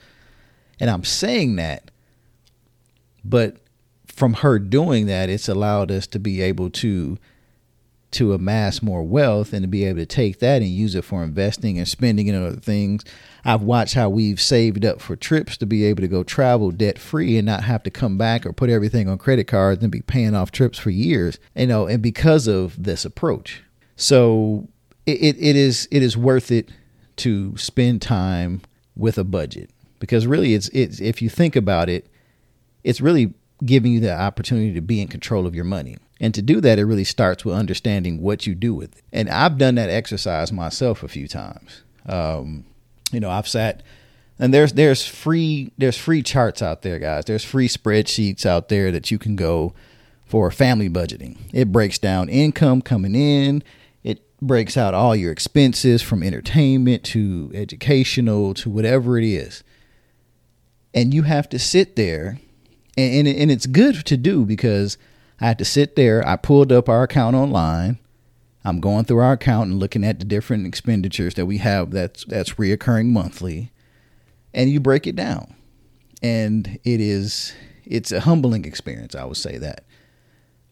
And 0.81 0.89
I'm 0.89 1.05
saying 1.05 1.57
that, 1.57 1.91
but 3.25 3.59
from 4.07 4.35
her 4.35 4.59
doing 4.59 5.07
that, 5.07 5.29
it's 5.29 5.49
allowed 5.49 5.91
us 5.91 6.07
to 6.09 6.19
be 6.19 6.41
able 6.41 6.71
to 6.71 7.19
to 8.11 8.33
amass 8.33 8.83
more 8.83 9.03
wealth 9.03 9.53
and 9.53 9.63
to 9.63 9.69
be 9.69 9.85
able 9.85 9.99
to 9.99 10.07
take 10.07 10.39
that 10.39 10.63
and 10.63 10.71
use 10.71 10.95
it 10.95 11.05
for 11.05 11.23
investing 11.23 11.77
and 11.77 11.87
spending 11.87 12.27
in 12.27 12.35
other 12.35 12.57
things. 12.57 13.05
I've 13.45 13.63
watched 13.63 13.95
how 13.95 14.09
we've 14.09 14.41
saved 14.41 14.85
up 14.85 15.01
for 15.01 15.15
trips 15.15 15.57
to 15.59 15.67
be 15.67 15.85
able 15.85 16.01
to 16.01 16.09
go 16.09 16.23
travel 16.23 16.71
debt 16.71 16.99
free 16.99 17.37
and 17.37 17.47
not 17.47 17.65
have 17.65 17.83
to 17.83 17.91
come 17.91 18.17
back 18.17 18.47
or 18.47 18.53
put 18.53 18.71
everything 18.71 19.09
on 19.09 19.19
credit 19.19 19.45
cards 19.45 19.83
and 19.83 19.93
be 19.93 20.01
paying 20.01 20.35
off 20.35 20.51
trips 20.51 20.79
for 20.79 20.91
years. 20.91 21.39
You 21.55 21.67
know, 21.67 21.87
and 21.87 22.03
because 22.03 22.47
of 22.47 22.83
this 22.83 23.05
approach. 23.05 23.63
So 23.97 24.69
it, 25.07 25.21
it, 25.21 25.37
it 25.39 25.57
is 25.57 25.89
it 25.91 26.03
is 26.03 26.17
worth 26.17 26.51
it 26.51 26.71
to 27.17 27.57
spend 27.57 28.01
time 28.01 28.63
with 28.97 29.19
a 29.19 29.25
budget 29.25 29.71
because 30.01 30.27
really 30.27 30.55
it's 30.55 30.69
it's 30.69 31.01
if 31.01 31.21
you 31.21 31.29
think 31.29 31.57
about 31.57 31.89
it, 31.89 32.07
it's 32.85 33.01
really 33.01 33.35
giving 33.65 33.93
you 33.93 34.01
the 34.01 34.17
opportunity 34.17 34.73
to 34.73 34.81
be 34.81 35.01
in 35.01 35.09
control 35.09 35.47
of 35.47 35.55
your 35.55 35.65
money. 35.65 35.97
And 36.21 36.35
to 36.35 36.43
do 36.43 36.61
that, 36.61 36.79
it 36.79 36.85
really 36.85 37.05
starts 37.05 37.45
with 37.45 37.55
understanding 37.55 38.21
what 38.21 38.47
you 38.47 38.55
do 38.55 38.75
with 38.75 38.97
it. 38.97 39.05
And 39.13 39.29
I've 39.29 39.59
done 39.59 39.77
that 39.77 39.91
exercise 39.91 40.53
myself 40.53 41.03
a 41.03 41.09
few 41.09 41.29
times. 41.29 41.83
Um, 42.07 42.65
you 43.13 43.21
know, 43.21 43.31
I've 43.31 43.49
sat 43.49 43.83
and 44.39 44.55
there's 44.55 44.73
there's 44.73 45.07
free 45.07 45.73
there's 45.79 45.99
free 45.99 46.23
charts 46.23 46.63
out 46.63 46.83
there, 46.83 46.99
guys. 46.99 47.25
There's 47.25 47.45
free 47.45 47.69
spreadsheets 47.69 48.47
out 48.47 48.69
there 48.69 48.93
that 48.93 49.11
you 49.11 49.19
can 49.19 49.37
go 49.37 49.75
for 50.25 50.51
family 50.51 50.89
budgeting. 50.89 51.39
It 51.53 51.73
breaks 51.73 51.99
down 51.99 52.29
income 52.29 52.83
coming 52.83 53.15
in, 53.15 53.63
it 54.05 54.23
breaks 54.41 54.77
out 54.77 54.95
all 54.95 55.17
your 55.17 55.33
expenses 55.33 56.03
from 56.03 56.23
entertainment 56.23 57.03
to 57.05 57.51
educational 57.55 58.55
to 58.55 58.71
whatever 58.71 59.19
it 59.19 59.25
is. 59.25 59.65
And 60.95 61.13
you 61.13 61.23
have 61.23 61.49
to 61.51 61.59
sit 61.59 61.97
there, 61.97 62.39
and, 62.99 63.27
and, 63.27 63.39
and 63.39 63.51
it's 63.51 63.67
good 63.67 64.05
to 64.07 64.17
do 64.17 64.45
because 64.45 64.99
I 65.41 65.47
had 65.47 65.59
to 65.59 65.65
sit 65.65 65.97
there. 65.97 66.27
I 66.27 66.37
pulled 66.37 66.73
up 66.73 66.89
our 66.89 67.05
account 67.05 67.37
online. 67.37 67.99
I'm 68.65 68.81
going 68.81 69.05
through 69.05 69.19
our 69.19 69.33
account 69.33 69.71
and 69.71 69.79
looking 69.79 70.05
at 70.05 70.19
the 70.19 70.25
different 70.25 70.67
expenditures 70.67 71.35
that 71.35 71.47
we 71.47 71.59
have 71.59 71.91
that's 71.93 72.25
that's 72.25 72.55
reoccurring 72.55 73.07
monthly, 73.07 73.73
and 74.53 74.69
you 74.69 74.81
break 74.81 75.07
it 75.07 75.17
down, 75.17 75.55
and 76.23 76.79
it 76.85 77.01
is 77.01 77.55
it's 77.85 78.13
a 78.13 78.21
humbling 78.21 78.65
experience. 78.65 79.15
I 79.15 79.25
would 79.25 79.37
say 79.37 79.57
that 79.59 79.85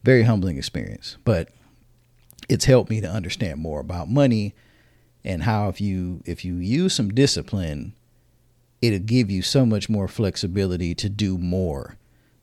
very 0.03 0.23
humbling 0.23 0.57
experience, 0.57 1.17
but 1.23 1.49
it's 2.49 2.65
helped 2.65 2.89
me 2.89 3.01
to 3.01 3.09
understand 3.09 3.59
more 3.59 3.79
about 3.79 4.09
money 4.09 4.53
and 5.23 5.43
how 5.43 5.67
if 5.69 5.81
you 5.81 6.21
if 6.25 6.45
you 6.45 6.55
use 6.55 6.93
some 6.93 7.09
discipline, 7.09 7.93
it'll 8.81 8.99
give 8.99 9.31
you 9.31 9.41
so 9.41 9.65
much 9.65 9.89
more 9.89 10.07
flexibility 10.07 10.93
to 10.95 11.09
do 11.09 11.37
more, 11.37 11.97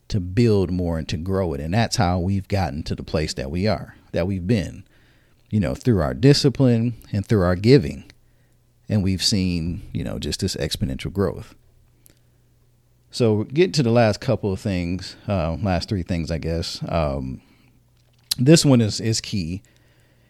to 0.08 0.20
build 0.20 0.70
more 0.70 0.98
and 0.98 1.08
to 1.08 1.16
grow 1.16 1.54
it. 1.54 1.60
And 1.60 1.74
that's 1.74 1.96
how 1.96 2.18
we've 2.18 2.48
gotten 2.48 2.82
to 2.84 2.94
the 2.94 3.02
place 3.02 3.34
that 3.34 3.50
we 3.50 3.66
are, 3.66 3.96
that 4.12 4.26
we've 4.26 4.46
been, 4.46 4.84
you 5.50 5.60
know, 5.60 5.74
through 5.74 6.00
our 6.00 6.14
discipline 6.14 6.94
and 7.12 7.26
through 7.26 7.42
our 7.42 7.56
giving. 7.56 8.04
And 8.88 9.02
we've 9.02 9.22
seen, 9.22 9.88
you 9.92 10.04
know, 10.04 10.18
just 10.18 10.40
this 10.40 10.56
exponential 10.56 11.12
growth. 11.12 11.54
So, 13.10 13.44
get 13.44 13.72
to 13.74 13.82
the 13.84 13.92
last 13.92 14.20
couple 14.20 14.52
of 14.52 14.58
things, 14.58 15.14
uh, 15.28 15.56
last 15.62 15.88
three 15.88 16.02
things, 16.02 16.32
I 16.32 16.38
guess. 16.38 16.80
Um, 16.88 17.40
this 18.36 18.64
one 18.64 18.80
is 18.80 19.00
is 19.00 19.20
key, 19.20 19.62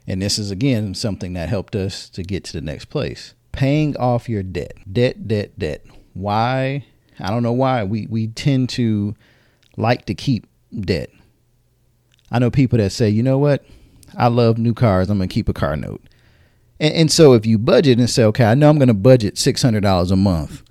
and 0.06 0.20
this 0.20 0.38
is 0.38 0.50
again 0.50 0.94
something 0.94 1.32
that 1.32 1.48
helped 1.48 1.74
us 1.74 2.10
to 2.10 2.22
get 2.22 2.44
to 2.44 2.52
the 2.52 2.60
next 2.60 2.86
place. 2.86 3.32
Paying 3.52 3.96
off 3.96 4.28
your 4.28 4.42
debt, 4.42 4.74
debt, 4.92 5.26
debt, 5.26 5.58
debt. 5.58 5.86
Why? 6.12 6.84
I 7.18 7.30
don't 7.30 7.42
know 7.42 7.52
why 7.52 7.84
we 7.84 8.06
we 8.06 8.26
tend 8.28 8.68
to 8.70 9.14
like 9.76 10.06
to 10.06 10.14
keep 10.14 10.46
debt. 10.78 11.10
I 12.30 12.38
know 12.38 12.50
people 12.50 12.78
that 12.78 12.90
say, 12.90 13.08
you 13.08 13.22
know 13.22 13.38
what, 13.38 13.64
I 14.16 14.28
love 14.28 14.58
new 14.58 14.74
cars. 14.74 15.10
I'm 15.10 15.18
gonna 15.18 15.28
keep 15.28 15.48
a 15.48 15.52
car 15.52 15.76
note. 15.76 16.02
And, 16.80 16.94
and 16.94 17.12
so 17.12 17.34
if 17.34 17.46
you 17.46 17.58
budget 17.58 17.98
and 17.98 18.10
say, 18.10 18.24
okay, 18.24 18.44
I 18.44 18.54
know 18.54 18.70
I'm 18.70 18.78
gonna 18.78 18.94
budget 18.94 19.38
six 19.38 19.62
hundred 19.62 19.82
dollars 19.82 20.10
a 20.10 20.16
month 20.16 20.62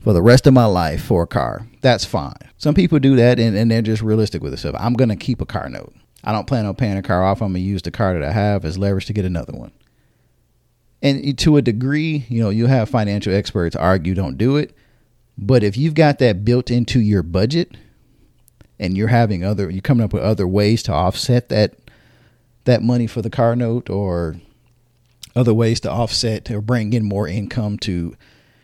for 0.00 0.12
the 0.12 0.22
rest 0.22 0.46
of 0.46 0.54
my 0.54 0.64
life 0.66 1.02
for 1.02 1.22
a 1.22 1.26
car, 1.26 1.66
that's 1.80 2.04
fine. 2.04 2.36
Some 2.56 2.74
people 2.74 2.98
do 2.98 3.16
that 3.16 3.38
and, 3.38 3.56
and 3.56 3.70
they're 3.70 3.82
just 3.82 4.02
realistic 4.02 4.42
with 4.42 4.52
themselves. 4.52 4.78
I'm 4.80 4.94
gonna 4.94 5.16
keep 5.16 5.40
a 5.40 5.46
car 5.46 5.68
note. 5.68 5.94
I 6.24 6.32
don't 6.32 6.46
plan 6.46 6.66
on 6.66 6.74
paying 6.74 6.96
a 6.96 7.02
car 7.02 7.24
off. 7.24 7.40
I'm 7.40 7.52
gonna 7.52 7.60
use 7.60 7.82
the 7.82 7.90
car 7.90 8.14
that 8.14 8.22
I 8.22 8.32
have 8.32 8.64
as 8.64 8.78
leverage 8.78 9.06
to 9.06 9.12
get 9.12 9.24
another 9.24 9.52
one. 9.52 9.72
And 11.00 11.38
to 11.38 11.56
a 11.56 11.62
degree, 11.62 12.26
you 12.28 12.42
know, 12.42 12.50
you 12.50 12.66
have 12.66 12.88
financial 12.88 13.32
experts 13.32 13.76
argue 13.76 14.14
don't 14.14 14.36
do 14.36 14.56
it. 14.56 14.74
But 15.36 15.62
if 15.62 15.76
you've 15.76 15.94
got 15.94 16.18
that 16.18 16.44
built 16.44 16.70
into 16.72 17.00
your 17.00 17.22
budget 17.22 17.76
and 18.78 18.96
you're 18.96 19.08
having 19.08 19.44
other 19.44 19.70
you're 19.70 19.82
coming 19.82 20.04
up 20.04 20.12
with 20.12 20.22
other 20.22 20.46
ways 20.46 20.82
to 20.84 20.92
offset 20.92 21.48
that 21.48 21.74
that 22.64 22.82
money 22.82 23.06
for 23.06 23.22
the 23.22 23.30
car 23.30 23.56
note 23.56 23.88
or 23.88 24.36
other 25.34 25.54
ways 25.54 25.80
to 25.80 25.90
offset 25.90 26.50
or 26.50 26.60
bring 26.60 26.92
in 26.92 27.04
more 27.04 27.28
income 27.28 27.78
to 27.78 27.92
you 27.92 28.16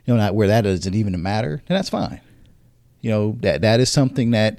know 0.07 0.17
not 0.17 0.35
where 0.35 0.49
that 0.49 0.63
doesn't 0.63 0.95
even 0.95 1.21
matter, 1.23 1.63
then 1.67 1.77
that's 1.77 1.89
fine. 1.89 2.21
You 3.01 3.11
know, 3.11 3.37
that 3.41 3.63
that 3.63 3.81
is 3.81 3.91
something 3.91 4.33
that 4.33 4.59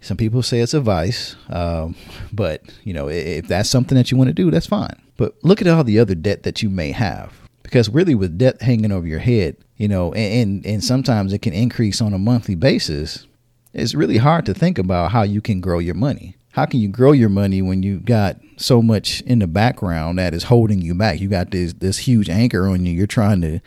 some 0.00 0.16
people 0.16 0.42
say 0.42 0.60
it's 0.60 0.74
a 0.74 0.80
vice, 0.80 1.36
um, 1.48 1.94
but 2.32 2.62
you 2.84 2.92
know 2.92 3.08
if 3.08 3.48
that's 3.48 3.70
something 3.70 3.96
that 3.96 4.10
you 4.10 4.18
want 4.18 4.28
to 4.28 4.34
do, 4.34 4.50
that's 4.50 4.66
fine. 4.66 5.00
But 5.16 5.34
look 5.42 5.60
at 5.60 5.68
all 5.68 5.84
the 5.84 5.98
other 5.98 6.14
debt 6.14 6.42
that 6.42 6.62
you 6.62 6.68
may 6.68 6.90
have, 6.92 7.32
because 7.62 7.88
really 7.88 8.14
with 8.14 8.36
debt 8.36 8.60
hanging 8.60 8.92
over 8.92 9.06
your 9.06 9.20
head, 9.20 9.56
you 9.76 9.88
know, 9.88 10.12
and 10.12 10.64
and, 10.64 10.66
and 10.66 10.84
sometimes 10.84 11.32
it 11.32 11.42
can 11.42 11.52
increase 11.52 12.00
on 12.00 12.12
a 12.12 12.18
monthly 12.18 12.54
basis. 12.54 13.26
It's 13.74 13.94
really 13.94 14.18
hard 14.18 14.46
to 14.46 14.54
think 14.54 14.78
about 14.78 15.10
how 15.10 15.22
you 15.22 15.40
can 15.40 15.60
grow 15.60 15.80
your 15.80 15.96
money. 15.96 16.36
How 16.52 16.64
can 16.64 16.78
you 16.78 16.88
grow 16.88 17.10
your 17.10 17.28
money 17.28 17.60
when 17.60 17.82
you've 17.82 18.04
got 18.04 18.36
so 18.56 18.80
much 18.80 19.20
in 19.22 19.40
the 19.40 19.48
background 19.48 20.20
that 20.20 20.32
is 20.32 20.44
holding 20.44 20.80
you 20.80 20.94
back? 20.94 21.20
You 21.20 21.28
got 21.28 21.50
this 21.50 21.72
this 21.72 21.98
huge 21.98 22.30
anchor 22.30 22.68
on 22.68 22.86
you. 22.86 22.92
You're 22.92 23.08
trying 23.08 23.40
to 23.40 23.60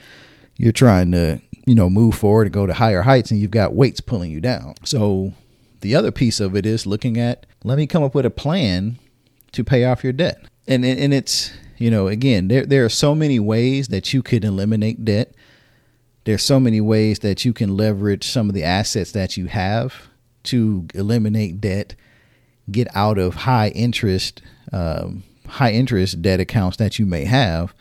you're 0.56 0.72
trying 0.72 1.12
to 1.12 1.42
you 1.66 1.76
know 1.76 1.90
move 1.90 2.16
forward 2.16 2.48
and 2.48 2.54
go 2.54 2.66
to 2.66 2.74
higher 2.74 3.02
heights, 3.02 3.30
and 3.30 3.42
you've 3.42 3.52
got 3.52 3.74
weights 3.74 4.00
pulling 4.00 4.32
you 4.32 4.40
down. 4.40 4.76
So 4.86 5.34
the 5.82 5.94
other 5.96 6.12
piece 6.12 6.40
of 6.40 6.56
it 6.56 6.66
is 6.66 6.88
looking 6.88 7.18
at 7.18 7.46
let 7.66 7.78
me 7.78 7.86
come 7.86 8.04
up 8.04 8.16
with 8.16 8.26
a 8.26 8.32
plan 8.32 8.98
to 9.52 9.66
pay 9.66 9.84
off 9.84 10.06
your 10.06 10.14
debt. 10.14 10.40
And 10.66 10.86
and 10.86 11.14
it's 11.14 11.52
you 11.78 11.92
know 11.92 12.08
again 12.08 12.48
there 12.48 12.66
there 12.66 12.86
are 12.86 12.90
so 12.90 13.14
many 13.14 13.42
ways 13.42 13.90
that 13.90 14.14
you 14.14 14.24
could 14.24 14.46
eliminate 14.46 15.04
debt. 15.04 15.34
There's 16.28 16.44
so 16.44 16.60
many 16.60 16.82
ways 16.82 17.20
that 17.20 17.46
you 17.46 17.54
can 17.54 17.78
leverage 17.78 18.28
some 18.28 18.50
of 18.50 18.54
the 18.54 18.66
assets 18.66 19.14
that 19.14 19.38
you 19.38 19.46
have 19.46 20.10
to 20.44 20.86
eliminate 20.94 21.62
debt, 21.62 21.96
get 22.70 22.90
out 22.94 23.18
of 23.18 23.34
high 23.34 23.70
interest 23.70 24.42
um, 24.74 25.24
high 25.48 25.72
interest 25.72 26.22
debt 26.22 26.42
accounts 26.42 26.76
that 26.76 27.00
you 27.00 27.06
may 27.06 27.24
have 27.24 27.74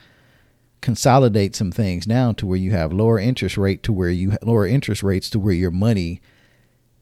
consolidate 0.80 1.56
some 1.56 1.72
things 1.72 2.06
down 2.06 2.36
to 2.36 2.46
where 2.46 2.56
you 2.56 2.70
have 2.70 2.92
lower 2.92 3.18
interest 3.18 3.56
rate 3.56 3.82
to 3.82 3.92
where 3.92 4.10
you 4.10 4.36
lower 4.42 4.64
interest 4.64 5.02
rates 5.02 5.28
to 5.30 5.40
where 5.40 5.52
your 5.52 5.72
money 5.72 6.20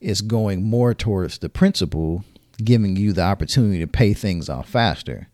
is 0.01 0.23
going 0.23 0.63
more 0.63 0.95
towards 0.95 1.37
the 1.37 1.49
principal, 1.49 2.25
giving 2.57 2.95
you 2.95 3.13
the 3.13 3.21
opportunity 3.21 3.77
to 3.77 3.85
pay 3.85 4.15
things 4.15 4.49
off 4.49 4.67
faster. 4.67 5.29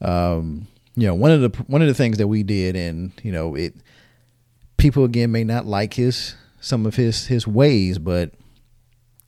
Um, 0.00 0.68
you 0.94 1.08
know, 1.08 1.16
one 1.16 1.32
of 1.32 1.40
the 1.40 1.64
one 1.64 1.82
of 1.82 1.88
the 1.88 1.94
things 1.94 2.18
that 2.18 2.28
we 2.28 2.44
did, 2.44 2.76
and 2.76 3.10
you 3.24 3.32
know, 3.32 3.56
it 3.56 3.74
people 4.82 5.04
again 5.04 5.30
may 5.30 5.44
not 5.44 5.64
like 5.64 5.94
his 5.94 6.34
some 6.60 6.84
of 6.86 6.96
his 6.96 7.26
his 7.28 7.46
ways, 7.46 7.98
but 7.98 8.32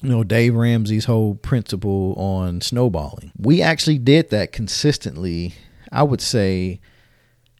you 0.03 0.09
know, 0.11 0.25
Dave 0.25 0.55
Ramsey's 0.55 1.05
whole 1.05 1.37
principle 1.37 2.15
on 2.15 2.61
snowballing. 2.61 3.33
We 3.39 3.63
actually 3.63 3.99
did 3.99 4.31
that 4.31 4.53
consistently. 4.53 5.55
I 5.93 6.03
would 6.03 6.21
say, 6.21 6.81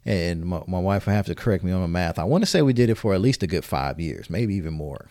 and 0.05 0.45
my, 0.45 0.63
my 0.67 0.81
wife 0.81 1.07
will 1.07 1.15
have 1.15 1.27
to 1.27 1.37
correct 1.37 1.63
me 1.63 1.71
on 1.71 1.81
my 1.81 1.87
math. 1.87 2.19
I 2.19 2.25
want 2.25 2.43
to 2.43 2.51
say 2.51 2.63
we 2.63 2.73
did 2.73 2.91
it 2.91 2.97
for 2.97 3.15
at 3.15 3.21
least 3.21 3.45
a 3.45 3.47
good 3.47 3.65
five 3.65 4.01
years, 4.01 4.29
maybe 4.29 4.57
even 4.57 4.75
more. 4.75 5.09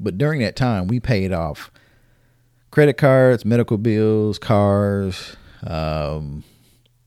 But 0.00 0.16
during 0.16 0.40
that 0.40 0.56
time, 0.56 0.88
we 0.88 0.98
paid 0.98 1.30
off 1.30 1.70
credit 2.70 2.94
cards, 2.96 3.44
medical 3.44 3.76
bills, 3.76 4.38
cars. 4.38 5.36
Um, 5.64 6.42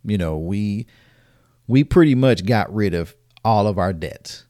you 0.04 0.20
know, 0.20 0.38
we 0.38 0.86
we 1.68 1.84
pretty 1.84 2.14
much 2.14 2.46
got 2.46 2.74
rid 2.74 2.94
of 2.94 3.16
all 3.44 3.66
of 3.66 3.80
our 3.80 3.92
debts. 3.92 4.46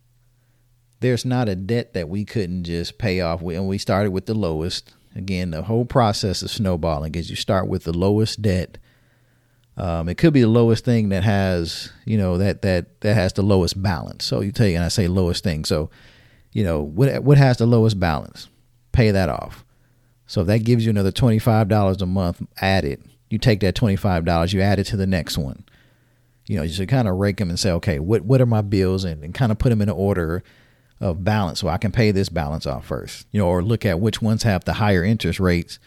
There's 1.00 1.26
not 1.26 1.50
a 1.50 1.56
debt 1.56 1.94
that 1.94 2.10
we 2.10 2.26
couldn't 2.26 2.64
just 2.64 2.98
pay 2.98 3.22
off. 3.22 3.42
And 3.42 3.68
we 3.68 3.78
started 3.78 4.12
with 4.12 4.26
the 4.26 4.34
lowest. 4.34 4.94
Again, 5.16 5.52
the 5.52 5.64
whole 5.64 5.86
process 5.86 6.42
of 6.42 6.52
snowballing 6.52 7.16
is 7.16 7.30
you 7.30 7.36
start 7.36 7.68
with 7.68 7.84
the 7.84 7.98
lowest 7.98 8.42
debt. 8.42 8.78
Um, 9.78 10.08
it 10.10 10.16
could 10.18 10.34
be 10.34 10.42
the 10.42 10.48
lowest 10.48 10.86
thing 10.86 11.10
that 11.10 11.24
has, 11.24 11.92
you 12.06 12.18
know, 12.18 12.38
that 12.38 12.62
that 12.62 13.02
that 13.02 13.14
has 13.14 13.34
the 13.34 13.42
lowest 13.42 13.82
balance. 13.82 14.26
So 14.26 14.42
you 14.42 14.52
tell 14.52 14.66
take, 14.66 14.76
and 14.76 14.84
I 14.84 14.88
say 14.88 15.08
lowest 15.08 15.44
thing. 15.44 15.66
So 15.66 15.90
you 16.56 16.64
know, 16.64 16.82
what 16.82 17.22
what 17.24 17.38
has 17.38 17.58
the 17.58 17.66
lowest 17.66 18.00
balance? 18.00 18.48
Pay 18.94 19.12
that 19.12 19.28
off. 19.28 19.66
So 20.26 20.42
if 20.42 20.48
that 20.48 20.64
gives 20.64 20.86
you 20.86 20.90
another 20.90 21.12
twenty 21.12 21.38
five 21.38 21.68
dollars 21.68 22.02
a 22.02 22.06
month 22.06 22.42
added, 22.62 23.04
you 23.30 23.38
take 23.38 23.60
that 23.60 23.76
twenty 23.76 23.98
five 23.98 24.24
dollars, 24.24 24.54
you 24.54 24.62
add 24.62 24.80
it 24.80 24.86
to 24.86 24.98
the 24.98 25.06
next 25.06 25.38
one. 25.38 25.66
You 26.48 26.58
know, 26.58 26.64
you 26.64 26.72
should 26.72 26.88
kind 26.88 27.10
of 27.10 27.16
rake 27.16 27.38
them 27.38 27.50
and 27.50 27.60
say, 27.60 27.72
okay, 27.72 28.00
what 28.00 28.22
what 28.24 28.40
are 28.40 28.46
my 28.46 28.62
bills, 28.62 29.04
and, 29.04 29.22
and 29.22 29.34
kind 29.34 29.52
of 29.52 29.58
put 29.58 29.70
them 29.70 29.82
in 29.82 29.90
order 29.90 30.44
of 31.00 31.24
balance, 31.24 31.60
so 31.60 31.68
I 31.68 31.78
can 31.78 31.92
pay 31.92 32.12
this 32.12 32.30
balance 32.30 32.66
off 32.66 32.86
first. 32.86 33.28
You 33.32 33.42
know, 33.42 33.48
or 33.48 33.62
look 33.62 33.86
at 33.86 34.00
which 34.00 34.22
ones 34.22 34.44
have 34.44 34.66
the 34.66 34.74
higher 34.74 35.04
interest 35.04 35.40
rates, 35.40 35.80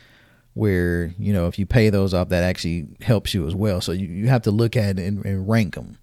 where 0.54 1.14
you 1.18 1.32
know 1.32 1.46
if 1.46 1.58
you 1.58 1.66
pay 1.66 1.90
those 1.90 2.12
off, 2.14 2.28
that 2.28 2.42
actually 2.42 2.88
helps 3.00 3.34
you 3.34 3.46
as 3.46 3.54
well. 3.54 3.80
So 3.80 3.92
you, 3.92 4.06
you 4.06 4.28
have 4.28 4.42
to 4.42 4.50
look 4.50 4.76
at 4.76 4.98
it 4.98 5.06
and, 5.06 5.24
and 5.24 5.48
rank 5.48 5.74
them. 5.74 5.98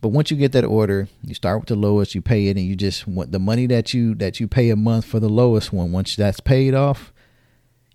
But 0.00 0.08
once 0.08 0.30
you 0.30 0.36
get 0.36 0.52
that 0.52 0.64
order, 0.64 1.08
you 1.22 1.34
start 1.34 1.60
with 1.60 1.68
the 1.68 1.74
lowest, 1.74 2.14
you 2.14 2.22
pay 2.22 2.48
it, 2.48 2.56
and 2.56 2.66
you 2.66 2.76
just 2.76 3.08
want 3.08 3.32
the 3.32 3.38
money 3.38 3.66
that 3.66 3.94
you 3.94 4.14
that 4.16 4.38
you 4.40 4.46
pay 4.46 4.70
a 4.70 4.76
month 4.76 5.04
for 5.04 5.20
the 5.20 5.28
lowest 5.28 5.72
one. 5.72 5.92
Once 5.92 6.14
that's 6.16 6.40
paid 6.40 6.74
off, 6.74 7.12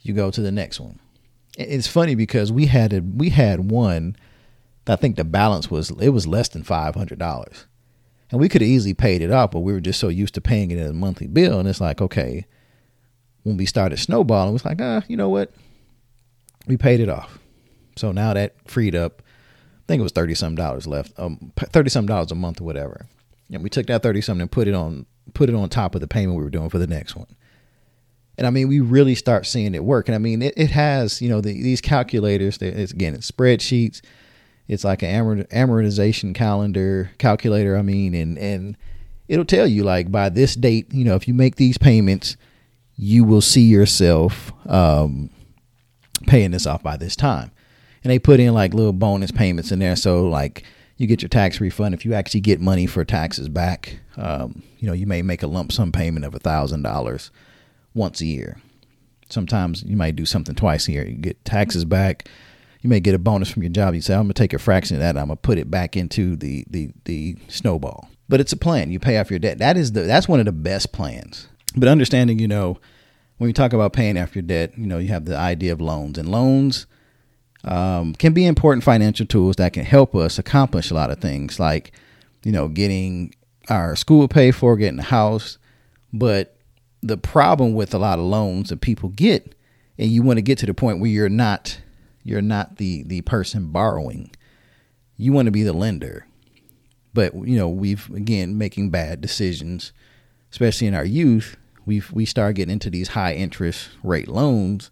you 0.02 0.14
go 0.14 0.32
to 0.32 0.42
the 0.42 0.52
next 0.52 0.80
one. 0.80 1.00
It's 1.58 1.88
funny 1.88 2.16
because 2.16 2.52
we 2.52 2.68
had 2.68 2.94
a, 2.94 3.02
we 3.02 3.30
had 3.30 3.72
one. 3.72 4.16
I 4.88 4.96
think 4.96 5.16
the 5.16 5.24
balance 5.24 5.70
was 5.70 5.92
it 5.92 6.10
was 6.10 6.26
less 6.26 6.50
than 6.50 6.64
five 6.64 6.96
hundred 6.96 7.20
dollars, 7.20 7.68
and 8.32 8.40
we 8.40 8.50
could 8.50 8.62
have 8.62 8.70
easily 8.70 8.94
paid 8.94 9.22
it 9.22 9.32
off, 9.32 9.52
but 9.52 9.60
we 9.60 9.74
were 9.74 9.82
just 9.82 10.00
so 10.00 10.08
used 10.08 10.34
to 10.36 10.42
paying 10.42 10.72
it 10.72 10.80
as 10.80 10.90
a 10.90 10.94
monthly 10.94 11.28
bill, 11.28 11.60
and 11.60 11.68
it's 11.68 11.82
like 11.82 12.02
okay. 12.02 12.46
When 13.44 13.58
we 13.58 13.66
started 13.66 13.98
snowballing, 13.98 14.50
it 14.50 14.54
was 14.54 14.66
like 14.66 14.82
ah, 14.82 15.04
you 15.08 15.18
know 15.18 15.30
what? 15.30 15.52
We 16.68 16.78
paid 16.78 17.00
it 17.00 17.10
off, 17.10 17.40
so 17.96 18.12
now 18.12 18.34
that 18.34 18.56
freed 18.70 18.96
up 18.96 19.22
I 19.82 19.84
think 19.88 20.00
it 20.00 20.04
was 20.04 20.12
thirty 20.12 20.36
some 20.36 20.56
dollars 20.56 20.88
left, 20.88 21.12
um, 21.18 21.52
thirty 21.58 21.90
some 21.90 22.06
dollars 22.06 22.32
a 22.32 22.36
month 22.36 22.62
or 22.62 22.64
whatever. 22.64 23.08
And 23.52 23.64
we 23.64 23.70
took 23.70 23.88
that 23.88 24.04
thirty 24.04 24.22
something 24.22 24.42
and 24.42 24.52
put 24.52 24.68
it 24.68 24.74
on 24.74 25.06
put 25.34 25.50
it 25.50 25.56
on 25.56 25.70
top 25.70 25.96
of 25.96 26.02
the 26.02 26.08
payment 26.08 26.38
we 26.38 26.44
were 26.44 26.50
doing 26.50 26.70
for 26.70 26.78
the 26.78 26.88
next 26.88 27.16
one. 27.16 27.28
And 28.38 28.48
I 28.48 28.50
mean, 28.50 28.70
we 28.70 28.80
really 28.80 29.16
start 29.16 29.46
seeing 29.46 29.76
it 29.76 29.84
work. 29.84 30.08
And 30.08 30.16
I 30.16 30.18
mean, 30.18 30.42
it, 30.42 30.54
it 30.56 30.72
has, 30.72 31.22
you 31.22 31.30
know, 31.30 31.42
the, 31.42 31.52
these 31.62 31.82
calculators, 31.82 32.58
it's, 32.62 32.92
again, 32.92 33.14
it's 33.14 33.30
spreadsheets. 33.30 34.02
It's 34.72 34.86
like 34.86 35.04
an 35.04 35.44
amortization 35.52 36.34
calendar 36.34 37.12
calculator. 37.18 37.76
I 37.76 37.82
mean, 37.82 38.16
and, 38.16 38.38
and 38.38 38.78
it'll 39.28 39.44
tell 39.44 39.68
you 39.68 39.84
like 39.84 40.10
by 40.10 40.30
this 40.30 40.56
date, 40.56 40.94
you 40.94 41.04
know, 41.04 41.16
if 41.16 41.28
you 41.28 41.34
make 41.34 41.58
these 41.58 41.78
payments, 41.78 42.38
you 42.96 43.26
will 43.26 43.42
see 43.42 43.64
yourself 43.64 44.54
um, 44.68 45.30
paying 46.26 46.52
this 46.52 46.66
off 46.66 46.82
by 46.82 46.96
this 46.96 47.18
time. 47.18 47.52
And 48.02 48.12
they 48.12 48.18
put 48.18 48.40
in 48.40 48.54
like 48.54 48.74
little 48.74 48.94
bonus 48.94 49.30
payments 49.30 49.74
in 49.74 49.80
there. 49.80 49.98
So 49.98 50.30
like 50.30 50.64
you 50.96 51.06
get 51.06 51.22
your 51.22 51.28
tax 51.28 51.60
refund 51.60 51.94
if 51.94 52.06
you 52.06 52.14
actually 52.14 52.40
get 52.40 52.62
money 52.62 52.88
for 52.88 53.04
taxes 53.04 53.50
back. 53.50 54.00
Um, 54.16 54.64
you 54.78 54.88
know, 54.88 54.94
you 54.94 55.06
may 55.06 55.22
make 55.22 55.44
a 55.44 55.48
lump 55.48 55.74
sum 55.74 55.92
payment 55.92 56.24
of 56.24 56.34
a 56.34 56.40
thousand 56.40 56.84
dollars 56.84 57.30
once 57.94 58.22
a 58.22 58.26
year. 58.26 58.62
Sometimes 59.28 59.84
you 59.84 59.98
might 59.98 60.16
do 60.16 60.26
something 60.26 60.56
twice 60.56 60.88
a 60.88 60.94
year. 60.94 61.06
You 61.06 61.18
get 61.18 61.44
taxes 61.44 61.84
back. 61.84 62.30
You 62.82 62.90
may 62.90 63.00
get 63.00 63.16
a 63.16 63.20
bonus 63.20 63.50
from 63.50 63.64
your 63.64 63.72
job. 63.72 63.94
You 63.94 64.02
say, 64.02 64.16
I'm 64.16 64.24
gonna 64.24 64.34
take 64.34 64.54
a 64.54 64.60
fraction 64.60 64.96
of 64.98 65.02
that. 65.02 65.18
I'm 65.18 65.28
gonna 65.28 65.36
put 65.36 65.58
it 65.58 65.70
back 65.70 65.96
into 65.96 66.36
the 66.36 66.66
the 66.70 66.92
the 67.06 67.38
snowball. 67.48 68.10
But 68.28 68.40
it's 68.40 68.54
a 68.54 68.58
plan. 68.58 68.92
You 68.92 69.00
pay 69.00 69.18
off 69.18 69.30
your 69.30 69.40
debt. 69.40 69.60
That 69.60 69.78
is 69.78 69.92
the 69.92 70.02
that's 70.02 70.28
one 70.28 70.40
of 70.40 70.46
the 70.46 70.52
best 70.52 70.92
plans. 70.92 71.48
But 71.76 71.90
understanding, 71.90 72.40
you 72.40 72.48
know, 72.48 72.80
when 73.38 73.50
you 73.50 73.54
talk 73.54 73.74
about 73.74 73.94
paying 73.94 74.18
off 74.18 74.36
your 74.36 74.42
debt, 74.42 74.78
you 74.78 74.88
know, 74.88 74.98
you 74.98 75.10
have 75.10 75.26
the 75.26 75.38
idea 75.38 75.74
of 75.74 75.82
loans 75.82 76.18
and 76.18 76.30
loans 76.30 76.86
um, 77.64 78.14
can 78.16 78.34
be 78.34 78.46
important 78.46 78.84
financial 78.84 79.26
tools 79.26 79.58
that 79.58 79.74
can 79.74 79.86
help 79.86 80.16
us 80.16 80.40
accomplish 80.40 80.90
a 80.90 80.94
lot 80.94 81.12
of 81.12 81.20
things, 81.20 81.60
like 81.60 81.92
you 82.44 82.52
know, 82.52 82.68
getting 82.68 83.36
our 83.70 83.96
school 83.96 84.28
paid 84.28 84.56
for, 84.56 84.76
getting 84.76 85.00
a 85.00 85.04
house. 85.04 85.58
But 86.12 86.58
the 87.04 87.18
problem 87.18 87.74
with 87.74 87.94
a 87.94 88.00
lot 88.00 88.20
of 88.20 88.26
loans 88.26 88.70
that 88.70 88.82
people 88.82 89.10
get, 89.10 89.56
and 89.98 90.10
you 90.10 90.24
want 90.24 90.38
to 90.38 90.42
get 90.42 90.58
to 90.60 90.66
the 90.66 90.74
point 90.74 91.00
where 91.00 91.10
you're 91.10 91.30
not 91.30 91.80
you're 92.24 92.42
not 92.42 92.78
the 92.78 93.04
the 93.04 93.22
person 93.22 93.68
borrowing. 93.68 94.32
You 95.18 95.34
want 95.34 95.48
to 95.48 95.52
be 95.52 95.64
the 95.64 95.74
lender. 95.74 96.28
But 97.14 97.34
you 97.34 97.58
know, 97.58 97.70
we've 97.70 98.10
again 98.12 98.58
making 98.58 98.90
bad 98.90 99.22
decisions, 99.22 99.92
especially 100.52 100.88
in 100.88 100.94
our 100.94 101.06
youth. 101.06 101.58
We've 101.86 102.12
we 102.12 102.26
start 102.26 102.56
getting 102.56 102.74
into 102.74 102.90
these 102.90 103.10
high 103.10 103.34
interest 103.34 103.90
rate 104.04 104.28
loans 104.28 104.92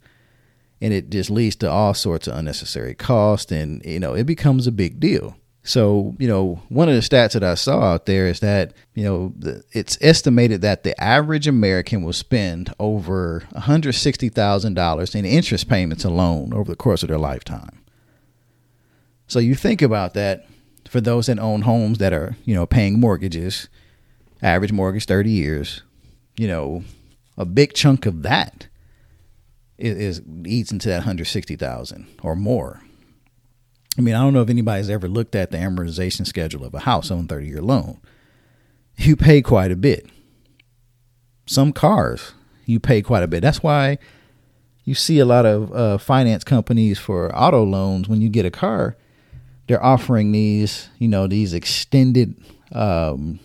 and 0.82 0.94
it 0.94 1.10
just 1.10 1.30
leads 1.30 1.56
to 1.58 1.70
all 1.70 1.94
sorts 1.94 2.28
of 2.28 2.36
unnecessary 2.36 2.96
cost 2.96 3.52
and 3.52 3.84
you 3.86 4.00
know 4.00 4.14
it 4.14 4.26
becomes 4.26 4.68
a 4.68 4.72
big 4.72 5.00
deal 5.00 5.36
so 5.64 6.16
you 6.20 6.28
know 6.28 6.62
one 6.70 6.88
of 6.90 6.96
the 6.96 7.02
stats 7.02 7.34
that 7.34 7.44
i 7.44 7.54
saw 7.54 7.94
out 7.94 8.06
there 8.06 8.28
is 8.28 8.40
that 8.40 8.74
you 8.94 9.04
know 9.04 9.34
it's 9.72 9.98
estimated 10.02 10.62
that 10.62 10.84
the 10.84 11.00
average 11.02 11.48
american 11.48 12.04
will 12.04 12.14
spend 12.14 12.74
over 12.80 13.44
$160000 13.54 15.16
in 15.16 15.26
interest 15.26 15.68
payments 15.68 16.04
alone 16.04 16.54
over 16.54 16.72
the 16.72 16.78
course 16.78 17.04
of 17.04 17.10
their 17.10 17.18
lifetime 17.18 17.84
so 19.28 19.40
you 19.40 19.54
think 19.54 19.82
about 19.82 20.14
that 20.14 20.48
for 20.88 21.02
those 21.02 21.28
that 21.28 21.40
own 21.40 21.64
homes 21.64 21.98
that 21.98 22.14
are 22.14 22.36
you 22.46 22.56
know 22.56 22.66
paying 22.66 23.00
mortgages 23.00 23.70
average 24.42 24.72
mortgage 24.72 25.06
30 25.06 25.30
years 25.30 25.84
you 26.38 26.48
know 26.48 26.84
a 27.38 27.46
big 27.46 27.74
chunk 27.74 28.06
of 28.06 28.22
that 28.24 28.68
is, 29.80 30.20
is 30.20 30.22
eats 30.46 30.72
into 30.72 30.90
that 30.90 31.00
160,000 31.00 32.08
or 32.22 32.36
more. 32.36 32.82
I 34.00 34.02
mean, 34.02 34.16
I 34.16 34.22
don't 34.22 34.34
know 34.34 34.42
if 34.42 34.50
anybody's 34.50 34.90
ever 34.90 35.10
looked 35.10 35.36
at 35.36 35.52
the 35.52 35.58
amortization 35.58 36.26
schedule 36.26 36.64
of 36.64 36.74
a 36.74 36.80
house 36.80 37.12
on 37.12 37.28
30 37.28 37.48
year 37.48 37.62
loan. 37.62 38.00
You 38.96 39.18
pay 39.18 39.42
quite 39.42 39.74
a 39.74 39.76
bit. 39.76 40.08
Some 41.46 41.74
cars, 41.74 42.32
you 42.66 42.80
pay 42.80 43.02
quite 43.02 43.24
a 43.24 43.28
bit. 43.28 43.42
That's 43.42 43.62
why 43.62 43.98
you 44.86 44.96
see 44.96 45.20
a 45.20 45.26
lot 45.26 45.46
of 45.46 45.74
uh, 45.74 45.98
finance 45.98 46.46
companies 46.46 46.98
for 46.98 47.36
auto 47.38 47.66
loans 47.66 48.08
when 48.08 48.22
you 48.22 48.30
get 48.30 48.46
a 48.46 48.52
car, 48.52 48.96
they're 49.68 49.84
offering 49.84 50.32
these, 50.32 50.88
you 50.98 51.10
know, 51.10 51.28
these 51.28 51.54
extended 51.54 52.42
um, 52.72 53.42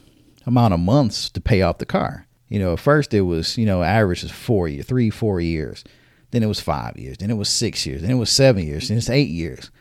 amount 0.47 0.73
of 0.73 0.79
months 0.79 1.31
to 1.31 1.41
pay 1.41 1.63
off 1.63 1.79
the 1.79 1.87
car. 1.87 2.29
You 2.49 2.61
know, 2.61 2.75
at 2.75 2.81
first 2.81 3.13
it 3.13 3.23
was, 3.23 3.59
you 3.59 3.67
know, 3.67 3.83
average 3.83 4.23
is 4.23 4.31
four 4.31 4.69
years, 4.69 4.87
three, 4.87 5.11
four 5.11 5.41
years. 5.41 5.83
Then 6.31 6.45
it 6.45 6.49
was 6.49 6.61
five 6.61 6.97
years. 6.97 7.17
Then 7.19 7.33
it 7.33 7.37
was 7.37 7.49
six 7.49 7.85
years. 7.87 8.03
Then 8.03 8.13
it 8.13 8.19
was 8.19 8.31
seven 8.31 8.65
years. 8.65 8.87
Then 8.87 8.99
it's 8.99 9.11
eight 9.11 9.31
years. 9.31 9.73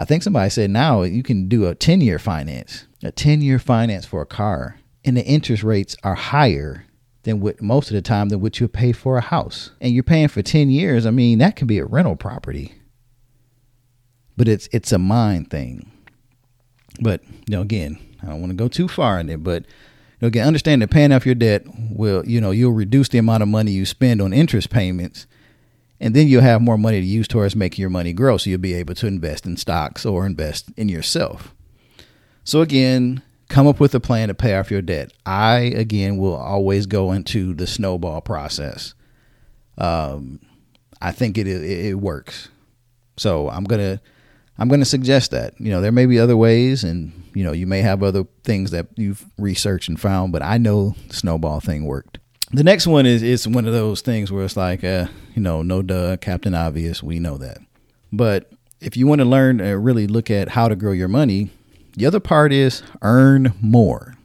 I 0.00 0.06
think 0.06 0.22
somebody 0.22 0.48
said 0.48 0.70
now 0.70 1.02
you 1.02 1.22
can 1.22 1.46
do 1.46 1.66
a 1.66 1.74
10 1.74 2.00
year 2.00 2.18
finance, 2.18 2.86
a 3.02 3.12
10 3.12 3.42
year 3.42 3.58
finance 3.58 4.06
for 4.06 4.22
a 4.22 4.26
car, 4.26 4.80
and 5.04 5.14
the 5.14 5.24
interest 5.26 5.62
rates 5.62 5.94
are 6.02 6.14
higher 6.14 6.86
than 7.24 7.40
what 7.40 7.60
most 7.60 7.90
of 7.90 7.94
the 7.94 8.00
time 8.00 8.30
than 8.30 8.40
what 8.40 8.58
you 8.58 8.66
pay 8.66 8.92
for 8.92 9.18
a 9.18 9.20
house. 9.20 9.72
And 9.78 9.92
you're 9.92 10.02
paying 10.02 10.28
for 10.28 10.40
10 10.40 10.70
years. 10.70 11.04
I 11.04 11.10
mean, 11.10 11.36
that 11.40 11.54
can 11.54 11.66
be 11.66 11.78
a 11.78 11.84
rental 11.84 12.16
property. 12.16 12.74
But 14.38 14.48
it's 14.48 14.70
it's 14.72 14.90
a 14.90 14.98
mind 14.98 15.50
thing. 15.50 15.92
But 17.02 17.22
you 17.24 17.50
know, 17.50 17.60
again, 17.60 17.98
I 18.22 18.28
don't 18.28 18.40
want 18.40 18.52
to 18.52 18.56
go 18.56 18.68
too 18.68 18.88
far 18.88 19.20
in 19.20 19.28
it, 19.28 19.44
but 19.44 19.64
you 19.64 20.22
know, 20.22 20.28
again, 20.28 20.46
understand 20.46 20.80
that 20.80 20.90
paying 20.90 21.12
off 21.12 21.26
your 21.26 21.34
debt 21.34 21.64
will, 21.90 22.24
you 22.26 22.40
know, 22.40 22.52
you'll 22.52 22.72
reduce 22.72 23.10
the 23.10 23.18
amount 23.18 23.42
of 23.42 23.50
money 23.50 23.72
you 23.72 23.84
spend 23.84 24.22
on 24.22 24.32
interest 24.32 24.70
payments 24.70 25.26
and 26.00 26.14
then 26.14 26.28
you'll 26.28 26.42
have 26.42 26.62
more 26.62 26.78
money 26.78 27.00
to 27.00 27.06
use 27.06 27.28
towards 27.28 27.54
making 27.54 27.82
your 27.82 27.90
money 27.90 28.12
grow. 28.12 28.38
So 28.38 28.50
you'll 28.50 28.58
be 28.58 28.74
able 28.74 28.94
to 28.94 29.06
invest 29.06 29.44
in 29.44 29.56
stocks 29.56 30.06
or 30.06 30.24
invest 30.24 30.70
in 30.76 30.88
yourself. 30.88 31.54
So 32.44 32.62
again, 32.62 33.22
come 33.48 33.66
up 33.66 33.80
with 33.80 33.94
a 33.94 34.00
plan 34.00 34.28
to 34.28 34.34
pay 34.34 34.56
off 34.56 34.70
your 34.70 34.80
debt. 34.80 35.12
I 35.26 35.58
again 35.58 36.16
will 36.16 36.36
always 36.36 36.86
go 36.86 37.12
into 37.12 37.52
the 37.52 37.66
snowball 37.66 38.22
process. 38.22 38.94
Um, 39.76 40.40
I 41.02 41.12
think 41.12 41.36
it, 41.36 41.46
it 41.46 41.62
it 41.64 41.94
works. 41.94 42.48
So 43.16 43.50
I'm 43.50 43.64
gonna 43.64 44.00
I'm 44.58 44.68
gonna 44.68 44.86
suggest 44.86 45.32
that. 45.32 45.60
You 45.60 45.70
know, 45.70 45.80
there 45.80 45.92
may 45.92 46.06
be 46.06 46.18
other 46.18 46.36
ways, 46.36 46.84
and 46.84 47.12
you 47.34 47.44
know, 47.44 47.52
you 47.52 47.66
may 47.66 47.82
have 47.82 48.02
other 48.02 48.24
things 48.44 48.70
that 48.70 48.86
you've 48.96 49.26
researched 49.36 49.88
and 49.88 50.00
found, 50.00 50.32
but 50.32 50.42
I 50.42 50.56
know 50.56 50.94
the 51.08 51.14
snowball 51.14 51.60
thing 51.60 51.84
worked. 51.84 52.19
The 52.52 52.64
next 52.64 52.86
one 52.88 53.06
is 53.06 53.22
is 53.22 53.46
one 53.46 53.66
of 53.66 53.72
those 53.72 54.00
things 54.00 54.32
where 54.32 54.44
it's 54.44 54.56
like, 54.56 54.82
uh, 54.82 55.06
you 55.34 55.42
know, 55.42 55.62
no 55.62 55.82
duh, 55.82 56.16
Captain 56.16 56.54
Obvious. 56.54 57.02
We 57.02 57.20
know 57.20 57.38
that. 57.38 57.58
But 58.12 58.50
if 58.80 58.96
you 58.96 59.06
want 59.06 59.20
to 59.20 59.24
learn 59.24 59.60
and 59.60 59.84
really 59.84 60.08
look 60.08 60.30
at 60.30 60.48
how 60.48 60.66
to 60.66 60.74
grow 60.74 60.90
your 60.90 61.08
money, 61.08 61.50
the 61.96 62.06
other 62.06 62.18
part 62.18 62.52
is 62.52 62.82
earn 63.02 63.54
more. 63.60 64.16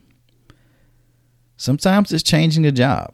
Sometimes 1.57 2.11
it's 2.11 2.23
changing 2.23 2.65
a 2.65 2.71
job, 2.71 3.13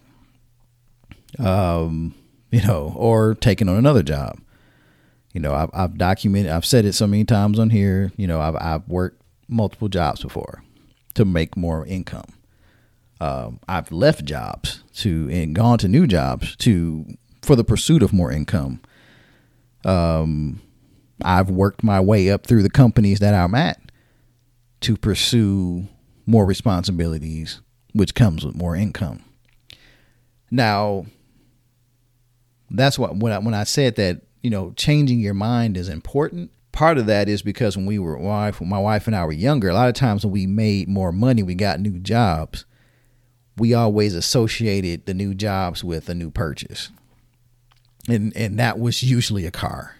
um, 1.37 2.15
you 2.49 2.65
know, 2.65 2.93
or 2.95 3.35
taking 3.35 3.67
on 3.67 3.75
another 3.75 4.03
job. 4.03 4.39
You 5.33 5.41
know, 5.41 5.53
I've, 5.53 5.69
I've 5.73 5.97
documented, 5.97 6.51
I've 6.51 6.65
said 6.65 6.85
it 6.85 6.93
so 6.93 7.05
many 7.05 7.25
times 7.25 7.59
on 7.59 7.69
here. 7.69 8.13
You 8.15 8.27
know, 8.27 8.39
I've 8.39 8.55
I've 8.55 8.87
worked 8.87 9.21
multiple 9.49 9.89
jobs 9.89 10.21
before 10.21 10.63
to 11.15 11.25
make 11.25 11.57
more 11.57 11.85
income 11.85 12.33
um, 13.21 13.59
I've 13.67 13.91
left 13.91 14.25
jobs 14.25 14.83
to 14.95 15.29
and 15.31 15.53
gone 15.55 15.77
to 15.77 15.87
new 15.87 16.07
jobs 16.07 16.55
to 16.57 17.05
for 17.43 17.55
the 17.55 17.63
pursuit 17.63 18.01
of 18.01 18.11
more 18.11 18.31
income. 18.31 18.81
Um, 19.85 20.59
I've 21.23 21.51
worked 21.51 21.83
my 21.83 21.99
way 21.99 22.31
up 22.31 22.47
through 22.47 22.63
the 22.63 22.69
companies 22.69 23.19
that 23.19 23.35
I'm 23.35 23.53
at 23.53 23.79
to 24.81 24.97
pursue 24.97 25.87
more 26.25 26.47
responsibilities, 26.47 27.61
which 27.93 28.15
comes 28.15 28.43
with 28.43 28.55
more 28.55 28.75
income. 28.75 29.23
Now, 30.49 31.05
that's 32.71 32.97
what 32.97 33.17
when 33.17 33.31
I, 33.31 33.37
when 33.37 33.53
I 33.53 33.65
said 33.65 33.97
that 33.97 34.21
you 34.41 34.49
know 34.49 34.73
changing 34.75 35.19
your 35.19 35.35
mind 35.35 35.77
is 35.77 35.89
important. 35.89 36.49
Part 36.71 36.97
of 36.97 37.05
that 37.05 37.29
is 37.29 37.43
because 37.43 37.77
when 37.77 37.85
we 37.85 37.99
were 37.99 38.17
wife, 38.17 38.61
when 38.61 38.69
my 38.69 38.79
wife 38.79 39.05
and 39.05 39.15
I 39.15 39.25
were 39.25 39.31
younger, 39.31 39.69
a 39.69 39.75
lot 39.75 39.89
of 39.89 39.93
times 39.93 40.25
when 40.25 40.31
we 40.31 40.47
made 40.47 40.87
more 40.87 41.11
money, 41.11 41.43
we 41.43 41.53
got 41.53 41.79
new 41.79 41.99
jobs 41.99 42.65
we 43.57 43.73
always 43.73 44.15
associated 44.15 45.05
the 45.05 45.13
new 45.13 45.33
jobs 45.33 45.83
with 45.83 46.09
a 46.09 46.15
new 46.15 46.31
purchase. 46.31 46.89
And 48.07 48.35
and 48.35 48.57
that 48.59 48.79
was 48.79 49.03
usually 49.03 49.45
a 49.45 49.51
car. 49.51 49.95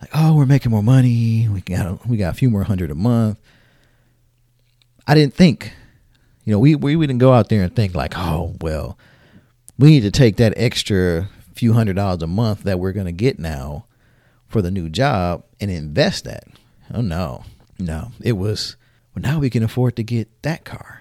Like, 0.00 0.10
oh, 0.14 0.34
we're 0.34 0.46
making 0.46 0.70
more 0.70 0.82
money. 0.82 1.48
We 1.48 1.60
got 1.60 1.86
a, 1.86 1.98
we 2.08 2.16
got 2.16 2.34
a 2.34 2.36
few 2.36 2.50
more 2.50 2.64
hundred 2.64 2.90
a 2.90 2.94
month. 2.94 3.38
I 5.06 5.14
didn't 5.14 5.34
think, 5.34 5.72
you 6.44 6.52
know, 6.52 6.58
we 6.58 6.74
we 6.74 6.96
didn't 6.96 7.18
go 7.18 7.32
out 7.32 7.48
there 7.48 7.62
and 7.62 7.74
think 7.74 7.94
like, 7.94 8.16
oh, 8.16 8.56
well, 8.60 8.98
we 9.78 9.90
need 9.90 10.02
to 10.02 10.10
take 10.10 10.36
that 10.36 10.54
extra 10.56 11.28
few 11.54 11.72
hundred 11.72 11.96
dollars 11.96 12.22
a 12.22 12.26
month 12.26 12.62
that 12.62 12.78
we're 12.78 12.92
going 12.92 13.06
to 13.06 13.12
get 13.12 13.38
now 13.38 13.84
for 14.46 14.62
the 14.62 14.70
new 14.70 14.88
job 14.88 15.44
and 15.60 15.70
invest 15.70 16.24
that. 16.24 16.44
Oh 16.92 17.00
no, 17.00 17.44
no, 17.78 18.12
it 18.20 18.32
was. 18.32 18.76
Well, 19.14 19.22
now 19.22 19.38
we 19.38 19.50
can 19.50 19.62
afford 19.62 19.96
to 19.96 20.02
get 20.02 20.42
that 20.42 20.64
car 20.64 20.99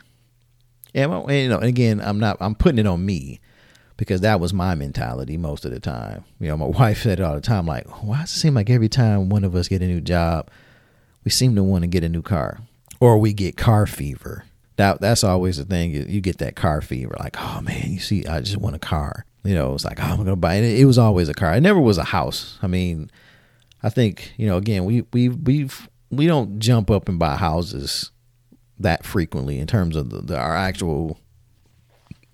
yeah, 0.93 1.05
well, 1.05 1.31
you 1.31 1.49
know, 1.49 1.59
again, 1.59 2.01
I'm 2.01 2.19
not. 2.19 2.37
I'm 2.39 2.55
putting 2.55 2.79
it 2.79 2.87
on 2.87 3.05
me 3.05 3.39
because 3.97 4.21
that 4.21 4.39
was 4.39 4.53
my 4.53 4.75
mentality 4.75 5.37
most 5.37 5.65
of 5.65 5.71
the 5.71 5.79
time. 5.79 6.23
You 6.39 6.47
know, 6.47 6.57
my 6.57 6.65
wife 6.79 7.03
said 7.03 7.19
it 7.19 7.23
all 7.23 7.35
the 7.35 7.41
time, 7.41 7.65
like, 7.65 7.85
"Why 8.03 8.21
does 8.21 8.31
it 8.31 8.39
seem 8.39 8.53
like 8.53 8.69
every 8.69 8.89
time 8.89 9.29
one 9.29 9.43
of 9.43 9.55
us 9.55 9.67
get 9.67 9.81
a 9.81 9.87
new 9.87 10.01
job, 10.01 10.49
we 11.23 11.31
seem 11.31 11.55
to 11.55 11.63
want 11.63 11.83
to 11.83 11.87
get 11.87 12.03
a 12.03 12.09
new 12.09 12.21
car, 12.21 12.59
or 12.99 13.17
we 13.17 13.33
get 13.33 13.57
car 13.57 13.85
fever?" 13.85 14.45
that 14.79 15.01
that's 15.01 15.25
always 15.25 15.57
the 15.57 15.65
thing. 15.65 15.91
You, 15.91 16.05
you 16.07 16.21
get 16.21 16.37
that 16.37 16.55
car 16.55 16.81
fever, 16.81 17.13
like, 17.19 17.35
oh 17.37 17.59
man, 17.61 17.91
you 17.91 17.99
see, 17.99 18.25
I 18.25 18.39
just 18.39 18.55
want 18.55 18.77
a 18.77 18.79
car. 18.79 19.25
You 19.43 19.53
know, 19.53 19.73
it's 19.73 19.83
like, 19.83 19.99
oh, 19.99 20.05
I'm 20.05 20.17
gonna 20.17 20.37
buy 20.37 20.55
it. 20.55 20.79
It 20.79 20.85
was 20.85 20.97
always 20.97 21.27
a 21.27 21.33
car. 21.33 21.53
It 21.53 21.61
never 21.61 21.81
was 21.81 21.97
a 21.97 22.05
house. 22.05 22.57
I 22.61 22.67
mean, 22.67 23.11
I 23.83 23.89
think 23.89 24.31
you 24.37 24.47
know, 24.47 24.55
again, 24.55 24.85
we 24.85 25.03
we 25.11 25.27
we've 25.27 25.89
we 26.09 26.27
don't 26.27 26.59
jump 26.59 26.89
up 26.89 27.09
and 27.09 27.19
buy 27.19 27.35
houses 27.35 28.11
that 28.79 29.05
frequently 29.05 29.59
in 29.59 29.67
terms 29.67 29.95
of 29.95 30.09
the, 30.09 30.21
the, 30.21 30.37
our 30.37 30.55
actual 30.55 31.19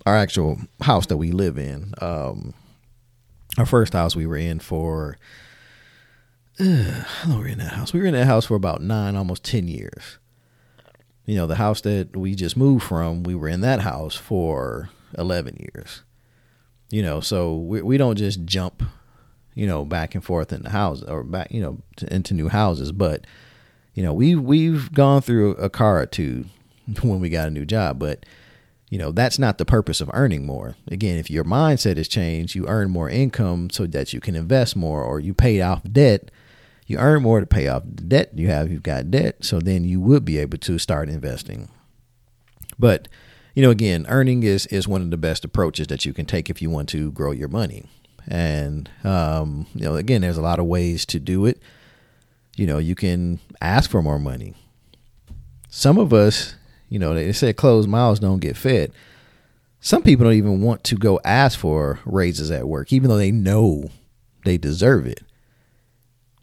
our 0.06 0.16
actual 0.16 0.60
house 0.82 1.08
that 1.08 1.18
we 1.18 1.32
live 1.32 1.58
in. 1.58 1.94
Um, 2.00 2.54
our 3.58 3.66
first 3.66 3.94
house 3.94 4.16
we 4.16 4.28
were 4.28 4.38
in 4.38 4.60
for 4.60 5.18
uh, 6.60 6.64
how 7.06 7.30
long 7.30 7.40
were 7.40 7.46
we 7.46 7.52
in 7.52 7.58
that 7.60 7.74
house? 7.74 7.94
We 7.94 8.00
were 8.00 8.06
in 8.06 8.14
that 8.14 8.26
house 8.26 8.46
for 8.46 8.56
about 8.56 8.82
nine, 8.82 9.16
almost 9.16 9.44
ten 9.44 9.68
years. 9.68 10.20
You 11.26 11.36
know, 11.36 11.48
the 11.48 11.56
house 11.56 11.82
that 11.82 12.16
we 12.16 12.36
just 12.36 12.56
moved 12.56 12.84
from, 12.84 13.24
we 13.24 13.34
were 13.34 13.50
in 13.50 13.62
that 13.62 13.82
house 13.82 14.16
for 14.16 14.90
eleven 15.18 15.58
years. 15.58 16.04
You 16.92 17.02
know, 17.02 17.20
so 17.20 17.56
we 17.56 17.82
we 17.82 17.98
don't 17.98 18.16
just 18.16 18.46
jump, 18.46 18.84
you 19.56 19.66
know, 19.66 19.84
back 19.84 20.16
and 20.16 20.24
forth 20.24 20.54
in 20.54 20.62
the 20.62 20.70
house 20.70 21.02
or 21.04 21.24
back, 21.24 21.52
you 21.52 21.62
know, 21.62 21.80
to, 21.98 22.14
into 22.14 22.34
new 22.34 22.48
houses. 22.48 22.92
But 22.92 23.26
you 23.96 24.04
know, 24.04 24.14
we 24.14 24.36
we've 24.36 24.94
gone 24.94 25.22
through 25.22 25.52
a 25.54 25.70
car 25.70 26.02
or 26.02 26.06
two 26.06 26.46
when 27.02 27.20
we 27.20 27.30
got 27.30 27.48
a 27.48 27.52
new 27.52 27.66
job, 27.66 27.98
but 27.98 28.26
you 28.90 29.00
know 29.00 29.12
that's 29.12 29.40
not 29.40 29.58
the 29.58 29.66
purpose 29.66 30.00
of 30.00 30.12
earning 30.14 30.46
more. 30.46 30.76
Again 30.90 31.18
if 31.18 31.32
your 31.32 31.44
mindset 31.44 31.98
has 31.98 32.08
changed 32.08 32.56
you 32.56 32.68
earn 32.68 32.92
more 32.92 33.10
income 33.10 33.70
so 33.70 33.88
that 33.88 34.14
you 34.14 34.20
can 34.20 34.36
invest 34.36 34.76
more 34.76 35.02
or 35.02 35.20
you 35.20 35.34
pay 35.34 35.60
off 35.62 35.82
debt 35.92 36.30
you 36.86 36.98
earn 36.98 37.24
more 37.24 37.40
to 37.40 37.48
pay 37.48 37.68
off 37.68 37.82
the 37.84 38.04
debt 38.04 38.32
you 38.36 38.48
have 38.48 38.72
you've 38.72 38.84
got 38.84 39.10
debt 39.10 39.44
so 39.44 39.60
then 39.60 39.84
you 39.84 40.00
would 40.00 40.24
be 40.24 40.38
able 40.38 40.58
to 40.60 40.78
start 40.78 41.10
investing. 41.10 41.70
But 42.78 43.08
you 43.56 43.64
know 43.64 43.72
again 43.72 44.06
earning 44.08 44.44
is 44.44 44.68
is 44.68 44.88
one 44.88 45.02
of 45.02 45.10
the 45.10 45.18
best 45.18 45.44
approaches 45.44 45.88
that 45.88 46.06
you 46.06 46.14
can 46.14 46.26
take 46.26 46.50
if 46.50 46.62
you 46.62 46.70
want 46.70 46.90
to 46.90 47.12
grow 47.12 47.32
your 47.32 47.50
money. 47.50 47.86
And 48.28 48.90
um, 49.04 49.68
you 49.74 49.86
know 49.86 49.96
again 49.96 50.22
there's 50.22 50.38
a 50.38 50.42
lot 50.42 50.60
of 50.60 50.66
ways 50.66 51.06
to 51.08 51.20
do 51.20 51.46
it 51.46 51.60
you 52.56 52.66
know 52.66 52.78
you 52.78 52.96
can 52.96 53.40
ask 53.62 53.90
for 53.90 54.02
more 54.02 54.20
money 54.20 54.54
some 55.70 55.98
of 55.98 56.14
us 56.14 56.56
you 56.90 57.00
know 57.00 57.14
they 57.14 57.32
say 57.32 57.54
closed 57.54 57.90
mouths 57.90 58.20
don't 58.20 58.40
get 58.40 58.58
fed 58.58 58.92
some 59.80 60.02
people 60.02 60.26
don't 60.26 60.34
even 60.34 60.62
want 60.62 60.84
to 60.84 60.96
go 60.96 61.20
ask 61.24 61.60
for 61.60 62.00
raises 62.06 62.50
at 62.52 62.68
work 62.68 62.92
even 62.92 63.10
though 63.10 63.18
they 63.18 63.32
know 63.32 63.90
they 64.46 64.58
deserve 64.58 65.06
it 65.06 65.22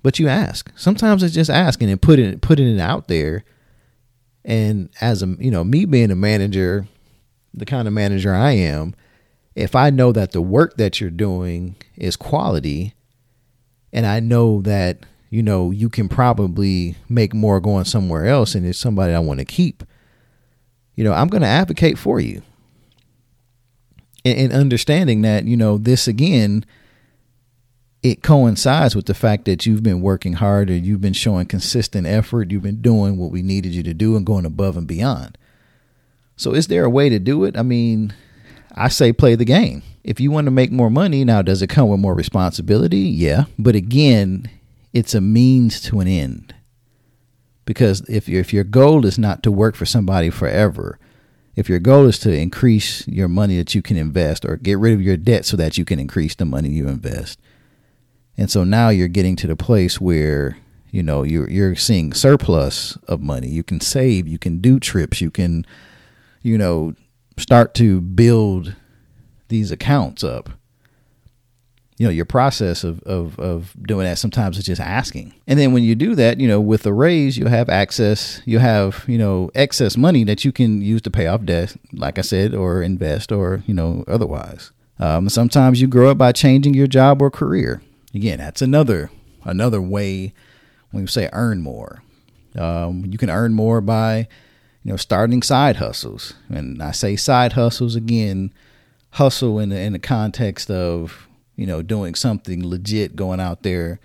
but 0.02 0.18
you 0.18 0.28
ask. 0.28 0.70
Sometimes 0.76 1.22
it's 1.22 1.34
just 1.34 1.50
asking 1.50 1.88
and 1.88 2.02
putting 2.02 2.26
it 2.26 2.40
putting 2.40 2.66
it 2.66 2.80
out 2.80 3.08
there. 3.08 3.44
And 4.44 4.90
as 5.00 5.22
a 5.22 5.26
you 5.38 5.50
know, 5.50 5.62
me 5.64 5.84
being 5.84 6.10
a 6.10 6.16
manager, 6.16 6.86
the 7.54 7.64
kind 7.64 7.86
of 7.86 7.94
manager 7.94 8.34
I 8.34 8.52
am, 8.52 8.94
if 9.54 9.76
I 9.76 9.90
know 9.90 10.12
that 10.12 10.32
the 10.32 10.42
work 10.42 10.76
that 10.76 11.00
you're 11.00 11.10
doing 11.10 11.76
is 11.96 12.16
quality, 12.16 12.94
and 13.92 14.04
I 14.04 14.18
know 14.18 14.60
that 14.62 14.98
you 15.32 15.42
know 15.42 15.70
you 15.70 15.88
can 15.88 16.10
probably 16.10 16.94
make 17.08 17.32
more 17.32 17.58
going 17.58 17.86
somewhere 17.86 18.26
else, 18.26 18.54
and 18.54 18.66
it's 18.66 18.78
somebody 18.78 19.14
I 19.14 19.18
want 19.18 19.40
to 19.40 19.46
keep, 19.46 19.82
you 20.94 21.04
know, 21.04 21.14
I'm 21.14 21.28
going 21.28 21.40
to 21.40 21.48
advocate 21.48 21.96
for 21.96 22.20
you. 22.20 22.42
And, 24.26 24.38
and 24.38 24.52
understanding 24.52 25.22
that 25.22 25.46
you 25.46 25.56
know 25.56 25.78
this 25.78 26.06
again 26.06 26.66
it 28.02 28.22
coincides 28.22 28.94
with 28.96 29.06
the 29.06 29.14
fact 29.14 29.44
that 29.44 29.64
you've 29.64 29.82
been 29.82 30.02
working 30.02 30.34
hard 30.34 30.68
or 30.68 30.74
you've 30.74 31.00
been 31.00 31.12
showing 31.12 31.46
consistent 31.46 32.06
effort. 32.06 32.50
You've 32.50 32.62
been 32.62 32.82
doing 32.82 33.16
what 33.16 33.30
we 33.30 33.42
needed 33.42 33.72
you 33.72 33.82
to 33.84 33.94
do 33.94 34.16
and 34.16 34.26
going 34.26 34.44
above 34.44 34.76
and 34.76 34.86
beyond. 34.86 35.38
So, 36.36 36.52
is 36.52 36.66
there 36.66 36.84
a 36.84 36.90
way 36.90 37.08
to 37.08 37.18
do 37.18 37.44
it? 37.44 37.56
I 37.56 37.62
mean, 37.62 38.12
I 38.74 38.88
say 38.88 39.12
play 39.12 39.34
the 39.36 39.44
game. 39.44 39.82
If 40.02 40.20
you 40.20 40.30
want 40.30 40.46
to 40.46 40.50
make 40.50 40.72
more 40.72 40.90
money, 40.90 41.24
now 41.24 41.42
does 41.42 41.62
it 41.62 41.68
come 41.68 41.88
with 41.88 42.00
more 42.00 42.14
responsibility? 42.14 42.98
Yeah. 42.98 43.44
But 43.58 43.76
again, 43.76 44.50
it's 44.93 45.14
a 45.14 45.20
means 45.20 45.80
to 45.82 46.01
an 46.01 46.09
end. 46.09 46.55
Because 47.64 48.01
if, 48.09 48.28
if 48.28 48.53
your 48.53 48.64
goal 48.64 49.07
is 49.07 49.18
not 49.18 49.43
to 49.43 49.53
work 49.53 49.76
for 49.76 49.86
somebody 49.86 50.30
forever, 50.30 50.99
if 51.55 51.68
your 51.68 51.78
goal 51.78 52.07
is 52.07 52.18
to 52.20 52.32
increase 52.34 53.07
your 53.07 53.28
money 53.28 53.57
that 53.59 53.74
you 53.74 53.82
can 53.82 53.97
invest 53.97 54.45
or 54.45 54.57
get 54.57 54.78
rid 54.78 54.95
of 54.95 55.03
your 55.03 55.16
debt 55.16 55.45
so 55.45 55.57
that 55.57 55.76
you 55.76 55.84
can 55.84 55.99
increase 55.99 56.34
the 56.34 56.45
money 56.45 56.70
you 56.70 56.88
invest, 56.88 57.38
and 58.36 58.51
so 58.51 58.64
now 58.64 58.88
you're 58.88 59.09
getting 59.09 59.36
to 59.36 59.47
the 59.47 59.57
place 59.57 60.01
where 60.01 60.57
you 60.90 61.03
know 61.03 61.22
you're 61.22 61.49
you're 61.51 61.76
seeing 61.76 62.14
surplus 62.14 62.97
of 63.07 63.20
money. 63.20 63.49
You 63.49 63.62
can 63.62 63.80
save, 63.80 64.26
you 64.26 64.38
can 64.38 64.59
do 64.59 64.80
trips, 64.80 65.20
you 65.20 65.30
can 65.30 65.66
you 66.40 66.57
know 66.57 66.95
start 67.36 67.74
to 67.74 68.01
build 68.01 68.74
these 69.49 69.70
accounts 69.70 70.24
up. 70.24 70.49
You 71.99 72.07
know, 72.07 72.12
your 72.12 72.24
process 72.24 72.84
of, 72.84 73.03
of, 73.03 73.38
of 73.38 73.76
doing 73.86 74.07
that 74.07 74.18
sometimes 74.18 74.59
is 74.59 74.64
just 74.64 74.80
asking. 74.80 75.34
And 75.47 75.59
then 75.59 75.72
when 75.72 75.84
you 75.84 75.95
do 75.95 76.14
that, 76.14 76.40
you 76.40 76.49
know, 76.49 76.61
with 76.61 76.82
the 76.82 76.93
raise, 76.93 77.36
you'll 77.38 77.49
have 77.49 77.68
access, 77.68 78.40
you 78.45 78.59
have, 78.59 79.05
you 79.07 79.18
know, 79.18 79.51
excess 79.55 79.97
money 79.97 80.24
that 80.24 80.45
you 80.45 80.53
can 80.53 80.80
use 80.80 81.03
to 81.03 81.11
pay 81.11 81.26
off 81.26 81.45
debt, 81.45 81.76
like 81.93 82.18
I 82.18 82.22
said, 82.22 82.55
or 82.55 82.82
invest 82.82 83.30
or, 83.30 83.62
you 83.66 83.74
know, 83.74 84.05
otherwise. 84.09 84.72
Um, 84.99 85.28
sometimes 85.28 85.80
you 85.80 85.86
grow 85.86 86.11
up 86.11 86.18
by 86.18 86.32
changing 86.32 86.74
your 86.74 86.86
job 86.86 87.20
or 87.20 87.30
career. 87.30 87.82
Again, 88.14 88.38
that's 88.38 88.62
another 88.62 89.11
another 89.45 89.80
way 89.80 90.32
when 90.90 91.03
we 91.03 91.07
say 91.09 91.28
earn 91.32 91.62
more. 91.62 92.03
Um, 92.57 93.05
you 93.07 93.18
can 93.18 93.30
earn 93.30 93.55
more 93.55 93.80
by 93.80 94.28
you 94.84 94.93
know 94.93 94.97
starting 94.97 95.43
side 95.43 95.76
hustles, 95.76 96.34
and 96.49 96.82
I 96.82 96.93
say 96.93 97.16
side 97.16 97.55
hustles 97.55 97.97
again, 97.97 98.53
hustle 99.11 99.59
in 99.59 99.70
the, 99.70 99.80
in 99.80 99.93
the 99.93 99.99
context 99.99 100.70
of 100.70 101.26
you 101.57 101.66
know 101.66 101.82
doing 101.82 102.14
something 102.14 102.66
legit, 102.66 103.16
going 103.16 103.40
out 103.40 103.62
there, 103.62 104.00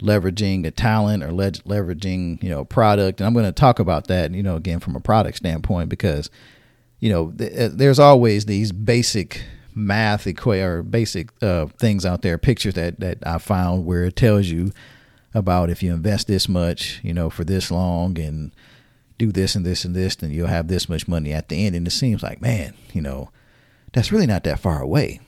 leveraging 0.00 0.66
a 0.66 0.70
talent 0.70 1.22
or 1.22 1.32
le- 1.32 1.50
leveraging 1.52 2.42
you 2.42 2.48
know 2.48 2.60
a 2.60 2.64
product, 2.64 3.20
and 3.20 3.26
I'm 3.26 3.34
going 3.34 3.46
to 3.46 3.52
talk 3.52 3.78
about 3.78 4.08
that 4.08 4.32
you 4.32 4.42
know 4.42 4.56
again 4.56 4.80
from 4.80 4.96
a 4.96 5.00
product 5.00 5.38
standpoint 5.38 5.88
because 5.88 6.30
you 6.98 7.10
know 7.10 7.30
th- 7.32 7.72
there's 7.72 7.98
always 7.98 8.46
these 8.46 8.72
basic 8.72 9.42
math 9.74 10.26
equate 10.26 10.62
or 10.62 10.82
basic 10.82 11.30
uh, 11.42 11.66
things 11.78 12.04
out 12.04 12.22
there, 12.22 12.38
pictures 12.38 12.74
that 12.74 13.00
that 13.00 13.18
I 13.26 13.38
found 13.38 13.86
where 13.86 14.04
it 14.04 14.16
tells 14.16 14.46
you 14.46 14.72
about 15.34 15.70
if 15.70 15.82
you 15.82 15.92
invest 15.92 16.26
this 16.26 16.48
much, 16.48 17.00
you 17.02 17.14
know, 17.14 17.30
for 17.30 17.44
this 17.44 17.70
long 17.70 18.18
and 18.18 18.52
do 19.18 19.30
this 19.30 19.54
and 19.54 19.64
this 19.64 19.84
and 19.84 19.94
this, 19.94 20.16
then 20.16 20.30
you'll 20.30 20.48
have 20.48 20.68
this 20.68 20.88
much 20.88 21.06
money 21.06 21.32
at 21.32 21.48
the 21.48 21.66
end. 21.66 21.76
And 21.76 21.86
it 21.86 21.92
seems 21.92 22.22
like, 22.22 22.40
man, 22.40 22.74
you 22.92 23.00
know, 23.00 23.30
that's 23.92 24.10
really 24.10 24.26
not 24.26 24.44
that 24.44 24.60
far 24.60 24.80
away. 24.80 25.20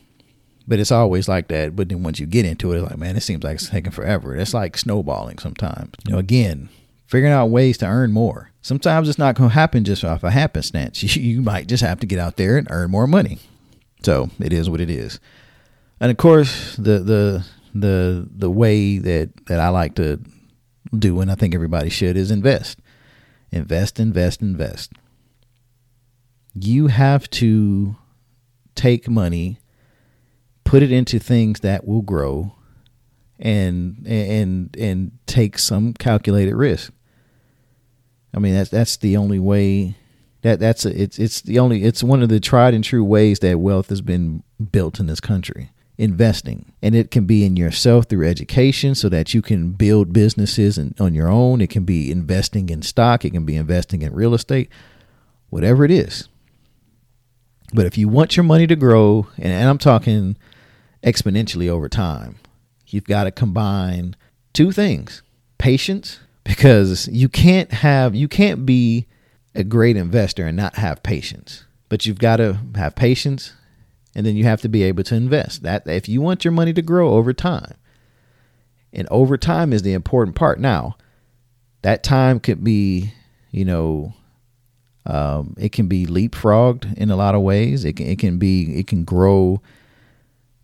But 0.67 0.79
it's 0.79 0.93
always 0.93 1.29
like 1.29 1.49
that. 1.49 1.75
But 1.75 1.89
then 1.89 2.03
once 2.03 2.21
you 2.21 2.27
get 2.27 2.45
into 2.45 2.73
it, 2.73 2.79
it's 2.79 2.91
like, 2.91 2.99
man, 2.99 3.17
it 3.17 3.23
seems 3.23 3.43
like 3.43 3.57
it's 3.57 3.69
taking 3.71 3.91
forever. 3.93 4.37
It's 4.37 4.55
like 4.55 4.77
snowballing 4.77 5.39
sometimes. 5.39 5.95
You 6.07 6.13
know, 6.13 6.19
again, 6.19 6.69
figuring 7.07 7.33
out 7.33 7.47
ways 7.47 7.79
to 7.79 7.87
earn 7.87 8.13
more. 8.13 8.51
Sometimes 8.63 9.09
it's 9.09 9.19
not 9.19 9.35
going 9.35 9.51
to 9.51 9.55
happen 9.55 9.85
just 9.85 10.05
off 10.05 10.23
a 10.23 10.31
happenstance. 10.31 11.03
You 11.17 11.43
might 11.43 11.67
just 11.67 11.83
have 11.83 11.99
to 12.01 12.07
get 12.07 12.19
out 12.19 12.37
there 12.37 12.57
and 12.57 12.69
earn 12.71 12.91
more 12.91 13.07
money. 13.07 13.39
So 14.05 14.31
it 14.41 14.53
is 14.53 14.71
what 14.71 14.81
it 14.81 14.91
is. 14.91 15.21
And 16.01 16.11
of 16.11 16.17
course, 16.17 16.75
the 16.77 16.99
the 16.99 17.47
the 17.75 18.29
the 18.35 18.51
way 18.51 18.99
that 18.99 19.31
that 19.47 19.61
I 19.61 19.69
like 19.69 19.95
to 19.97 20.21
do, 20.97 21.21
and 21.21 21.31
I 21.31 21.35
think 21.35 21.55
everybody 21.55 21.91
should, 21.91 22.17
is 22.17 22.31
invest, 22.31 22.81
invest, 23.51 24.01
invest, 24.01 24.43
invest. 24.43 24.93
You 26.55 26.89
have 26.89 27.31
to 27.31 27.97
take 28.75 29.09
money, 29.09 29.59
put 30.73 30.83
it 30.83 30.91
into 30.91 31.19
things 31.19 31.61
that 31.61 31.87
will 31.87 32.01
grow, 32.01 32.51
and 33.39 34.07
and 34.07 34.75
and 34.79 35.13
take 35.27 35.59
some 35.59 35.93
calculated 35.93 36.55
risk. 36.55 36.91
I 38.33 38.39
mean 38.39 38.55
that's 38.55 38.71
that's 38.71 38.97
the 38.97 39.19
only 39.19 39.39
way 39.39 39.97
that 40.41 40.61
that's 40.61 40.87
a, 40.87 41.03
it's 41.03 41.19
it's 41.19 41.43
the 41.43 41.59
only 41.59 41.85
it's 41.85 42.03
one 42.03 42.23
of 42.23 42.31
the 42.31 42.41
tried 42.41 42.73
and 42.73 42.83
true 42.83 43.05
ways 43.05 43.41
that 43.41 43.61
wealth 43.61 43.91
has 43.91 44.01
been 44.01 44.45
built 44.71 44.99
in 44.99 45.09
this 45.09 45.21
country 45.21 45.69
investing. 45.99 46.73
And 46.81 46.95
it 46.95 47.11
can 47.11 47.27
be 47.27 47.45
in 47.45 47.55
yourself 47.55 48.07
through 48.07 48.27
education 48.27 48.95
so 48.95 49.11
that 49.11 49.35
you 49.35 49.43
can 49.43 49.73
build 49.73 50.15
businesses 50.15 50.79
and, 50.79 50.99
on 50.99 51.13
your 51.13 51.29
own. 51.29 51.61
It 51.61 51.69
can 51.69 51.85
be 51.85 52.11
investing 52.11 52.71
in 52.71 52.81
stock. 52.81 53.27
It 53.27 53.33
can 53.33 53.45
be 53.45 53.57
investing 53.57 54.01
in 54.01 54.15
real 54.15 54.33
estate. 54.33 54.71
Whatever 55.51 55.85
it 55.85 55.91
is. 55.91 56.31
But 57.75 57.85
if 57.85 57.99
you 57.99 58.09
want 58.09 58.39
your 58.39 58.45
money 58.45 58.67
to 58.67 58.75
grow 58.75 59.27
and, 59.37 59.53
and 59.53 59.69
i'm 59.69 59.79
talking 59.79 60.37
exponentially 61.03 61.69
over 61.69 61.89
time 61.89 62.37
you've 62.87 63.05
got 63.05 63.25
to 63.25 63.31
combine 63.31 64.15
two 64.53 64.71
things 64.73 65.23
patience 65.59 66.21
because 66.45 67.09
you 67.09 67.29
can't 67.29 67.73
have 67.73 68.15
you 68.15 68.29
can't 68.29 68.67
be 68.67 69.07
a 69.55 69.65
great 69.65 69.97
investor 69.97 70.47
and 70.47 70.57
not 70.57 70.77
have 70.77 71.03
patience. 71.03 71.65
But 71.89 72.07
you've 72.07 72.19
got 72.19 72.37
to 72.37 72.59
have 72.75 72.95
patience 72.95 73.53
and 74.15 74.25
then 74.27 74.37
you 74.37 74.45
have 74.45 74.61
to 74.63 74.69
be 74.69 74.83
able 74.83 75.05
to 75.05 75.15
invest. 75.15 75.63
That 75.63 75.87
if 75.87 76.09
you 76.09 76.21
want 76.21 76.45
your 76.45 76.53
money 76.53 76.73
to 76.73 76.83
grow 76.83 77.11
over 77.11 77.33
time. 77.33 77.75
And 78.93 79.09
over 79.11 79.39
time 79.39 79.73
is 79.73 79.83
the 79.83 79.95
important 79.95 80.37
part. 80.37 80.59
Now, 80.61 80.97
that 81.83 82.03
time 82.03 82.41
could 82.41 82.63
be, 82.63 83.13
you 83.51 83.65
know, 83.65 84.15
Um, 85.05 85.57
it 85.59 85.73
can 85.73 85.89
be 85.89 86.07
leapfrogged 86.07 86.97
in 86.97 87.11
a 87.11 87.17
lot 87.17 87.35
of 87.35 87.43
ways. 87.43 87.85
It 87.85 87.97
can 87.97 88.07
it 88.07 88.19
can 88.19 88.39
be 88.39 88.79
it 88.79 88.87
can 88.87 89.05
grow 89.05 89.61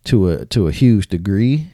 to 0.09 0.31
a 0.31 0.47
to 0.47 0.67
a 0.69 0.73
huge 0.73 1.09
degree 1.09 1.71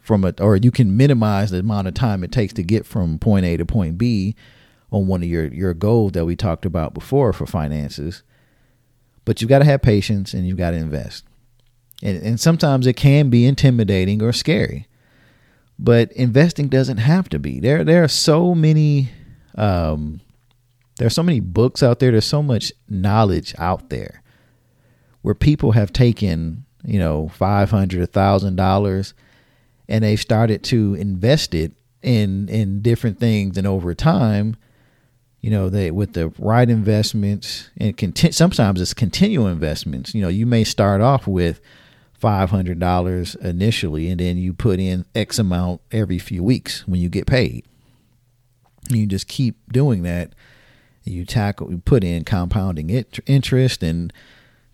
from 0.00 0.24
a 0.24 0.32
or 0.40 0.56
you 0.56 0.70
can 0.70 0.96
minimize 0.96 1.50
the 1.50 1.58
amount 1.58 1.88
of 1.88 1.94
time 1.94 2.22
it 2.22 2.30
takes 2.30 2.52
to 2.52 2.62
get 2.62 2.86
from 2.86 3.18
point 3.18 3.44
A 3.44 3.56
to 3.56 3.66
point 3.66 3.98
B 3.98 4.36
on 4.92 5.06
one 5.06 5.22
of 5.22 5.28
your 5.28 5.46
your 5.46 5.74
goals 5.74 6.12
that 6.12 6.24
we 6.24 6.36
talked 6.36 6.64
about 6.64 6.94
before 6.94 7.32
for 7.32 7.46
finances. 7.46 8.22
But 9.24 9.40
you've 9.40 9.48
got 9.48 9.60
to 9.60 9.64
have 9.64 9.82
patience 9.82 10.34
and 10.34 10.46
you've 10.46 10.58
got 10.58 10.70
to 10.70 10.76
invest. 10.76 11.24
And 12.02 12.22
and 12.22 12.40
sometimes 12.40 12.86
it 12.86 12.94
can 12.94 13.28
be 13.28 13.44
intimidating 13.44 14.22
or 14.22 14.32
scary. 14.32 14.86
But 15.78 16.12
investing 16.12 16.68
doesn't 16.68 16.98
have 16.98 17.28
to 17.30 17.40
be. 17.40 17.58
There 17.58 17.82
there 17.82 18.04
are 18.04 18.08
so 18.08 18.54
many 18.54 19.10
um 19.56 20.20
there's 20.98 21.14
so 21.14 21.22
many 21.24 21.40
books 21.40 21.82
out 21.82 21.98
there, 21.98 22.12
there's 22.12 22.24
so 22.24 22.42
much 22.42 22.72
knowledge 22.88 23.54
out 23.58 23.88
there 23.90 24.22
where 25.22 25.34
people 25.34 25.72
have 25.72 25.92
taken, 25.92 26.64
you 26.84 26.98
know, 26.98 27.28
five 27.28 27.70
hundred, 27.70 28.02
a 28.02 28.06
thousand 28.06 28.56
dollars 28.56 29.14
and 29.88 30.04
they've 30.04 30.20
started 30.20 30.62
to 30.64 30.94
invest 30.94 31.54
it 31.54 31.72
in 32.02 32.48
in 32.48 32.80
different 32.82 33.18
things. 33.18 33.56
And 33.58 33.66
over 33.66 33.94
time 33.94 34.56
you 35.42 35.50
know 35.50 35.68
they 35.68 35.90
with 35.90 36.14
the 36.14 36.32
right 36.38 36.70
investments 36.70 37.68
and 37.76 37.96
conti- 37.96 38.32
sometimes 38.32 38.80
it's 38.80 38.94
continual 38.94 39.48
investments. 39.48 40.14
You 40.14 40.22
know 40.22 40.28
you 40.28 40.46
may 40.46 40.64
start 40.64 41.00
off 41.00 41.26
with 41.26 41.60
$500 42.22 43.36
initially 43.44 44.08
and 44.08 44.20
then 44.20 44.38
you 44.38 44.52
put 44.52 44.78
in 44.78 45.04
x 45.12 45.40
amount 45.40 45.80
every 45.90 46.20
few 46.20 46.44
weeks 46.44 46.86
when 46.86 47.00
you 47.00 47.08
get 47.08 47.26
paid. 47.26 47.64
You 48.88 49.06
just 49.06 49.26
keep 49.26 49.56
doing 49.72 50.04
that. 50.04 50.32
You 51.02 51.24
tackle 51.24 51.70
you 51.72 51.78
put 51.78 52.04
in 52.04 52.24
compounding 52.24 52.88
it, 52.88 53.18
interest 53.26 53.82
and 53.82 54.12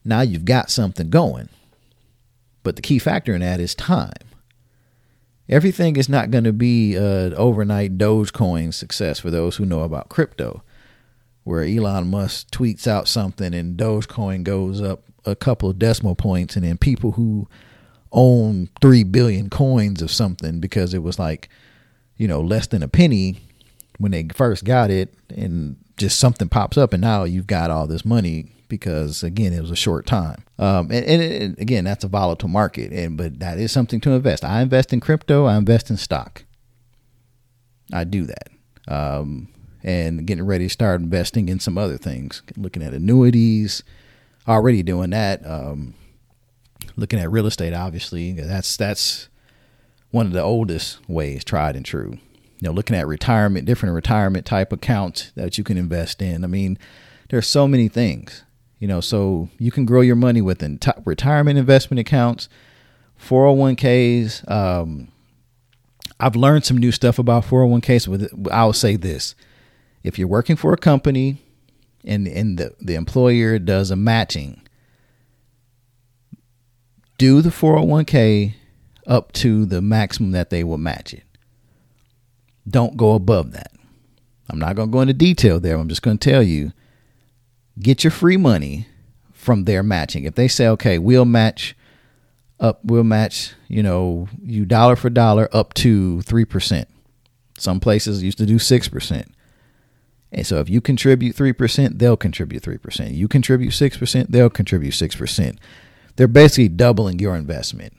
now 0.05 0.21
you've 0.21 0.45
got 0.45 0.71
something 0.71 1.09
going 1.09 1.49
but 2.69 2.77
the 2.77 2.83
key 2.83 2.99
factor 2.99 3.35
in 3.35 3.41
that 3.41 3.61
is 3.61 3.75
time. 3.75 4.12
Everything 5.49 5.97
is 5.97 6.07
not 6.07 6.31
going 6.31 6.45
to 6.45 6.53
be 6.53 6.97
an 6.97 7.33
overnight 7.33 7.97
Dogecoin 7.97 8.75
success 8.75 9.19
for 9.19 9.31
those 9.31 9.57
who 9.57 9.64
know 9.64 9.85
about 9.85 10.11
crypto, 10.11 10.62
where 11.45 11.64
Elon 11.64 12.11
Musk 12.11 12.51
tweets 12.51 12.87
out 12.87 13.09
something 13.09 13.55
and 13.55 13.79
Dogecoin 13.79 14.43
goes 14.45 14.83
up 14.83 15.05
a 15.25 15.35
couple 15.35 15.71
of 15.71 15.79
decimal 15.79 16.14
points, 16.14 16.57
and 16.57 16.64
then 16.66 16.77
people 16.77 17.12
who 17.12 17.49
own 18.12 18.69
three 18.83 19.03
billion 19.03 19.49
coins 19.49 20.03
of 20.03 20.11
something 20.11 20.61
because 20.61 20.93
it 20.93 21.03
was 21.03 21.19
like, 21.19 21.49
you 22.19 22.29
know, 22.29 22.43
less 22.43 22.66
than 22.66 22.83
a 22.83 22.89
penny 22.89 23.39
when 23.97 24.12
they 24.12 24.29
first 24.35 24.66
got 24.66 24.91
it, 24.91 25.14
and 25.35 25.79
just 25.97 26.21
something 26.21 26.51
pops 26.51 26.77
up, 26.77 26.93
and 26.93 27.01
now 27.01 27.25
you've 27.25 27.47
got 27.47 27.71
all 27.71 27.87
this 27.87 28.05
money 28.05 28.53
because 28.69 29.23
again 29.23 29.53
it 29.53 29.61
was 29.61 29.71
a 29.71 29.77
short 29.77 30.07
time. 30.07 30.45
Um, 30.59 30.91
and, 30.91 31.05
and, 31.05 31.23
and, 31.23 31.59
again 31.59 31.85
that's 31.85 32.05
a 32.05 32.09
volatile 32.09 32.49
market 32.49 32.93
and 32.93 33.16
but 33.16 33.39
that 33.41 33.59
is 33.59 33.73
something 33.73 34.01
to 34.01 34.12
invest. 34.12 34.45
I 34.45 34.62
invest 34.62 34.93
in 34.93 35.01
crypto 35.01 35.47
i 35.47 35.57
invest 35.57 35.91
in 35.91 35.97
stock. 35.97 36.45
I 37.93 38.05
do 38.05 38.27
that. 38.27 38.49
Um, 38.87 39.49
and 39.83 40.27
getting 40.27 40.45
ready 40.45 40.66
to 40.66 40.71
start 40.71 41.01
investing 41.01 41.49
in 41.49 41.61
some 41.61 41.79
other 41.79 41.99
things 41.99 42.43
looking 42.57 42.83
at 42.83 42.95
annuities 42.95 43.83
already 44.47 44.83
doing 44.83 45.11
that 45.11 45.45
um, 45.47 45.95
looking 46.97 47.21
at 47.21 47.31
real 47.31 47.47
estate 47.47 47.75
obviously 47.75 48.33
that's 48.33 48.77
that's 48.77 49.29
one 50.11 50.27
of 50.27 50.33
the 50.33 50.43
oldest 50.43 50.99
ways 51.09 51.45
tried 51.45 51.77
and 51.77 51.85
true. 51.85 52.19
You 52.61 52.69
know 52.69 52.73
looking 52.73 52.97
at 52.97 53.07
retirement 53.07 53.66
different 53.66 53.95
retirement 53.95 54.47
type 54.47 54.73
accounts 54.73 55.33
that 55.37 55.59
you 55.59 55.64
can 55.64 55.79
invest 55.79 56.21
in. 56.23 56.45
I 56.45 56.47
mean 56.47 56.79
there's 57.29 57.47
so 57.47 57.69
many 57.69 57.89
things 57.89 58.45
you 58.79 58.87
know, 58.87 59.01
so 59.01 59.49
you 59.59 59.70
can 59.70 59.85
grow 59.85 60.01
your 60.01 60.16
money 60.16 60.41
within 60.41 60.79
top 60.79 61.03
retirement 61.05 61.59
investment 61.59 61.99
accounts, 61.99 62.49
401ks. 63.20 64.49
Um, 64.51 65.09
I've 66.20 66.37
learned 66.37 66.64
some 66.64 66.79
new 66.79 66.93
stuff 66.93 67.18
about 67.18 67.45
401ks. 67.45 68.07
With 68.09 68.49
I'll 68.53 68.72
say 68.72 68.97
this: 68.97 69.35
if 70.03 70.18
you're 70.18 70.29
working 70.29 70.57
for 70.57 70.72
a 70.72 70.76
company 70.76 71.43
and 72.05 72.29
and 72.29 72.59
the, 72.59 72.74
the 72.81 72.95
employer 72.95 73.59
does 73.59 73.91
a 73.91 73.97
matching, 73.97 74.62
do 77.18 77.43
the 77.43 77.51
401k 77.51 78.55
up 79.07 79.33
to 79.33 79.64
the 79.64 79.83
maximum 79.83 80.33
that 80.33 80.51
they 80.51 80.62
will 80.62 80.79
match 80.79 81.12
it. 81.12 81.24
Don't 82.68 82.97
go 82.97 83.14
above 83.14 83.53
that. 83.53 83.72
I'm 84.51 84.59
not 84.59 84.76
going 84.76 84.89
to 84.89 84.93
go 84.93 85.01
into 85.01 85.14
detail 85.14 85.59
there. 85.59 85.76
I'm 85.76 85.89
just 85.89 86.03
going 86.03 86.18
to 86.18 86.31
tell 86.31 86.43
you 86.43 86.72
get 87.81 88.05
your 88.05 88.11
free 88.11 88.37
money 88.37 88.87
from 89.33 89.64
their 89.64 89.83
matching. 89.83 90.24
If 90.24 90.35
they 90.35 90.49
say, 90.49 90.68
okay, 90.68 90.99
we'll 90.99 91.24
match 91.24 91.76
up, 92.61 92.81
we'll 92.85 93.05
match, 93.05 93.55
you 93.68 93.83
know, 93.83 94.29
you 94.43 94.64
dollar 94.64 94.97
for 94.97 95.11
dollar 95.11 95.49
up 95.53 95.74
to 95.74 96.18
3%. 96.18 96.87
Some 97.57 97.81
places 97.81 98.22
used 98.22 98.39
to 98.39 98.47
do 98.47 98.57
6%. 98.57 99.26
And 100.31 100.47
so 100.47 100.59
if 100.59 100.68
you 100.68 100.81
contribute 100.81 101.35
3%, 101.35 101.99
they'll 101.99 102.16
contribute 102.16 102.62
3%. 102.62 103.14
You 103.14 103.29
contribute 103.29 103.70
6%, 103.70 104.26
they'll 104.29 104.51
contribute 104.51 104.93
6%. 104.93 105.59
They're 106.16 106.29
basically 106.29 106.68
doubling 106.68 107.18
your 107.18 107.37
investment. 107.37 107.95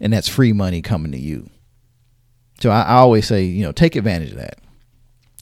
And 0.00 0.12
that's 0.12 0.28
free 0.28 0.52
money 0.52 0.82
coming 0.82 1.12
to 1.12 1.18
you. 1.18 1.50
So 2.60 2.70
I, 2.70 2.82
I 2.82 2.94
always 2.96 3.26
say, 3.26 3.44
you 3.44 3.64
know, 3.64 3.72
take 3.72 3.96
advantage 3.96 4.32
of 4.32 4.38
that. 4.38 4.58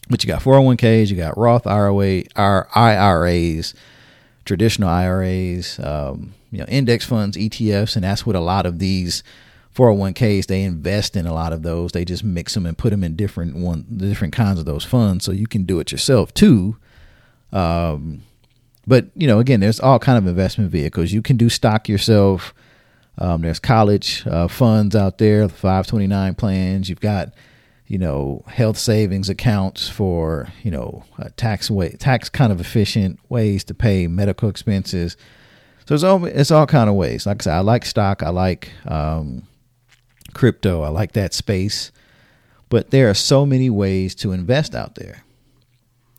But 0.08 0.22
you 0.22 0.28
got 0.28 0.42
401ks, 0.42 1.10
you 1.10 1.16
got 1.16 1.38
Roth 1.38 1.66
IRA, 1.66 2.24
IRAs, 2.36 3.74
traditional 4.44 4.88
IRAs, 4.88 5.78
um, 5.78 6.34
you 6.50 6.58
know, 6.58 6.66
index 6.68 7.04
funds, 7.04 7.36
ETFs, 7.36 7.94
and 7.94 8.04
that's 8.04 8.26
what 8.26 8.36
a 8.36 8.40
lot 8.40 8.66
of 8.66 8.78
these 8.78 9.22
401ks 9.74 10.46
they 10.46 10.62
invest 10.62 11.16
in 11.16 11.26
a 11.26 11.32
lot 11.32 11.52
of 11.52 11.62
those. 11.62 11.92
They 11.92 12.04
just 12.04 12.24
mix 12.24 12.54
them 12.54 12.66
and 12.66 12.76
put 12.76 12.90
them 12.90 13.02
in 13.02 13.16
different 13.16 13.56
one 13.56 13.86
different 13.96 14.34
kinds 14.34 14.58
of 14.58 14.66
those 14.66 14.84
funds, 14.84 15.24
so 15.24 15.32
you 15.32 15.46
can 15.46 15.64
do 15.64 15.80
it 15.80 15.92
yourself 15.92 16.34
too. 16.34 16.76
Um, 17.52 18.22
but 18.86 19.06
you 19.14 19.26
know, 19.26 19.38
again, 19.38 19.60
there's 19.60 19.80
all 19.80 19.98
kind 19.98 20.18
of 20.18 20.26
investment 20.26 20.70
vehicles. 20.70 21.12
You 21.12 21.22
can 21.22 21.36
do 21.36 21.48
stock 21.48 21.88
yourself. 21.88 22.52
Um, 23.18 23.42
there's 23.42 23.60
college 23.60 24.26
uh, 24.26 24.48
funds 24.48 24.96
out 24.96 25.18
there, 25.18 25.48
529 25.48 26.34
plans. 26.34 26.88
You've 26.88 27.00
got 27.00 27.32
you 27.92 27.98
know, 27.98 28.42
health 28.46 28.78
savings 28.78 29.28
accounts 29.28 29.86
for, 29.86 30.48
you 30.62 30.70
know, 30.70 31.04
uh, 31.18 31.28
tax 31.36 31.70
way, 31.70 31.90
tax 31.90 32.30
kind 32.30 32.50
of 32.50 32.58
efficient 32.58 33.20
ways 33.28 33.64
to 33.64 33.74
pay 33.74 34.06
medical 34.06 34.48
expenses. 34.48 35.14
So 35.84 35.94
it's 35.94 36.02
all 36.02 36.24
it's 36.24 36.50
all 36.50 36.66
kind 36.66 36.88
of 36.88 36.96
ways. 36.96 37.26
Like 37.26 37.42
I 37.42 37.44
said, 37.44 37.54
I 37.54 37.60
like 37.60 37.84
stock, 37.84 38.22
I 38.22 38.30
like 38.30 38.70
um, 38.86 39.46
crypto, 40.32 40.80
I 40.80 40.88
like 40.88 41.12
that 41.12 41.34
space, 41.34 41.92
but 42.70 42.92
there 42.92 43.10
are 43.10 43.14
so 43.14 43.44
many 43.44 43.68
ways 43.68 44.14
to 44.14 44.32
invest 44.32 44.74
out 44.74 44.94
there. 44.94 45.22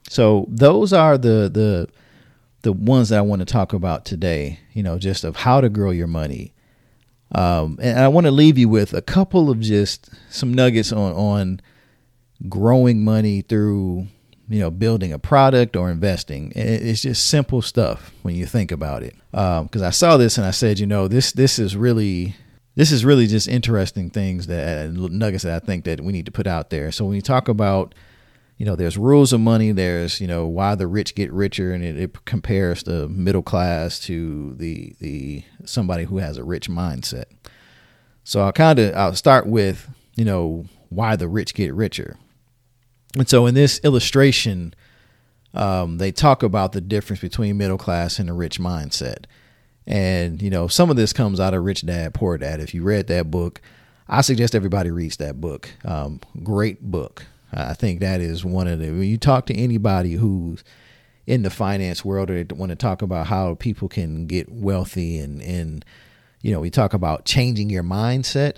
So 0.08 0.46
those 0.50 0.94
are 0.94 1.18
the 1.18 1.50
the 1.52 1.90
the 2.62 2.72
ones 2.72 3.10
that 3.10 3.18
I 3.18 3.24
want 3.24 3.40
to 3.40 3.52
talk 3.52 3.74
about 3.74 4.06
today. 4.06 4.60
You 4.74 4.84
know, 4.84 5.00
just 5.00 5.24
of 5.24 5.38
how 5.38 5.60
to 5.60 5.70
grow 5.70 5.90
your 5.90 6.06
money 6.06 6.54
um, 7.34 7.80
and 7.82 8.00
I 8.00 8.08
want 8.08 8.26
to 8.26 8.32
leave 8.32 8.58
you 8.58 8.70
with 8.70 8.94
a 8.94 9.02
couple 9.02 9.50
of 9.50 9.60
just 9.60 10.10
some 10.30 10.54
nuggets 10.54 10.92
on 10.92 11.14
on 11.14 11.62
growing 12.50 13.04
money 13.04 13.42
through 13.42 14.08
you 14.50 14.60
know 14.60 14.70
building 14.70 15.14
a 15.14 15.20
product 15.20 15.76
or 15.76 15.90
investing. 15.90 16.52
It's 16.56 17.02
just 17.02 17.28
simple 17.28 17.62
stuff 17.62 18.14
when 18.22 18.36
you 18.36 18.46
think 18.46 18.72
about 18.72 19.04
it. 19.04 19.16
Because 19.32 19.82
um, 19.82 19.84
I 19.84 19.90
saw 19.90 20.18
this 20.18 20.38
and 20.38 20.46
I 20.46 20.52
said, 20.52 20.80
you 20.80 20.86
know, 20.86 21.08
this 21.08 21.32
this 21.32 21.60
is 21.60 21.76
really 21.76 22.36
this 22.76 22.92
is 22.92 23.06
really 23.06 23.28
just 23.28 23.48
interesting 23.48 24.10
things 24.10 24.48
that 24.48 24.92
nuggets 24.92 25.44
that 25.44 25.62
I 25.62 25.66
think 25.66 25.86
that 25.86 26.02
we 26.02 26.12
need 26.12 26.26
to 26.26 26.32
put 26.32 26.48
out 26.48 26.70
there. 26.70 26.92
So 26.92 27.06
when 27.06 27.16
you 27.16 27.22
talk 27.22 27.48
about 27.48 27.96
you 28.58 28.66
know, 28.66 28.76
there's 28.76 28.98
rules 28.98 29.34
of 29.34 29.40
money. 29.40 29.72
There's, 29.72 30.22
you 30.22 30.28
know, 30.28 30.46
why 30.46 30.76
the 30.76 30.88
rich 30.88 31.16
get 31.16 31.32
richer, 31.32 31.74
and 31.74 31.84
it, 31.84 31.98
it 31.98 32.26
compares 32.26 32.84
the 32.84 33.10
middle 33.10 33.44
class 33.44 34.00
to 34.02 34.54
the 34.56 34.96
the 35.00 35.44
somebody 35.66 36.06
who 36.06 36.18
has 36.18 36.38
a 36.38 36.44
rich 36.44 36.70
mindset. 36.70 37.26
So 38.24 38.42
I'll 38.42 38.54
kind 38.54 38.80
of 38.80 38.96
I'll 38.96 39.16
start 39.16 39.48
with, 39.48 39.90
you 40.16 40.26
know, 40.26 40.66
why 40.90 41.16
the 41.16 41.28
rich 41.28 41.54
get 41.54 41.74
richer. 41.74 42.18
And 43.18 43.28
so 43.28 43.46
in 43.46 43.54
this 43.54 43.80
illustration, 43.84 44.74
um, 45.54 45.98
they 45.98 46.12
talk 46.12 46.42
about 46.42 46.72
the 46.72 46.82
difference 46.82 47.22
between 47.22 47.58
middle 47.58 47.78
class 47.78 48.18
and 48.18 48.30
a 48.30 48.34
rich 48.34 48.60
mindset. 48.60 49.26
And, 49.86 50.42
you 50.42 50.50
know, 50.50 50.68
some 50.68 50.90
of 50.90 50.96
this 50.96 51.14
comes 51.14 51.40
out 51.40 51.54
of 51.54 51.64
Rich 51.64 51.86
Dad, 51.86 52.14
Poor 52.14 52.38
Dad. 52.38 52.60
If 52.60 52.74
you 52.74 52.84
read 52.84 53.08
that 53.08 53.30
book, 53.30 53.62
I 54.08 54.22
suggest 54.22 54.56
everybody 54.56 54.92
reads 54.92 55.18
that 55.18 55.42
book. 55.42 55.70
Um, 55.84 56.22
great 56.42 56.82
book. 56.82 57.26
I 57.56 57.74
think 57.74 58.00
that 58.00 58.22
is 58.22 58.44
one 58.44 58.68
of 58.68 58.80
the 58.80 58.90
when 58.92 59.04
you 59.04 59.18
talk 59.18 59.46
to 59.48 59.56
anybody 59.56 60.14
who's 60.14 60.64
in 61.26 61.44
the 61.44 61.50
finance 61.50 62.04
world 62.04 62.30
or 62.30 62.46
want 62.56 62.70
to 62.72 62.76
talk 62.76 63.02
about 63.02 63.28
how 63.28 63.56
people 63.56 63.88
can 63.88 64.28
get 64.28 64.52
wealthy 64.52 65.20
and 65.20 65.42
and 65.42 65.86
you 66.42 66.52
know 66.52 66.60
we 66.60 66.70
talk 66.70 66.94
about 66.94 67.26
changing 67.26 67.70
your 67.70 67.84
mindset 67.84 68.58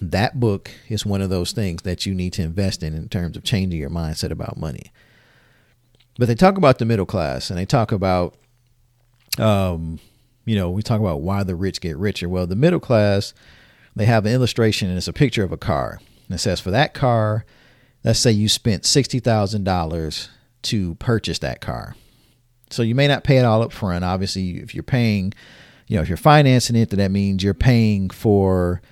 that 0.00 0.38
book 0.38 0.70
is 0.88 1.06
one 1.06 1.22
of 1.22 1.30
those 1.30 1.52
things 1.52 1.82
that 1.82 2.04
you 2.06 2.14
need 2.14 2.32
to 2.32 2.42
invest 2.42 2.82
in 2.82 2.94
in 2.94 3.08
terms 3.08 3.36
of 3.36 3.44
changing 3.44 3.80
your 3.80 3.90
mindset 3.90 4.30
about 4.30 4.56
money 4.56 4.92
But 6.18 6.28
they 6.28 6.34
talk 6.34 6.56
about 6.58 6.78
the 6.78 6.84
middle 6.84 7.06
class 7.06 7.50
and 7.50 7.58
they 7.58 7.66
talk 7.66 7.90
about, 7.92 8.34
um, 9.38 9.98
you 10.44 10.54
know, 10.54 10.70
we 10.70 10.82
talk 10.82 11.00
about 11.00 11.22
why 11.22 11.42
the 11.42 11.56
rich 11.56 11.80
get 11.80 11.96
richer. 11.96 12.28
Well, 12.28 12.46
the 12.46 12.56
middle 12.56 12.80
class, 12.80 13.34
they 13.96 14.04
have 14.04 14.26
an 14.26 14.32
illustration 14.32 14.88
and 14.88 14.96
it's 14.98 15.08
a 15.08 15.12
picture 15.12 15.42
of 15.44 15.52
a 15.52 15.56
car. 15.56 16.00
And 16.28 16.34
it 16.36 16.38
says 16.38 16.60
for 16.60 16.70
that 16.70 16.94
car, 16.94 17.44
let's 18.04 18.18
say 18.18 18.30
you 18.30 18.48
spent 18.48 18.82
$60,000 18.82 20.28
to 20.62 20.94
purchase 20.96 21.38
that 21.40 21.60
car. 21.60 21.96
So 22.70 22.82
you 22.82 22.94
may 22.94 23.08
not 23.08 23.24
pay 23.24 23.38
it 23.38 23.44
all 23.44 23.62
up 23.62 23.72
front. 23.72 24.04
Obviously, 24.04 24.58
if 24.58 24.74
you're 24.74 24.82
paying, 24.82 25.32
you 25.88 25.96
know, 25.96 26.02
if 26.02 26.08
you're 26.08 26.16
financing 26.16 26.76
it, 26.76 26.90
then 26.90 26.98
that 26.98 27.10
means 27.10 27.42
you're 27.42 27.54
paying 27.54 28.10
for, 28.10 28.82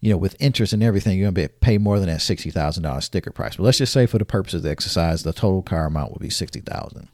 you 0.00 0.10
know, 0.10 0.16
with 0.16 0.36
interest 0.40 0.72
and 0.72 0.82
everything, 0.82 1.18
you're 1.18 1.30
going 1.30 1.46
to 1.46 1.54
pay 1.60 1.78
more 1.78 1.98
than 1.98 2.08
that 2.08 2.20
$60,000 2.20 3.02
sticker 3.02 3.30
price. 3.30 3.56
But 3.56 3.64
let's 3.64 3.78
just 3.78 3.92
say 3.92 4.06
for 4.06 4.18
the 4.18 4.24
purpose 4.24 4.54
of 4.54 4.62
the 4.62 4.70
exercise, 4.70 5.22
the 5.22 5.32
total 5.32 5.62
car 5.62 5.86
amount 5.86 6.12
will 6.12 6.20
be 6.20 6.30
60000 6.30 7.08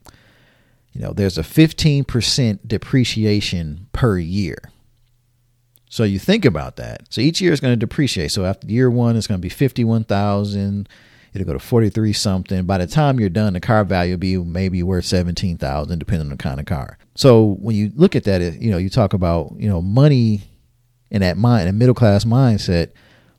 You 0.93 1.01
know, 1.01 1.13
there's 1.13 1.39
a 1.39 1.43
15% 1.43 2.61
depreciation 2.67 3.89
per 3.93 4.19
year. 4.19 4.59
So 5.89 6.05
you 6.05 6.19
think 6.19 6.45
about 6.45 6.77
that. 6.77 7.03
So 7.11 7.21
each 7.21 7.41
year 7.41 7.53
is 7.53 7.61
going 7.61 7.73
to 7.73 7.77
depreciate. 7.77 8.33
So 8.33 8.45
after 8.45 8.67
year 8.67 8.91
one, 8.91 9.17
it's 9.17 9.27
going 9.27 9.41
to 9.41 9.43
be 9.43 9.49
51,000 9.49 10.89
it'll 11.35 11.47
go 11.47 11.53
to 11.53 11.59
43 11.59 12.13
something. 12.13 12.65
By 12.65 12.79
the 12.79 12.87
time 12.87 13.19
you're 13.19 13.29
done, 13.29 13.55
the 13.55 13.61
car 13.61 13.85
value 13.85 14.13
will 14.13 14.19
be 14.19 14.37
maybe 14.39 14.83
worth 14.83 15.05
17,000 15.05 15.99
depending 15.99 16.27
on 16.27 16.31
the 16.31 16.43
kind 16.43 16.61
of 16.61 16.67
car. 16.67 16.97
So 17.17 17.57
when 17.61 17.75
you 17.75 17.91
look 17.97 18.15
at 18.15 18.25
that, 18.25 18.61
you 18.61 18.71
know, 18.71 18.79
you 18.79 18.89
talk 18.89 19.13
about, 19.13 19.55
you 19.59 19.69
know, 19.69 19.83
money 19.83 20.43
in 21.11 21.21
that 21.23 21.37
mind, 21.37 21.69
a 21.69 21.73
middle 21.73 21.95
class 21.95 22.25
mindset, 22.25 22.93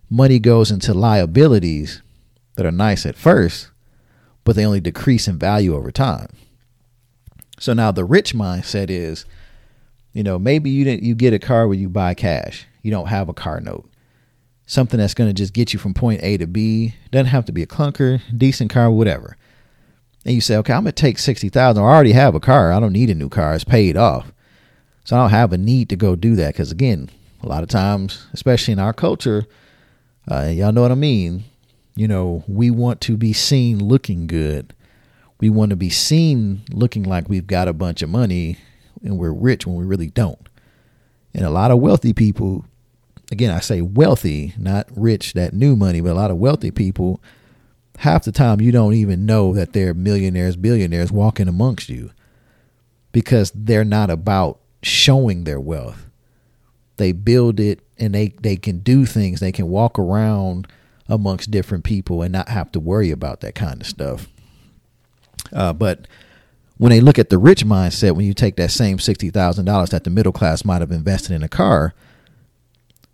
money 0.10 0.40
goes 0.40 0.72
into 0.72 0.94
liabilities 0.94 2.02
that 2.56 2.66
are 2.66 2.72
nice 2.72 3.06
at 3.06 3.16
first, 3.16 3.70
but 4.44 4.56
they 4.56 4.66
only 4.66 4.82
decrease 4.82 5.28
in 5.28 5.40
value 5.40 5.76
over 5.76 5.92
time. 5.92 6.28
So 7.60 7.74
now 7.74 7.92
the 7.92 8.04
rich 8.04 8.34
mindset 8.34 8.90
is, 8.90 9.26
you 10.12 10.24
know, 10.24 10.38
maybe 10.38 10.70
you 10.70 10.84
didn't 10.84 11.04
you 11.04 11.16
get 11.16 11.34
a 11.34 11.40
car 11.40 11.68
where 11.68 11.78
you 11.78 11.90
buy 11.90 12.14
cash. 12.14 12.68
You 12.82 12.92
don't 12.92 13.08
have 13.08 13.30
a 13.30 13.34
car 13.34 13.60
note 13.62 13.90
something 14.66 15.00
that's 15.00 15.14
going 15.14 15.30
to 15.30 15.34
just 15.34 15.54
get 15.54 15.74
you 15.74 15.80
from 15.80 15.94
point 15.94 16.22
A 16.24 16.38
to 16.38 16.48
B. 16.48 16.96
Doesn't 17.12 17.28
have 17.28 17.46
to 17.46 17.52
be 17.52 17.64
a 17.64 17.68
clunker, 17.68 18.22
decent 18.36 18.72
car, 18.72 18.90
whatever. 18.92 19.38
And 20.26 20.34
you 20.34 20.42
say, 20.42 20.58
okay, 20.58 20.74
I'm 20.74 20.82
gonna 20.82 20.92
take 20.92 21.20
sixty 21.20 21.50
thousand. 21.50 21.84
I 21.84 21.86
already 21.86 22.14
have 22.14 22.34
a 22.34 22.40
car. 22.40 22.74
I 22.74 22.80
don't 22.80 22.94
need 22.94 23.12
a 23.12 23.16
new 23.16 23.30
car. 23.30 23.54
It's 23.54 23.64
paid 23.64 23.96
off, 23.96 24.32
so 25.04 25.16
I 25.16 25.20
don't 25.20 25.30
have 25.30 25.54
a 25.54 25.58
need 25.58 25.88
to 25.90 25.96
go 25.96 26.16
do 26.16 26.36
that. 26.36 26.54
Because 26.54 26.72
again, 26.72 27.12
a 27.44 27.48
lot 27.48 27.62
of 27.62 27.70
times, 27.70 28.26
especially 28.34 28.72
in 28.72 28.80
our 28.80 28.92
culture, 28.92 29.46
uh, 30.30 30.48
y'all 30.52 30.72
know 30.72 30.82
what 30.82 30.92
I 30.92 30.96
mean. 30.96 31.44
You 31.96 32.08
know, 32.08 32.44
we 32.48 32.72
want 32.72 33.02
to 33.02 33.16
be 33.16 33.34
seen 33.34 33.78
looking 33.78 34.26
good. 34.26 34.74
We 35.40 35.50
want 35.50 35.70
to 35.70 35.76
be 35.76 35.92
seen 35.92 36.64
looking 36.72 37.04
like 37.04 37.30
we've 37.30 37.46
got 37.46 37.68
a 37.68 37.74
bunch 37.74 38.02
of 38.02 38.10
money 38.10 38.58
and 39.04 39.20
we're 39.20 39.32
rich 39.32 39.68
when 39.68 39.76
we 39.76 39.86
really 39.86 40.10
don't. 40.10 40.50
And 41.36 41.46
a 41.46 41.52
lot 41.52 41.72
of 41.72 41.80
wealthy 41.80 42.14
people 42.14 42.66
again, 43.32 43.52
I 43.52 43.60
say 43.60 43.82
wealthy, 43.82 44.54
not 44.58 44.88
rich, 44.96 45.34
that 45.34 45.54
new 45.54 45.76
money, 45.76 46.02
but 46.02 46.12
a 46.12 46.14
lot 46.14 46.32
of 46.32 46.38
wealthy 46.38 46.72
people, 46.72 47.22
half 48.00 48.24
the 48.24 48.32
time 48.32 48.62
you 48.62 48.72
don't 48.72 48.94
even 48.94 49.26
know 49.26 49.54
that 49.54 49.74
they're 49.74 49.94
millionaires, 49.94 50.56
billionaires 50.56 51.12
walking 51.12 51.48
amongst 51.48 51.90
you 51.90 52.12
because 53.12 53.52
they're 53.56 53.86
not 53.86 54.10
about 54.10 54.60
showing 54.84 55.44
their 55.44 55.60
wealth. 55.60 56.06
They 56.98 57.12
build 57.12 57.60
it 57.60 57.80
and 57.98 58.14
they, 58.14 58.30
they 58.42 58.58
can 58.58 58.80
do 58.80 59.06
things. 59.06 59.40
They 59.40 59.52
can 59.52 59.70
walk 59.70 59.98
around 59.98 60.68
amongst 61.08 61.52
different 61.52 61.84
people 61.84 62.22
and 62.22 62.32
not 62.32 62.50
have 62.50 62.72
to 62.74 62.80
worry 62.80 63.12
about 63.12 63.42
that 63.42 63.56
kind 63.56 63.82
of 63.82 63.88
stuff. 63.88 64.28
Uh, 65.54 65.74
but 65.74 66.08
when 66.78 66.90
they 66.90 67.00
look 67.00 67.20
at 67.20 67.30
the 67.30 67.38
rich 67.38 67.66
mindset, 67.66 68.16
when 68.16 68.26
you 68.26 68.34
take 68.34 68.56
that 68.58 68.72
same 68.72 68.98
$60,000 68.98 69.90
that 69.90 70.04
the 70.04 70.10
middle 70.10 70.32
class 70.32 70.66
might 70.66 70.82
have 70.82 70.92
invested 70.92 71.34
in 71.34 71.44
a 71.44 71.50
car, 71.50 71.94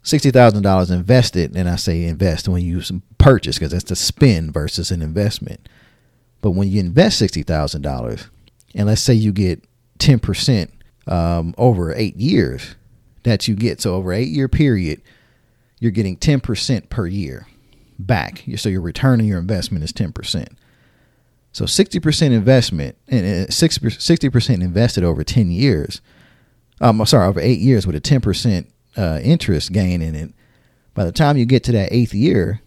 sixty 0.04 0.32
thousand 0.32 0.64
dollars 0.64 0.92
invested, 0.92 1.56
and 1.56 1.70
I 1.70 1.76
say 1.76 2.06
invest 2.06 2.48
when 2.48 2.64
you 2.64 2.82
purchase 3.18 3.58
because 3.58 3.72
that's 3.72 3.86
the 3.86 3.96
spend 3.96 4.54
versus 4.54 4.92
an 4.92 5.02
investment. 5.02 5.68
But 6.42 6.52
when 6.52 6.70
you 6.70 6.80
invest 6.80 7.20
sixty 7.20 7.44
thousand 7.44 7.82
dollars, 7.82 8.28
and 8.74 8.88
let's 8.88 9.02
say 9.02 9.14
you 9.14 9.32
get 9.32 9.64
ten 10.00 10.20
percent 10.20 10.72
um, 11.08 11.54
over 11.58 11.94
eight 11.94 12.16
years, 12.18 12.76
that 13.24 13.48
you 13.48 13.56
get 13.56 13.82
so 13.82 13.96
over 13.96 14.12
eight 14.14 14.30
year 14.30 14.48
period, 14.48 15.02
you're 15.80 15.92
getting 15.92 16.18
ten 16.18 16.40
percent 16.40 16.90
per 16.90 17.06
year 17.08 17.48
back. 18.00 18.44
So 18.56 18.70
your 18.70 18.82
return 18.82 19.20
on 19.20 19.28
your 19.28 19.40
investment 19.40 19.84
is 19.84 19.94
ten 19.94 20.12
percent. 20.12 20.50
So 21.52 21.66
sixty 21.66 22.00
percent 22.00 22.34
investment 22.34 22.98
and 23.08 23.54
sixty 23.54 24.30
percent 24.30 24.64
invested 24.64 25.04
over 25.04 25.24
ten 25.24 25.52
years. 25.52 26.02
Um, 26.80 27.06
sorry, 27.06 27.28
over 27.28 27.40
eight 27.40 27.60
years 27.60 27.86
with 27.86 27.96
a 27.96 28.00
ten 28.00 28.22
percent 28.22 28.68
uh, 28.98 29.20
interest 29.24 29.72
gain 29.72 30.02
in 30.02 30.16
it, 30.16 30.34
by 30.94 31.06
the 31.06 31.12
time 31.12 31.38
you 31.38 31.46
get 31.46 31.64
to 31.66 31.72
that 31.72 31.92
eighth 31.92 32.14
year, 32.14 32.62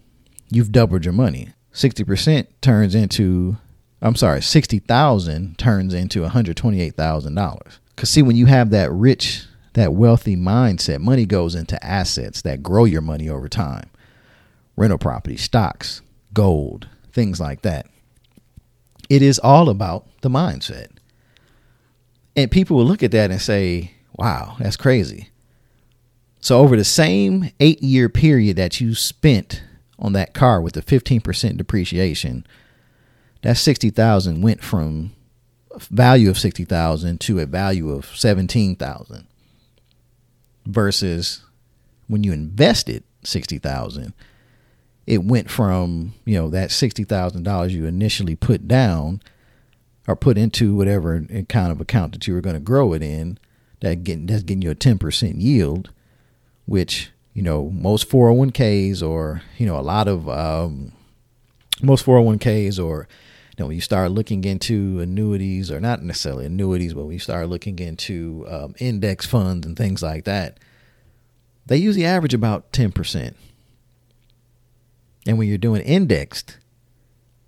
you've 0.49 0.71
doubled 0.71 1.05
your 1.05 1.13
money. 1.13 1.49
60% 1.73 2.47
turns 2.61 2.95
into, 2.95 3.57
I'm 4.01 4.15
sorry, 4.15 4.41
60,000 4.41 5.57
turns 5.57 5.93
into 5.93 6.21
$128,000. 6.21 7.59
Cause 7.95 8.09
see, 8.09 8.21
when 8.21 8.35
you 8.35 8.45
have 8.45 8.71
that 8.71 8.91
rich, 8.91 9.45
that 9.73 9.93
wealthy 9.93 10.35
mindset, 10.35 10.99
money 10.99 11.25
goes 11.25 11.55
into 11.55 11.83
assets 11.85 12.41
that 12.41 12.63
grow 12.63 12.85
your 12.85 13.01
money 13.01 13.29
over 13.29 13.47
time. 13.47 13.89
Rental 14.75 14.97
property, 14.97 15.37
stocks, 15.37 16.01
gold, 16.33 16.87
things 17.11 17.39
like 17.39 17.61
that. 17.61 17.87
It 19.09 19.21
is 19.21 19.39
all 19.39 19.69
about 19.69 20.07
the 20.21 20.29
mindset. 20.29 20.87
And 22.35 22.51
people 22.51 22.75
will 22.77 22.85
look 22.85 23.03
at 23.03 23.11
that 23.11 23.31
and 23.31 23.41
say, 23.41 23.91
wow, 24.17 24.55
that's 24.59 24.77
crazy. 24.77 25.29
So 26.45 26.59
over 26.59 26.77
the 26.77 26.83
same 26.83 27.49
eight 27.59 27.81
year 27.81 28.07
period 28.07 28.55
that 28.57 28.79
you 28.79 28.93
spent 28.93 29.63
on 29.97 30.13
that 30.13 30.35
car 30.35 30.61
with 30.61 30.75
the 30.75 30.83
15% 30.83 31.57
depreciation, 31.57 32.45
that 33.41 33.57
60,000 33.57 34.43
went 34.43 34.63
from 34.63 35.13
a 35.71 35.79
value 35.89 36.29
of 36.29 36.37
60,000 36.37 37.19
to 37.21 37.39
a 37.39 37.47
value 37.47 37.89
of 37.89 38.15
17,000 38.15 39.25
versus 40.67 41.43
when 42.05 42.23
you 42.23 42.31
invested 42.31 43.03
60,000 43.23 44.13
it 45.07 45.23
went 45.23 45.49
from 45.49 46.13
you 46.25 46.35
know 46.35 46.51
that 46.51 46.69
$60,000 46.69 47.71
you 47.71 47.87
initially 47.87 48.35
put 48.35 48.67
down 48.67 49.19
or 50.07 50.15
put 50.15 50.37
into 50.37 50.75
whatever 50.75 51.25
uh, 51.35 51.41
kind 51.49 51.71
of 51.71 51.81
account 51.81 52.13
that 52.13 52.27
you 52.27 52.35
were 52.35 52.41
going 52.41 52.55
to 52.55 52.59
grow 52.59 52.93
it 52.93 53.01
in 53.01 53.39
that 53.79 54.03
getting 54.03 54.27
that's 54.27 54.43
getting 54.43 54.61
you 54.61 54.69
a 54.69 54.75
10% 54.75 55.41
yield 55.41 55.89
which 56.65 57.11
you 57.33 57.41
know 57.41 57.69
most 57.69 58.09
401ks 58.09 59.07
or 59.07 59.41
you 59.57 59.65
know 59.65 59.77
a 59.77 59.81
lot 59.81 60.07
of 60.07 60.27
um, 60.29 60.91
most 61.81 62.05
401ks 62.05 62.83
or 62.83 63.07
you 63.49 63.63
know 63.63 63.67
when 63.67 63.75
you 63.75 63.81
start 63.81 64.11
looking 64.11 64.43
into 64.43 64.99
annuities 64.99 65.69
or 65.69 65.79
not 65.79 66.01
necessarily 66.01 66.45
annuities 66.45 66.93
but 66.93 67.03
when 67.03 67.13
you 67.13 67.19
start 67.19 67.49
looking 67.49 67.77
into 67.79 68.45
um, 68.49 68.73
index 68.79 69.25
funds 69.25 69.65
and 69.65 69.77
things 69.77 70.01
like 70.01 70.23
that 70.23 70.59
they 71.65 71.77
usually 71.77 72.05
average 72.05 72.33
about 72.33 72.71
10% 72.71 73.33
and 75.27 75.37
when 75.37 75.47
you're 75.47 75.57
doing 75.57 75.81
indexed 75.81 76.57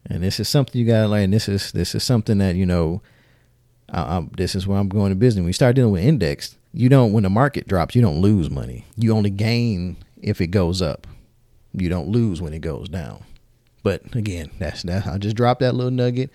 and 0.05 0.24
this 0.24 0.39
is 0.39 0.47
something 0.47 0.80
you 0.80 0.88
got 0.88 1.03
to 1.03 1.07
learn 1.07 1.32
this 1.32 1.47
is 1.49 1.72
this 1.72 1.95
is 1.95 2.03
something 2.03 2.38
that 2.38 2.55
you 2.55 2.65
know 2.65 3.01
I, 3.89 4.28
this 4.36 4.53
is 4.53 4.68
where 4.68 4.78
i'm 4.78 4.89
going 4.89 5.11
to 5.11 5.15
business. 5.15 5.41
When 5.41 5.47
you 5.47 5.53
start 5.53 5.76
dealing 5.76 5.93
with 5.93 6.03
indexed 6.03 6.57
you 6.78 6.89
don't 6.89 7.11
when 7.11 7.23
the 7.23 7.30
market 7.30 7.67
drops 7.67 7.95
you 7.95 8.01
don't 8.01 8.21
lose 8.21 8.49
money. 8.49 8.86
You 8.95 9.15
only 9.15 9.32
gain 9.32 9.97
if 10.21 10.39
it 10.41 10.47
goes 10.47 10.82
up. 10.82 11.07
You 11.73 11.89
don't 11.89 12.07
lose 12.07 12.41
when 12.41 12.53
it 12.53 12.59
goes 12.59 12.88
down. 12.88 13.23
But 13.84 14.15
again 14.15 14.51
that's 14.59 14.84
that 14.84 15.07
i 15.07 15.17
just 15.17 15.36
dropped 15.36 15.61
that 15.61 15.73
little 15.73 15.91
nugget. 15.91 16.30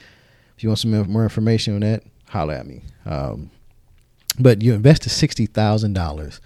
If 0.57 0.63
you 0.63 0.69
want 0.69 0.81
some 0.81 1.11
more 1.11 1.23
information 1.23 1.75
on 1.75 1.81
that 1.81 2.03
holler 2.29 2.55
at 2.55 2.67
me. 2.67 2.83
Um, 3.07 3.51
but 4.39 4.63
you 4.63 4.73
invested 4.73 5.11
$60000 5.11 6.41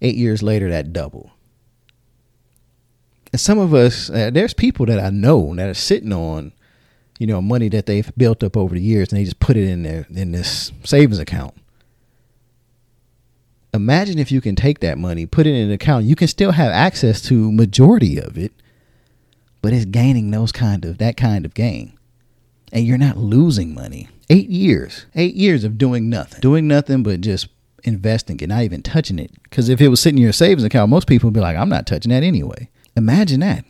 eight 0.00 0.16
years 0.16 0.42
later 0.42 0.70
that 0.70 0.92
double 0.92 1.30
and 3.32 3.40
some 3.40 3.58
of 3.58 3.74
us 3.74 4.10
uh, 4.10 4.30
there's 4.32 4.54
people 4.54 4.86
that 4.86 4.98
i 4.98 5.10
know 5.10 5.54
that 5.54 5.68
are 5.68 5.74
sitting 5.74 6.12
on 6.12 6.52
you 7.18 7.26
know 7.26 7.42
money 7.42 7.68
that 7.68 7.84
they've 7.84 8.10
built 8.16 8.42
up 8.42 8.56
over 8.56 8.74
the 8.74 8.80
years 8.80 9.12
and 9.12 9.20
they 9.20 9.24
just 9.24 9.40
put 9.40 9.58
it 9.58 9.68
in 9.68 9.82
their 9.82 10.06
in 10.10 10.32
this 10.32 10.72
savings 10.84 11.18
account 11.18 11.54
imagine 13.72 14.18
if 14.18 14.32
you 14.32 14.40
can 14.40 14.56
take 14.56 14.80
that 14.80 14.98
money, 14.98 15.26
put 15.26 15.46
it 15.46 15.54
in 15.54 15.66
an 15.68 15.72
account, 15.72 16.04
you 16.04 16.16
can 16.16 16.28
still 16.28 16.52
have 16.52 16.72
access 16.72 17.20
to 17.22 17.52
majority 17.52 18.18
of 18.18 18.36
it, 18.36 18.52
but 19.62 19.72
it's 19.72 19.84
gaining 19.84 20.30
those 20.30 20.52
kind 20.52 20.84
of 20.84 20.98
that 20.98 21.16
kind 21.16 21.44
of 21.44 21.54
gain. 21.54 21.92
And 22.72 22.86
you're 22.86 22.98
not 22.98 23.16
losing 23.16 23.74
money. 23.74 24.08
Eight 24.28 24.48
years, 24.48 25.06
eight 25.16 25.34
years 25.34 25.64
of 25.64 25.76
doing 25.76 26.08
nothing, 26.08 26.40
doing 26.40 26.68
nothing 26.68 27.02
but 27.02 27.20
just 27.20 27.48
investing 27.82 28.38
it, 28.40 28.48
not 28.48 28.62
even 28.62 28.82
touching 28.82 29.18
it. 29.18 29.32
Because 29.42 29.68
if 29.68 29.80
it 29.80 29.88
was 29.88 30.00
sitting 30.00 30.18
in 30.18 30.22
your 30.22 30.32
savings 30.32 30.62
account, 30.62 30.90
most 30.90 31.08
people 31.08 31.26
would 31.28 31.34
be 31.34 31.40
like, 31.40 31.56
I'm 31.56 31.68
not 31.68 31.86
touching 31.86 32.10
that 32.10 32.22
anyway. 32.22 32.68
Imagine 32.96 33.40
that. 33.40 33.64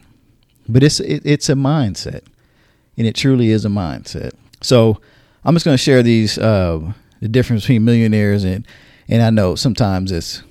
But 0.68 0.82
it's 0.82 1.00
it, 1.00 1.22
it's 1.24 1.48
a 1.48 1.54
mindset, 1.54 2.24
and 2.96 3.06
it 3.06 3.14
truly 3.14 3.50
is 3.50 3.64
a 3.64 3.68
mindset. 3.68 4.32
So 4.60 5.00
I'm 5.44 5.54
just 5.54 5.64
going 5.64 5.76
to 5.76 5.82
share 5.82 6.02
these 6.02 6.38
uh, 6.38 6.92
the 7.20 7.28
difference 7.28 7.62
between 7.62 7.84
millionaires 7.84 8.44
and 8.44 8.66
and 9.10 9.22
I 9.22 9.28
know 9.30 9.56
sometimes 9.56 10.12
it's 10.12 10.42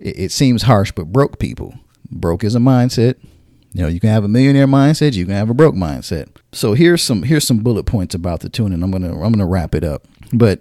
it, 0.00 0.18
it 0.18 0.32
seems 0.32 0.62
harsh, 0.62 0.92
but 0.92 1.12
broke 1.12 1.38
people. 1.38 1.74
Broke 2.10 2.44
is 2.44 2.54
a 2.54 2.60
mindset. 2.60 3.16
You 3.72 3.82
know, 3.82 3.88
you 3.88 3.98
can 3.98 4.10
have 4.10 4.22
a 4.24 4.28
millionaire 4.28 4.68
mindset, 4.68 5.14
you 5.14 5.26
can 5.26 5.34
have 5.34 5.50
a 5.50 5.54
broke 5.54 5.74
mindset. 5.74 6.28
So 6.52 6.74
here's 6.74 7.02
some 7.02 7.24
here's 7.24 7.46
some 7.46 7.58
bullet 7.58 7.84
points 7.84 8.14
about 8.14 8.40
the 8.40 8.48
tune, 8.48 8.72
and 8.72 8.82
I'm 8.82 8.92
gonna 8.92 9.12
I'm 9.12 9.32
gonna 9.32 9.46
wrap 9.46 9.74
it 9.74 9.82
up. 9.82 10.06
But 10.32 10.60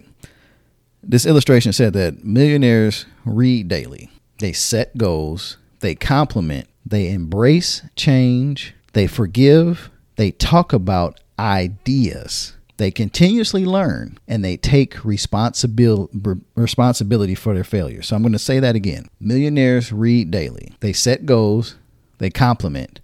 this 1.03 1.25
illustration 1.25 1.73
said 1.73 1.93
that 1.93 2.23
millionaires 2.23 3.05
read 3.23 3.67
daily. 3.67 4.09
They 4.39 4.51
set 4.51 4.97
goals, 4.97 5.57
they 5.81 5.93
compliment, 5.93 6.67
they 6.85 7.11
embrace 7.11 7.83
change, 7.95 8.73
they 8.93 9.05
forgive, 9.05 9.91
they 10.15 10.31
talk 10.31 10.73
about 10.73 11.19
ideas. 11.37 12.53
They 12.77 12.91
continuously 12.91 13.65
learn 13.65 14.17
and 14.27 14.43
they 14.43 14.57
take 14.57 15.05
responsibility 15.05 16.19
responsibility 16.55 17.35
for 17.35 17.53
their 17.53 17.63
failures. 17.63 18.07
So 18.07 18.15
I'm 18.15 18.23
going 18.23 18.33
to 18.33 18.39
say 18.39 18.59
that 18.59 18.75
again. 18.75 19.07
Millionaires 19.19 19.93
read 19.93 20.31
daily. 20.31 20.73
They 20.79 20.93
set 20.93 21.25
goals, 21.25 21.75
they 22.17 22.29
compliment, 22.29 22.99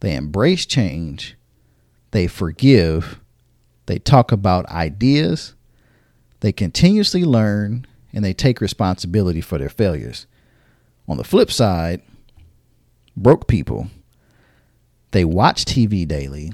they 0.00 0.14
embrace 0.14 0.64
change, 0.64 1.36
they 2.12 2.26
forgive, 2.26 3.20
they 3.86 3.98
talk 3.98 4.32
about 4.32 4.66
ideas, 4.70 5.54
they 6.40 6.52
continuously 6.52 7.24
learn, 7.24 7.86
and 8.12 8.24
they 8.24 8.32
take 8.32 8.60
responsibility 8.60 9.40
for 9.40 9.58
their 9.58 9.68
failures. 9.68 10.26
On 11.08 11.16
the 11.16 11.24
flip 11.24 11.50
side, 11.50 12.00
broke 13.16 13.48
people, 13.48 13.88
they 15.10 15.24
watch 15.24 15.64
TV 15.64 16.06
daily, 16.06 16.52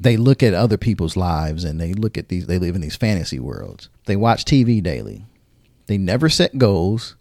they 0.00 0.16
look 0.16 0.42
at 0.42 0.54
other 0.54 0.76
people's 0.76 1.16
lives 1.16 1.64
and 1.64 1.80
they 1.80 1.92
look 1.92 2.16
at 2.16 2.28
these 2.28 2.46
they 2.46 2.58
live 2.58 2.74
in 2.74 2.80
these 2.80 2.96
fantasy 2.96 3.40
worlds. 3.40 3.88
They 4.06 4.16
watch 4.16 4.44
TV 4.44 4.82
daily. 4.82 5.26
They 5.86 5.98
never 5.98 6.28
set 6.28 6.58
goals. 6.58 7.16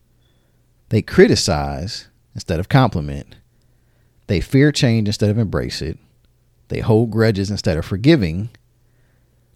They 0.90 1.02
criticize 1.02 2.08
instead 2.36 2.60
of 2.60 2.70
compliment. 2.70 3.36
They 4.28 4.42
fear 4.42 4.72
change 4.72 5.08
instead 5.08 5.30
of 5.30 5.38
embrace 5.38 5.82
it. 5.82 5.98
They 6.68 6.82
hold 6.82 7.12
grudges 7.12 7.50
instead 7.50 7.78
of 7.78 7.86
forgiving. 7.86 8.50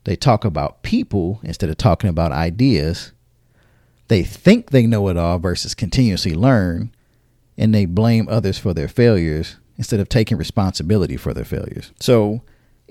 They 0.05 0.15
talk 0.15 0.45
about 0.45 0.81
people 0.81 1.39
instead 1.43 1.69
of 1.69 1.77
talking 1.77 2.09
about 2.09 2.31
ideas. 2.31 3.11
They 4.07 4.23
think 4.23 4.71
they 4.71 4.87
know 4.87 5.07
it 5.09 5.17
all 5.17 5.39
versus 5.39 5.75
continuously 5.75 6.33
learn. 6.33 6.91
And 7.57 7.75
they 7.75 7.85
blame 7.85 8.27
others 8.29 8.57
for 8.57 8.73
their 8.73 8.87
failures 8.87 9.57
instead 9.77 9.99
of 9.99 10.09
taking 10.09 10.37
responsibility 10.37 11.17
for 11.17 11.33
their 11.33 11.45
failures. 11.45 11.91
So 11.99 12.41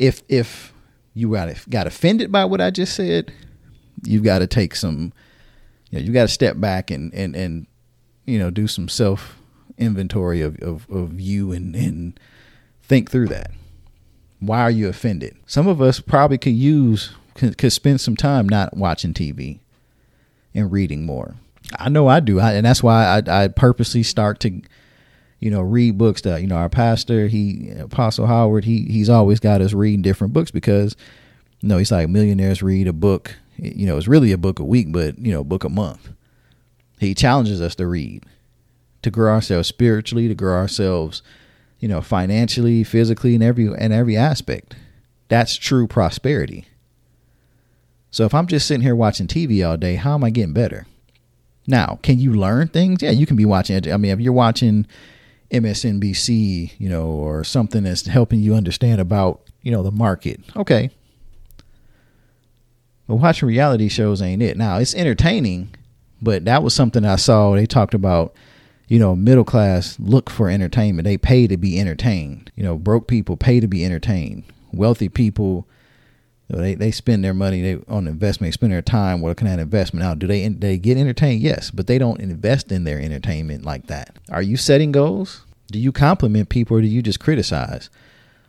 if 0.01 0.23
if 0.29 0.73
you 1.15 1.31
got 1.31 1.71
got 1.71 1.87
offended 1.87 2.33
by 2.33 2.45
what 2.45 2.61
I 2.61 2.71
just 2.71 2.97
said, 2.97 3.33
you've 4.03 4.25
got 4.25 4.41
to 4.41 4.49
take 4.49 4.75
some 4.75 5.13
you 5.91 5.99
know, 5.99 6.05
you 6.05 6.13
got 6.13 6.23
to 6.23 6.29
step 6.29 6.59
back 6.59 6.91
and 6.91 7.15
and 7.15 7.37
and 7.37 7.67
you 8.25 8.39
know, 8.39 8.51
do 8.51 8.67
some 8.67 8.89
self 8.89 9.37
inventory 9.77 10.41
of, 10.41 10.57
of, 10.61 10.89
of 10.91 11.21
you 11.21 11.53
and, 11.53 11.75
and 11.75 12.21
think 12.83 13.11
through 13.11 13.27
that. 13.29 13.51
Why 14.39 14.61
are 14.61 14.71
you 14.71 14.89
offended? 14.89 15.37
Some 15.47 15.67
of 15.67 15.83
us 15.83 16.01
probably 16.01 16.39
could 16.39 16.55
use, 16.55 17.13
could, 17.35 17.59
could 17.59 17.73
spend 17.73 18.01
some 18.01 18.17
time 18.17 18.49
not 18.49 18.77
watching 18.77 19.15
TV 19.15 19.59
and 20.55 20.71
reading 20.71 21.05
more. 21.05 21.37
I 21.79 21.89
know 21.89 22.09
I 22.09 22.21
do. 22.21 22.41
I, 22.41 22.53
and 22.53 22.65
that's 22.65 22.83
why 22.83 23.21
I, 23.27 23.45
I 23.45 23.49
purposely 23.49 24.03
start 24.03 24.39
to, 24.41 24.61
you 25.41 25.51
know, 25.51 25.61
read 25.61 25.99
books 25.99 26.21
that, 26.23 26.41
you 26.41 26.47
know, 26.47 26.57
our 26.57 26.69
pastor, 26.69 27.27
he, 27.27 27.71
Apostle 27.79 28.27
Howard, 28.27 28.65
he, 28.65 28.85
he's 28.85 29.09
always 29.11 29.41
got 29.41 29.61
us 29.61 29.73
reading 29.73 30.03
different 30.03 30.33
books 30.33 30.51
because, 30.51 30.97
you 31.61 31.69
know, 31.69 31.79
he's 31.79 31.91
like 31.91 32.09
millionaires 32.09 32.63
read 32.63 32.87
a 32.87 32.93
book, 32.93 33.37
you 33.57 33.87
know, 33.87 33.97
it's 33.97 34.09
really 34.09 34.33
a 34.33 34.39
book 34.39 34.59
a 34.59 34.65
week, 34.65 34.93
but, 34.93 35.19
you 35.19 35.33
know, 35.33 35.43
book 35.43 35.65
a 35.65 35.69
month. 35.69 36.11
He 36.99 37.15
challenges 37.15 37.61
us 37.61 37.75
to 37.77 37.87
read 37.87 38.25
to 39.03 39.11
grow 39.11 39.33
ourselves 39.33 39.69
spiritually, 39.69 40.29
to 40.29 40.35
grow 40.35 40.55
ourselves, 40.55 41.23
you 41.79 41.89
know, 41.89 42.01
financially, 42.01 42.85
physically, 42.85 43.35
in 43.35 43.43
every 43.43 43.67
in 43.67 43.93
every 43.93 44.17
aspect. 44.17 44.77
That's 45.29 45.57
true 45.57 45.87
prosperity. 45.87 46.67
So 48.11 48.25
if 48.25 48.35
I'm 48.35 48.47
just 48.47 48.67
sitting 48.67 48.83
here 48.83 48.97
watching 48.97 49.29
TV 49.29 49.67
all 49.67 49.77
day, 49.77 49.95
how 49.95 50.15
am 50.15 50.25
I 50.25 50.31
getting 50.31 50.53
better? 50.53 50.87
Now, 51.67 52.01
can 52.03 52.19
you 52.19 52.35
learn 52.35 52.69
things? 52.69 53.03
Yeah, 53.03 53.13
you 53.13 53.27
can 53.27 53.37
be 53.37 53.45
watching. 53.45 53.91
I 53.91 53.97
mean, 53.97 54.11
if 54.11 54.21
you're 54.21 54.33
watching 54.33 54.87
MSNBC, 55.51 56.73
you 56.79 56.89
know, 56.89 57.07
or 57.07 57.45
something 57.45 57.83
that's 57.85 58.07
helping 58.07 58.41
you 58.41 58.55
understand 58.55 59.01
about, 59.01 59.43
you 59.63 59.71
know, 59.73 59.83
the 59.83 59.91
market, 59.91 60.41
okay. 60.57 60.91
But 63.07 63.17
watching 63.17 63.49
reality 63.49 63.89
shows 63.89 64.23
ain't 64.23 64.43
it. 64.43 64.57
Now, 64.57 64.79
it's 64.79 64.95
entertaining, 64.95 65.75
but 66.23 66.45
that 66.45 66.63
was 66.63 66.75
something 66.75 67.05
I 67.05 67.17
saw. 67.17 67.55
They 67.55 67.67
talked 67.67 67.95
about 67.95 68.35
you 68.91 68.99
know, 68.99 69.15
middle 69.15 69.45
class 69.45 69.97
look 70.01 70.29
for 70.29 70.51
entertainment. 70.51 71.05
They 71.05 71.17
pay 71.17 71.47
to 71.47 71.57
be 71.57 71.79
entertained. 71.79 72.51
You 72.57 72.65
know, 72.65 72.77
broke 72.77 73.07
people 73.07 73.37
pay 73.37 73.61
to 73.61 73.69
be 73.69 73.85
entertained. 73.85 74.43
Wealthy 74.73 75.09
people, 75.09 75.69
they, 76.59 76.75
they 76.75 76.91
spend 76.91 77.25
their 77.25 77.35
money 77.35 77.61
they, 77.63 77.83
on 77.89 78.07
investment, 78.07 78.49
they 78.49 78.53
spend 78.53 78.73
their 78.73 78.83
time 78.83 79.21
working 79.21 79.49
at 79.49 79.59
investment. 79.59 80.05
Now, 80.05 80.15
do 80.15 80.27
they 80.27 80.47
they 80.49 80.79
get 80.79 80.97
entertained? 80.97 81.43
Yes, 81.43 81.71
but 81.71 81.87
they 81.87 81.99
don't 81.99 82.21
invest 82.21 82.73
in 82.73 82.85
their 82.85 83.01
entertainment 83.01 83.65
like 83.65 83.87
that. 83.87 84.19
Are 84.31 84.43
you 84.43 84.57
setting 84.57 84.93
goals? 84.93 85.43
Do 85.71 85.79
you 85.79 85.93
compliment 85.93 86.49
people 86.49 86.77
or 86.77 86.81
do 86.81 86.87
you 86.87 87.03
just 87.03 87.21
criticize? 87.21 87.91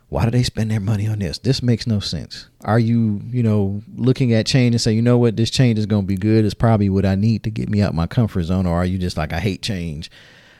Why 0.08 0.24
do 0.24 0.30
they 0.30 0.42
spend 0.42 0.70
their 0.70 0.80
money 0.80 1.06
on 1.06 1.20
this? 1.20 1.38
This 1.38 1.62
makes 1.62 1.86
no 1.86 1.98
sense. 2.00 2.48
Are 2.64 2.78
you, 2.78 3.22
you 3.30 3.42
know, 3.42 3.82
looking 3.96 4.34
at 4.34 4.44
change 4.44 4.74
and 4.74 4.80
say, 4.80 4.92
you 4.92 5.00
know 5.00 5.16
what, 5.16 5.36
this 5.36 5.48
change 5.48 5.78
is 5.78 5.86
going 5.86 6.02
to 6.02 6.06
be 6.06 6.16
good. 6.16 6.44
It's 6.44 6.52
probably 6.52 6.90
what 6.90 7.06
I 7.06 7.14
need 7.14 7.44
to 7.44 7.50
get 7.50 7.70
me 7.70 7.80
out 7.80 7.94
my 7.94 8.06
comfort 8.06 8.42
zone. 8.42 8.66
Or 8.66 8.74
are 8.74 8.84
you 8.84 8.98
just 8.98 9.16
like, 9.16 9.32
I 9.32 9.40
hate 9.40 9.62
change. 9.62 10.10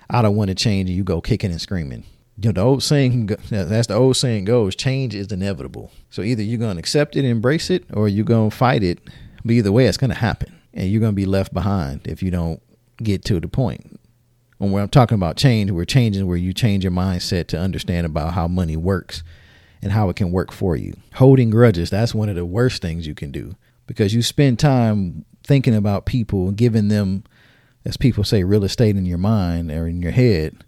I 0.09 0.22
don't 0.22 0.36
want 0.36 0.49
to 0.49 0.55
change, 0.55 0.88
and 0.90 0.97
you 0.97 1.05
go 1.05 1.20
kicking 1.20 1.51
and 1.51 1.61
screaming. 1.61 2.05
You 2.39 2.49
know, 2.49 2.53
the 2.53 2.61
old 2.61 2.83
saying, 2.83 3.26
that's 3.51 3.87
the 3.89 3.95
old 3.95 4.16
saying 4.16 4.47
goes, 4.47 4.74
change 4.74 5.14
is 5.14 5.30
inevitable. 5.30 5.91
So 6.11 6.22
either 6.22 6.43
you're 6.43 6.59
going 6.59 6.76
to 6.76 6.78
accept 6.78 7.16
it, 7.16 7.24
embrace 7.24 7.70
it, 7.70 7.85
or 7.93 8.09
you're 8.09 8.24
going 8.24 8.51
to 8.51 8.57
fight 8.57 8.83
it. 8.83 8.99
But 9.45 9.53
either 9.53 9.72
way, 9.72 9.87
it's 9.87 9.99
going 9.99 10.11
to 10.11 10.16
happen. 10.16 10.59
And 10.74 10.91
you're 10.91 11.01
going 11.01 11.12
to 11.12 11.16
be 11.16 11.26
left 11.26 11.53
behind 11.53 12.07
if 12.07 12.22
you 12.22 12.30
don't 12.30 12.62
get 12.97 13.24
to 13.26 13.41
the 13.41 13.49
point. 13.49 14.01
When 14.59 14.80
I'm 14.80 14.89
talking 14.89 15.16
about 15.16 15.37
change, 15.37 15.70
we're 15.72 15.85
changing 15.85 16.26
where 16.26 16.37
you 16.37 16.53
change 16.53 16.85
your 16.85 16.93
mindset 16.93 17.49
to 17.49 17.59
understand 17.59 18.07
about 18.07 18.35
how 18.35 18.47
money 18.47 18.76
works 18.76 19.24
and 19.83 19.91
how 19.91 20.09
it 20.09 20.14
can 20.14 20.30
work 20.30 20.53
for 20.53 20.76
you. 20.76 20.95
Holding 21.14 21.51
grudges, 21.51 21.91
that's 21.91 22.14
one 22.14 22.28
of 22.28 22.37
the 22.37 22.47
worst 22.47 22.80
things 22.80 23.07
you 23.07 23.14
can 23.14 23.33
do 23.33 23.57
because 23.89 24.14
you 24.14 24.22
spend 24.22 24.61
time 24.61 25.24
thinking 25.43 25.74
about 25.74 26.07
people 26.07 26.47
and 26.47 26.57
giving 26.57 26.87
them 26.87 27.24
as 27.85 27.97
people 27.97 28.24
say, 28.24 28.45
real 28.45 28.64
estate 28.64 28.97
in 28.97 29.07
your 29.07 29.18
mind 29.18 29.70
or 29.70 29.87
in 29.89 30.03
your 30.03 30.12
head 30.12 30.64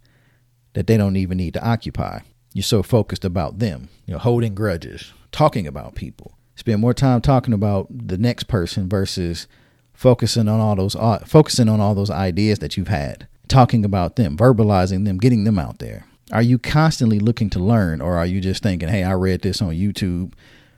that 0.74 0.86
they 0.86 0.96
don't 0.96 1.16
even 1.16 1.38
need 1.38 1.54
to 1.54 1.66
occupy. 1.66 2.20
You're 2.52 2.62
so 2.62 2.82
focused 2.82 3.24
about 3.24 3.58
them, 3.58 3.88
you 4.06 4.12
know, 4.12 4.18
holding 4.18 4.54
grudges, 4.54 5.12
talking 5.32 5.66
about 5.66 5.94
people. 5.94 6.36
Spend 6.56 6.80
more 6.80 6.94
time 6.94 7.20
talking 7.20 7.54
about 7.54 7.88
the 7.90 8.18
next 8.18 8.44
person 8.44 8.88
versus 8.88 9.48
focusing 9.92 10.48
on 10.48 10.60
all 10.60 10.76
those 10.76 10.94
uh, 10.94 11.18
focusing 11.26 11.68
on 11.68 11.80
all 11.80 11.94
those 11.94 12.10
ideas 12.10 12.60
that 12.60 12.76
you've 12.76 12.88
had, 12.88 13.26
talking 13.48 13.84
about 13.84 14.16
them, 14.16 14.36
verbalizing 14.36 15.04
them, 15.04 15.18
getting 15.18 15.44
them 15.44 15.58
out 15.58 15.78
there. 15.78 16.06
Are 16.30 16.42
you 16.42 16.58
constantly 16.58 17.18
looking 17.18 17.50
to 17.50 17.58
learn, 17.58 18.00
or 18.00 18.16
are 18.16 18.26
you 18.26 18.40
just 18.40 18.62
thinking, 18.62 18.88
"Hey, 18.88 19.02
I 19.02 19.12
read 19.14 19.42
this 19.42 19.60
on 19.60 19.70
YouTube 19.70 20.32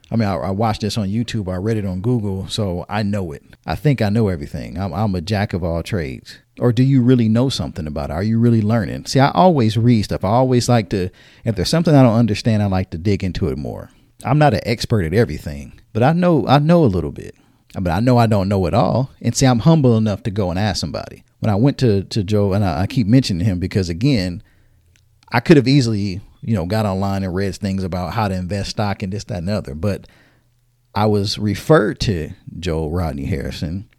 I 0.09 0.15
mean, 0.15 0.27
I, 0.27 0.35
I, 0.35 0.51
watched 0.51 0.81
this 0.81 0.97
on 0.97 1.09
YouTube. 1.09 1.51
I 1.51 1.57
read 1.57 1.77
it 1.77 1.85
on 1.85 2.01
Google, 2.01 2.47
so 2.47 2.85
I 2.87 3.03
know 3.03 3.33
it. 3.33 3.43
I 3.65 3.75
think 3.75 4.01
I 4.01 4.09
know 4.09 4.29
everything. 4.29 4.77
I'm, 4.77 4.93
I'm, 4.93 5.15
a 5.15 5.21
jack 5.21 5.53
of 5.53 5.63
all 5.63 5.83
trades. 5.83 6.39
Or 6.59 6.71
do 6.71 6.83
you 6.83 7.01
really 7.01 7.27
know 7.27 7.49
something 7.49 7.85
about 7.85 8.09
it? 8.09 8.13
Are 8.13 8.23
you 8.23 8.39
really 8.39 8.61
learning? 8.61 9.05
See, 9.05 9.19
I 9.19 9.31
always 9.31 9.77
read 9.77 10.03
stuff. 10.03 10.23
I 10.23 10.29
always 10.29 10.69
like 10.69 10.89
to, 10.89 11.09
if 11.43 11.55
there's 11.55 11.69
something 11.69 11.93
I 11.93 12.03
don't 12.03 12.17
understand, 12.17 12.63
I 12.63 12.67
like 12.67 12.89
to 12.91 12.97
dig 12.97 13.23
into 13.23 13.49
it 13.49 13.57
more. 13.57 13.89
I'm 14.23 14.39
not 14.39 14.53
an 14.53 14.61
expert 14.63 15.03
at 15.03 15.13
everything, 15.13 15.79
but 15.93 16.03
I 16.03 16.13
know 16.13 16.47
I 16.47 16.59
know 16.59 16.83
a 16.83 16.85
little 16.85 17.11
bit. 17.11 17.35
But 17.79 17.91
I 17.91 17.99
know 17.99 18.17
I 18.17 18.25
don't 18.25 18.49
know 18.49 18.65
it 18.65 18.73
all. 18.73 19.11
And 19.21 19.35
see, 19.35 19.45
I'm 19.45 19.59
humble 19.59 19.97
enough 19.97 20.23
to 20.23 20.31
go 20.31 20.49
and 20.49 20.57
ask 20.57 20.79
somebody. 20.79 21.23
When 21.39 21.51
I 21.51 21.55
went 21.55 21.77
to 21.79 22.03
to 22.03 22.23
Joe, 22.23 22.53
and 22.53 22.65
I, 22.65 22.81
I 22.81 22.87
keep 22.87 23.05
mentioning 23.05 23.45
him 23.45 23.59
because 23.59 23.89
again, 23.89 24.41
I 25.31 25.39
could 25.39 25.57
have 25.57 25.67
easily 25.67 26.21
you 26.47 26.55
know, 26.55 26.65
got 26.65 26.85
online 26.85 27.23
and 27.23 27.35
read 27.35 27.53
things 27.57 27.83
about 27.83 28.13
how 28.13 28.29
to 28.29 28.33
invest 28.33 28.69
stock 28.69 29.03
and 29.03 29.11
this, 29.11 29.25
that, 29.25 29.39
and 29.39 29.49
the 29.49 29.53
other. 29.53 29.75
But 29.75 30.07
I 30.95 31.05
was 31.05 31.37
referred 31.37 31.99
to 32.01 32.31
Joe 32.57 32.87
Rodney 32.87 33.25
Harrison, 33.25 33.89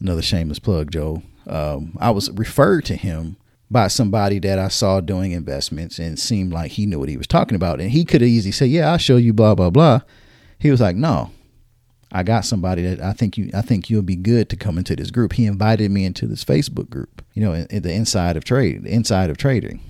another 0.00 0.20
shameless 0.20 0.58
plug, 0.58 0.90
Joe. 0.90 1.22
Um, 1.46 1.96
I 2.00 2.10
was 2.10 2.28
referred 2.32 2.86
to 2.86 2.96
him 2.96 3.36
by 3.70 3.86
somebody 3.86 4.40
that 4.40 4.58
I 4.58 4.66
saw 4.66 5.00
doing 5.00 5.30
investments 5.30 6.00
and 6.00 6.18
seemed 6.18 6.52
like 6.52 6.72
he 6.72 6.86
knew 6.86 6.98
what 6.98 7.08
he 7.08 7.16
was 7.16 7.28
talking 7.28 7.54
about. 7.54 7.80
And 7.80 7.92
he 7.92 8.04
could 8.04 8.20
have 8.20 8.28
easily 8.28 8.50
said, 8.50 8.68
"Yeah, 8.68 8.90
I'll 8.90 8.98
show 8.98 9.16
you," 9.16 9.32
blah 9.32 9.54
blah 9.54 9.70
blah. 9.70 10.00
He 10.58 10.72
was 10.72 10.80
like, 10.80 10.96
"No, 10.96 11.30
I 12.10 12.24
got 12.24 12.44
somebody 12.44 12.82
that 12.82 13.00
I 13.00 13.12
think 13.12 13.38
you 13.38 13.48
I 13.54 13.62
think 13.62 13.88
you'll 13.88 14.02
be 14.02 14.16
good 14.16 14.48
to 14.48 14.56
come 14.56 14.76
into 14.76 14.96
this 14.96 15.12
group." 15.12 15.34
He 15.34 15.46
invited 15.46 15.92
me 15.92 16.04
into 16.04 16.26
this 16.26 16.44
Facebook 16.44 16.90
group, 16.90 17.24
you 17.32 17.44
know, 17.44 17.52
in, 17.52 17.66
in 17.70 17.82
the 17.82 17.92
inside 17.92 18.36
of 18.36 18.42
trade, 18.42 18.82
the 18.82 18.92
inside 18.92 19.30
of 19.30 19.36
trading. 19.36 19.80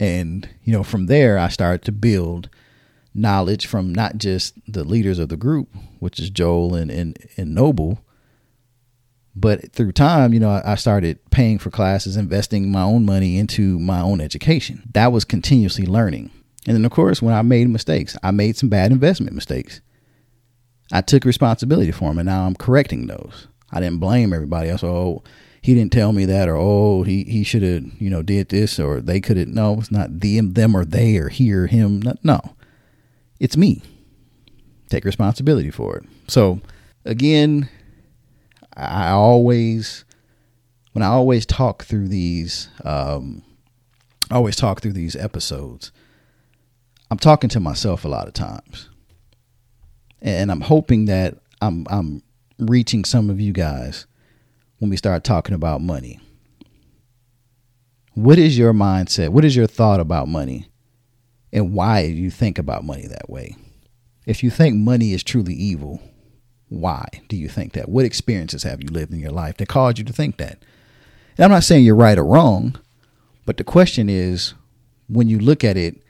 And, 0.00 0.48
you 0.62 0.72
know, 0.72 0.82
from 0.82 1.06
there, 1.06 1.38
I 1.38 1.48
started 1.48 1.82
to 1.86 1.92
build 1.92 2.48
knowledge 3.14 3.66
from 3.66 3.92
not 3.92 4.18
just 4.18 4.54
the 4.70 4.84
leaders 4.84 5.18
of 5.18 5.28
the 5.28 5.36
group, 5.36 5.68
which 5.98 6.20
is 6.20 6.30
Joel 6.30 6.74
and 6.74 6.90
and, 6.90 7.18
and 7.36 7.54
Noble, 7.54 8.04
but 9.40 9.72
through 9.72 9.92
time, 9.92 10.32
you 10.32 10.40
know, 10.40 10.60
I 10.64 10.74
started 10.74 11.18
paying 11.30 11.58
for 11.58 11.70
classes, 11.70 12.16
investing 12.16 12.72
my 12.72 12.82
own 12.82 13.04
money 13.04 13.38
into 13.38 13.78
my 13.78 14.00
own 14.00 14.20
education. 14.20 14.82
That 14.94 15.12
was 15.12 15.24
continuously 15.24 15.86
learning. 15.86 16.30
And 16.66 16.76
then, 16.76 16.84
of 16.84 16.90
course, 16.90 17.22
when 17.22 17.34
I 17.34 17.42
made 17.42 17.68
mistakes, 17.68 18.16
I 18.22 18.32
made 18.32 18.56
some 18.56 18.68
bad 18.68 18.90
investment 18.90 19.34
mistakes. 19.34 19.80
I 20.90 21.02
took 21.02 21.24
responsibility 21.24 21.92
for 21.92 22.08
them, 22.08 22.18
and 22.18 22.26
now 22.26 22.46
I'm 22.46 22.56
correcting 22.56 23.06
those. 23.06 23.46
I 23.70 23.80
didn't 23.80 24.00
blame 24.00 24.32
everybody 24.32 24.70
else. 24.70 24.82
Oh, 24.82 25.22
he 25.68 25.74
didn't 25.74 25.92
tell 25.92 26.14
me 26.14 26.24
that, 26.24 26.48
or 26.48 26.56
oh, 26.56 27.02
he 27.02 27.24
he 27.24 27.44
should 27.44 27.60
have, 27.62 27.84
you 28.00 28.08
know, 28.08 28.22
did 28.22 28.48
this, 28.48 28.80
or 28.80 29.02
they 29.02 29.20
could 29.20 29.36
have. 29.36 29.48
No, 29.48 29.74
it's 29.74 29.90
not 29.90 30.20
them, 30.20 30.54
them, 30.54 30.74
or 30.74 30.82
they, 30.82 31.18
or 31.18 31.28
he, 31.28 31.52
or 31.52 31.66
him. 31.66 32.02
No, 32.22 32.40
it's 33.38 33.54
me. 33.54 33.82
Take 34.88 35.04
responsibility 35.04 35.70
for 35.70 35.98
it. 35.98 36.04
So, 36.26 36.62
again, 37.04 37.68
I 38.78 39.10
always, 39.10 40.06
when 40.94 41.02
I 41.02 41.08
always 41.08 41.44
talk 41.44 41.84
through 41.84 42.08
these, 42.08 42.70
um, 42.82 43.42
I 44.30 44.36
always 44.36 44.56
talk 44.56 44.80
through 44.80 44.94
these 44.94 45.16
episodes. 45.16 45.92
I'm 47.10 47.18
talking 47.18 47.50
to 47.50 47.60
myself 47.60 48.06
a 48.06 48.08
lot 48.08 48.26
of 48.26 48.32
times, 48.32 48.88
and 50.22 50.50
I'm 50.50 50.62
hoping 50.62 51.04
that 51.04 51.36
I'm 51.60 51.86
I'm 51.90 52.22
reaching 52.58 53.04
some 53.04 53.28
of 53.28 53.38
you 53.38 53.52
guys 53.52 54.06
when 54.78 54.90
we 54.90 54.96
start 54.96 55.24
talking 55.24 55.54
about 55.54 55.80
money. 55.80 56.20
What 58.14 58.38
is 58.38 58.58
your 58.58 58.72
mindset? 58.72 59.30
What 59.30 59.44
is 59.44 59.54
your 59.54 59.66
thought 59.66 60.00
about 60.00 60.28
money? 60.28 60.68
And 61.52 61.72
why 61.72 62.06
do 62.06 62.14
you 62.14 62.30
think 62.30 62.58
about 62.58 62.84
money 62.84 63.06
that 63.06 63.30
way? 63.30 63.56
If 64.26 64.42
you 64.42 64.50
think 64.50 64.76
money 64.76 65.12
is 65.12 65.22
truly 65.22 65.54
evil, 65.54 66.02
why 66.68 67.06
do 67.28 67.36
you 67.36 67.48
think 67.48 67.72
that? 67.72 67.88
What 67.88 68.04
experiences 68.04 68.64
have 68.64 68.82
you 68.82 68.88
lived 68.90 69.12
in 69.12 69.20
your 69.20 69.30
life 69.30 69.56
that 69.56 69.68
caused 69.68 69.98
you 69.98 70.04
to 70.04 70.12
think 70.12 70.36
that? 70.36 70.62
And 71.36 71.44
I'm 71.44 71.50
not 71.50 71.64
saying 71.64 71.84
you're 71.84 71.94
right 71.94 72.18
or 72.18 72.24
wrong, 72.24 72.76
but 73.46 73.56
the 73.56 73.64
question 73.64 74.08
is 74.08 74.54
when 75.08 75.28
you 75.28 75.38
look 75.38 75.64
at 75.64 75.76
it, 75.76 76.02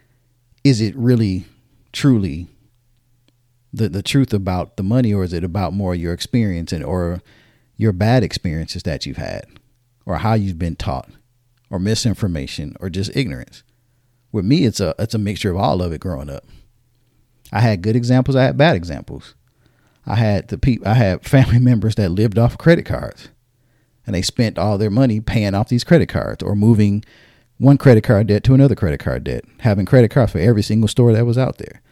is 0.64 0.80
it 0.80 0.96
really 0.96 1.44
truly 1.92 2.48
the, 3.72 3.88
the 3.88 4.02
truth 4.02 4.32
about 4.32 4.76
the 4.76 4.82
money, 4.82 5.12
or 5.12 5.22
is 5.22 5.32
it 5.32 5.44
about 5.44 5.72
more 5.72 5.94
your 5.94 6.12
experience 6.12 6.72
and 6.72 6.82
or 6.82 7.20
your 7.78 7.92
bad 7.92 8.22
experiences 8.22 8.82
that 8.82 9.06
you've 9.06 9.16
had, 9.16 9.46
or 10.04 10.18
how 10.18 10.34
you've 10.34 10.58
been 10.58 10.76
taught, 10.76 11.08
or 11.70 11.78
misinformation, 11.78 12.76
or 12.80 12.90
just 12.90 13.16
ignorance? 13.16 13.62
With 14.30 14.44
me, 14.44 14.64
it's 14.64 14.80
a 14.80 14.94
it's 14.98 15.14
a 15.14 15.18
mixture 15.18 15.50
of 15.50 15.56
all 15.56 15.80
of 15.80 15.92
it 15.92 16.00
growing 16.02 16.28
up. 16.28 16.44
I 17.50 17.60
had 17.60 17.80
good 17.80 17.96
examples, 17.96 18.36
I 18.36 18.44
had 18.44 18.58
bad 18.58 18.76
examples. 18.76 19.34
I 20.04 20.16
had 20.16 20.48
the 20.48 20.58
people 20.58 20.86
I 20.86 20.94
had 20.94 21.24
family 21.24 21.58
members 21.60 21.94
that 21.94 22.10
lived 22.10 22.38
off 22.38 22.58
credit 22.58 22.84
cards 22.84 23.30
and 24.08 24.14
they 24.14 24.22
spent 24.22 24.58
all 24.58 24.78
their 24.78 24.90
money 24.90 25.20
paying 25.20 25.54
off 25.54 25.68
these 25.68 25.84
credit 25.84 26.08
cards 26.08 26.42
or 26.42 26.56
moving 26.56 27.04
one 27.58 27.76
credit 27.76 28.04
card 28.04 28.28
debt 28.28 28.42
to 28.44 28.54
another 28.54 28.74
credit 28.74 29.00
card 29.00 29.22
debt, 29.22 29.44
having 29.58 29.84
credit 29.84 30.10
cards 30.10 30.32
for 30.32 30.38
every 30.38 30.62
single 30.62 30.88
store 30.88 31.12
that 31.12 31.26
was 31.26 31.36
out 31.36 31.58
there. 31.58 31.82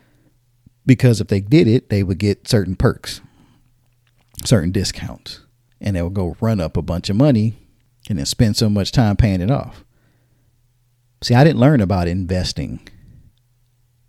Because 0.86 1.20
if 1.20 1.28
they 1.28 1.40
did 1.40 1.68
it, 1.68 1.90
they 1.90 2.02
would 2.02 2.16
get 2.16 2.48
certain 2.48 2.74
perks, 2.74 3.20
certain 4.46 4.72
discounts, 4.72 5.40
and 5.80 5.96
they 5.96 6.02
would 6.02 6.14
go 6.14 6.36
run 6.40 6.60
up 6.60 6.76
a 6.76 6.82
bunch 6.82 7.10
of 7.10 7.16
money 7.16 7.54
and 8.08 8.18
then 8.18 8.26
spend 8.26 8.56
so 8.56 8.68
much 8.68 8.92
time 8.92 9.16
paying 9.16 9.40
it 9.40 9.50
off. 9.50 9.84
See, 11.22 11.34
I 11.34 11.44
didn't 11.44 11.60
learn 11.60 11.80
about 11.80 12.08
investing. 12.08 12.86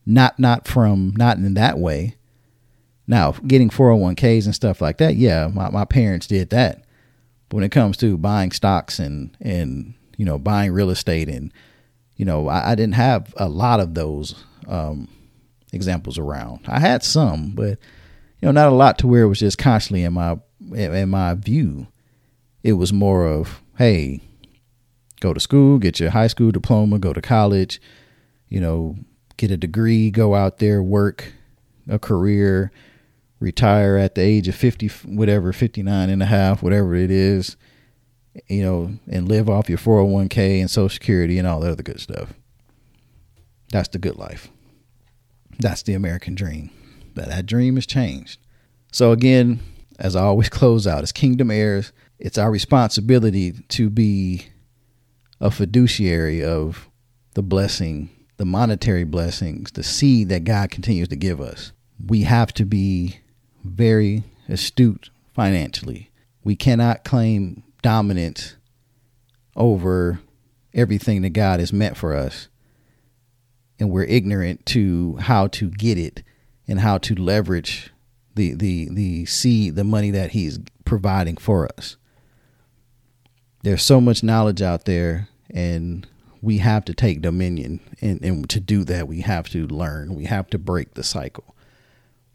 Not 0.05 0.39
not 0.39 0.67
from 0.67 1.13
not 1.17 1.37
in 1.37 1.53
that 1.55 1.77
way, 1.77 2.17
now, 3.07 3.31
getting 3.31 3.69
401ks 3.69 4.45
and 4.45 4.53
stuff 4.53 4.81
like 4.81 4.97
that, 4.97 5.15
yeah, 5.15 5.47
my, 5.47 5.69
my 5.69 5.85
parents 5.85 6.27
did 6.27 6.49
that. 6.49 6.83
But 7.47 7.55
when 7.55 7.63
it 7.63 7.71
comes 7.71 7.95
to 7.97 8.17
buying 8.17 8.51
stocks 8.51 8.99
and, 8.99 9.35
and, 9.39 9.93
you 10.17 10.25
know, 10.25 10.37
buying 10.37 10.73
real 10.73 10.89
estate 10.89 11.29
and, 11.29 11.53
you 12.17 12.25
know, 12.25 12.49
I, 12.49 12.71
I 12.71 12.75
didn't 12.75 12.95
have 12.95 13.33
a 13.37 13.47
lot 13.47 13.79
of 13.79 13.93
those 13.93 14.35
um, 14.67 15.07
examples 15.71 16.17
around. 16.17 16.65
I 16.67 16.79
had 16.79 17.01
some, 17.01 17.51
but, 17.51 17.79
you 18.41 18.47
know, 18.47 18.51
not 18.51 18.67
a 18.67 18.75
lot 18.75 18.99
to 18.99 19.07
where 19.07 19.23
it 19.23 19.29
was 19.29 19.39
just 19.39 19.57
constantly 19.57 20.03
in 20.03 20.11
my, 20.11 20.37
in 20.73 21.09
my 21.09 21.33
view. 21.33 21.87
It 22.63 22.73
was 22.73 22.91
more 22.91 23.25
of, 23.25 23.61
hey, 23.77 24.21
go 25.19 25.33
to 25.33 25.39
school, 25.39 25.77
get 25.77 25.99
your 25.99 26.11
high 26.11 26.27
school 26.27 26.51
diploma, 26.51 26.99
go 26.99 27.13
to 27.13 27.21
college, 27.21 27.81
you 28.49 28.59
know, 28.59 28.97
get 29.37 29.51
a 29.51 29.57
degree, 29.57 30.11
go 30.11 30.35
out 30.35 30.57
there, 30.57 30.81
work 30.81 31.33
a 31.89 31.99
career, 31.99 32.71
retire 33.39 33.97
at 33.97 34.15
the 34.15 34.21
age 34.21 34.47
of 34.47 34.55
50 34.55 34.87
whatever 35.05 35.53
59 35.53 36.09
and 36.09 36.23
a 36.23 36.25
half 36.25 36.63
whatever 36.63 36.95
it 36.95 37.11
is 37.11 37.55
you 38.47 38.63
know 38.63 38.91
and 39.07 39.27
live 39.27 39.47
off 39.49 39.69
your 39.69 39.77
401k 39.77 40.59
and 40.59 40.69
social 40.71 40.89
security 40.89 41.37
and 41.37 41.47
all 41.47 41.59
the 41.59 41.71
other 41.71 41.83
good 41.83 41.99
stuff. 41.99 42.33
That's 43.71 43.89
the 43.89 43.99
good 43.99 44.15
life. 44.15 44.49
That's 45.59 45.83
the 45.83 45.93
american 45.93 46.35
dream. 46.35 46.71
But 47.13 47.29
that 47.29 47.45
dream 47.45 47.75
has 47.75 47.85
changed. 47.85 48.39
So 48.91 49.11
again 49.11 49.59
as 49.99 50.15
i 50.15 50.21
always 50.21 50.49
close 50.49 50.85
out 50.87 51.03
as 51.03 51.11
kingdom 51.11 51.51
heirs 51.51 51.91
it's 52.19 52.37
our 52.37 52.51
responsibility 52.51 53.53
to 53.67 53.89
be 53.89 54.47
a 55.39 55.51
fiduciary 55.51 56.43
of 56.43 56.89
the 57.33 57.43
blessing 57.43 58.09
the 58.37 58.45
monetary 58.45 59.03
blessings 59.03 59.71
the 59.71 59.83
seed 59.83 60.29
that 60.29 60.43
god 60.43 60.69
continues 60.71 61.07
to 61.07 61.15
give 61.15 61.39
us 61.41 61.71
we 62.05 62.21
have 62.21 62.53
to 62.53 62.65
be 62.65 63.19
very 63.63 64.23
astute 64.47 65.09
financially. 65.33 66.09
We 66.43 66.55
cannot 66.55 67.03
claim 67.03 67.63
dominance 67.81 68.55
over 69.55 70.19
everything 70.73 71.21
that 71.23 71.31
God 71.31 71.59
has 71.59 71.73
meant 71.73 71.97
for 71.97 72.15
us. 72.15 72.47
And 73.79 73.91
we're 73.91 74.03
ignorant 74.03 74.65
to 74.67 75.17
how 75.17 75.47
to 75.47 75.69
get 75.69 75.97
it 75.97 76.23
and 76.67 76.79
how 76.79 76.97
to 76.99 77.15
leverage 77.15 77.91
the 78.37 78.53
the 78.53 78.87
the 78.91 79.25
seed, 79.25 79.75
the 79.75 79.83
money 79.83 80.11
that 80.11 80.31
he's 80.31 80.59
providing 80.85 81.35
for 81.35 81.69
us. 81.77 81.97
There's 83.63 83.83
so 83.83 83.99
much 83.99 84.23
knowledge 84.23 84.61
out 84.61 84.85
there 84.85 85.27
and 85.49 86.07
we 86.41 86.59
have 86.59 86.85
to 86.85 86.93
take 86.93 87.21
dominion 87.21 87.81
and, 87.99 88.23
and 88.23 88.49
to 88.49 88.59
do 88.59 88.83
that 88.85 89.07
we 89.07 89.21
have 89.21 89.49
to 89.49 89.67
learn. 89.67 90.15
We 90.15 90.25
have 90.25 90.49
to 90.51 90.57
break 90.57 90.93
the 90.93 91.03
cycle 91.03 91.55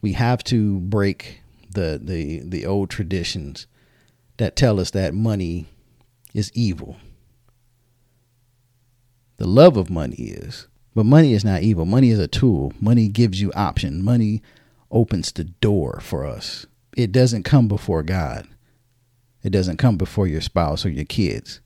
we 0.03 0.13
have 0.13 0.45
to 0.45 0.81
break 0.81 1.41
the 1.71 1.99
the 2.03 2.41
the 2.45 2.67
old 2.67 2.91
traditions 2.91 3.67
that 4.37 4.57
tell 4.57 4.79
us 4.79 4.91
that 4.91 5.15
money 5.15 5.67
is 6.35 6.51
evil. 6.55 6.97
The 9.39 9.47
love 9.47 9.77
of 9.77 9.89
money 9.89 10.17
is, 10.17 10.69
but 10.95 11.07
money 11.07 11.33
is 11.33 11.45
not 11.45 11.63
evil. 11.63 11.87
Money 11.87 12.11
is 12.11 12.19
a 12.19 12.29
tool. 12.29 12.73
Money 12.81 13.09
gives 13.09 13.41
you 13.41 13.53
option. 13.55 14.05
Money 14.05 14.43
opens 14.93 15.33
the 15.33 15.45
door 15.45 15.99
for 16.01 16.25
us. 16.25 16.67
It 16.97 17.11
doesn't 17.11 17.45
come 17.45 17.67
before 17.67 18.03
God. 18.03 18.47
It 19.43 19.51
doesn't 19.51 19.79
come 19.79 19.97
before 19.97 20.29
your 20.29 20.41
spouse 20.41 20.85
or 20.87 20.91
your 20.91 21.07
kids. 21.07 21.61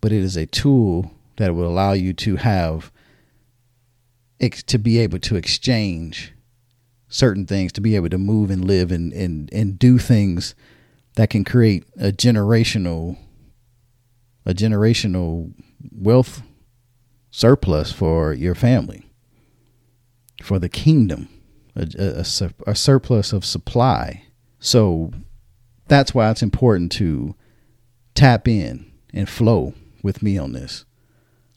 But 0.00 0.12
it 0.12 0.22
is 0.22 0.36
a 0.36 0.46
tool 0.46 1.10
that 1.36 1.54
will 1.54 1.66
allow 1.66 1.92
you 1.92 2.12
to 2.12 2.36
have 2.36 2.92
to 4.38 4.78
be 4.78 4.98
able 4.98 5.18
to 5.18 5.34
exchange 5.34 6.32
certain 7.08 7.46
things 7.46 7.72
to 7.72 7.80
be 7.80 7.96
able 7.96 8.08
to 8.10 8.18
move 8.18 8.50
and 8.50 8.64
live 8.64 8.92
and 8.92 9.12
and 9.12 9.52
and 9.52 9.78
do 9.78 9.98
things 9.98 10.54
that 11.14 11.30
can 11.30 11.42
create 11.42 11.84
a 11.96 12.12
generational 12.12 13.16
a 14.44 14.52
generational 14.52 15.52
wealth 15.90 16.42
surplus 17.30 17.90
for 17.90 18.32
your 18.32 18.54
family 18.54 19.04
for 20.42 20.58
the 20.58 20.68
kingdom 20.68 21.28
a, 21.78 21.86
a, 21.98 22.70
a, 22.70 22.74
surplus 22.74 23.32
of 23.32 23.44
supply 23.44 24.24
so 24.58 25.12
that's 25.86 26.12
why 26.14 26.30
it's 26.30 26.42
important 26.42 26.90
to 26.92 27.34
tap 28.14 28.48
in 28.48 28.90
and 29.14 29.28
flow 29.28 29.74
with 30.02 30.22
me 30.22 30.36
on 30.36 30.52
this 30.52 30.84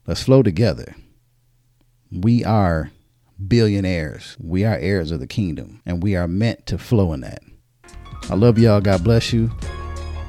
let's 0.05 0.23
flow 0.23 0.43
together 0.43 0.95
we 2.11 2.43
are 2.43 2.91
billionaires. 3.47 4.37
We 4.39 4.65
are 4.65 4.77
heirs 4.77 5.11
of 5.11 5.19
the 5.19 5.27
kingdom, 5.27 5.81
and 5.85 6.03
we 6.03 6.15
are 6.15 6.27
meant 6.27 6.65
to 6.67 6.77
flow 6.77 7.13
in 7.13 7.21
that. 7.21 7.41
I 8.29 8.35
love 8.35 8.57
y'all. 8.57 8.81
God 8.81 9.03
bless 9.03 9.33
you. 9.33 9.51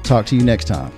Talk 0.03 0.25
to 0.27 0.35
you 0.35 0.43
next 0.43 0.65
time. 0.65 0.91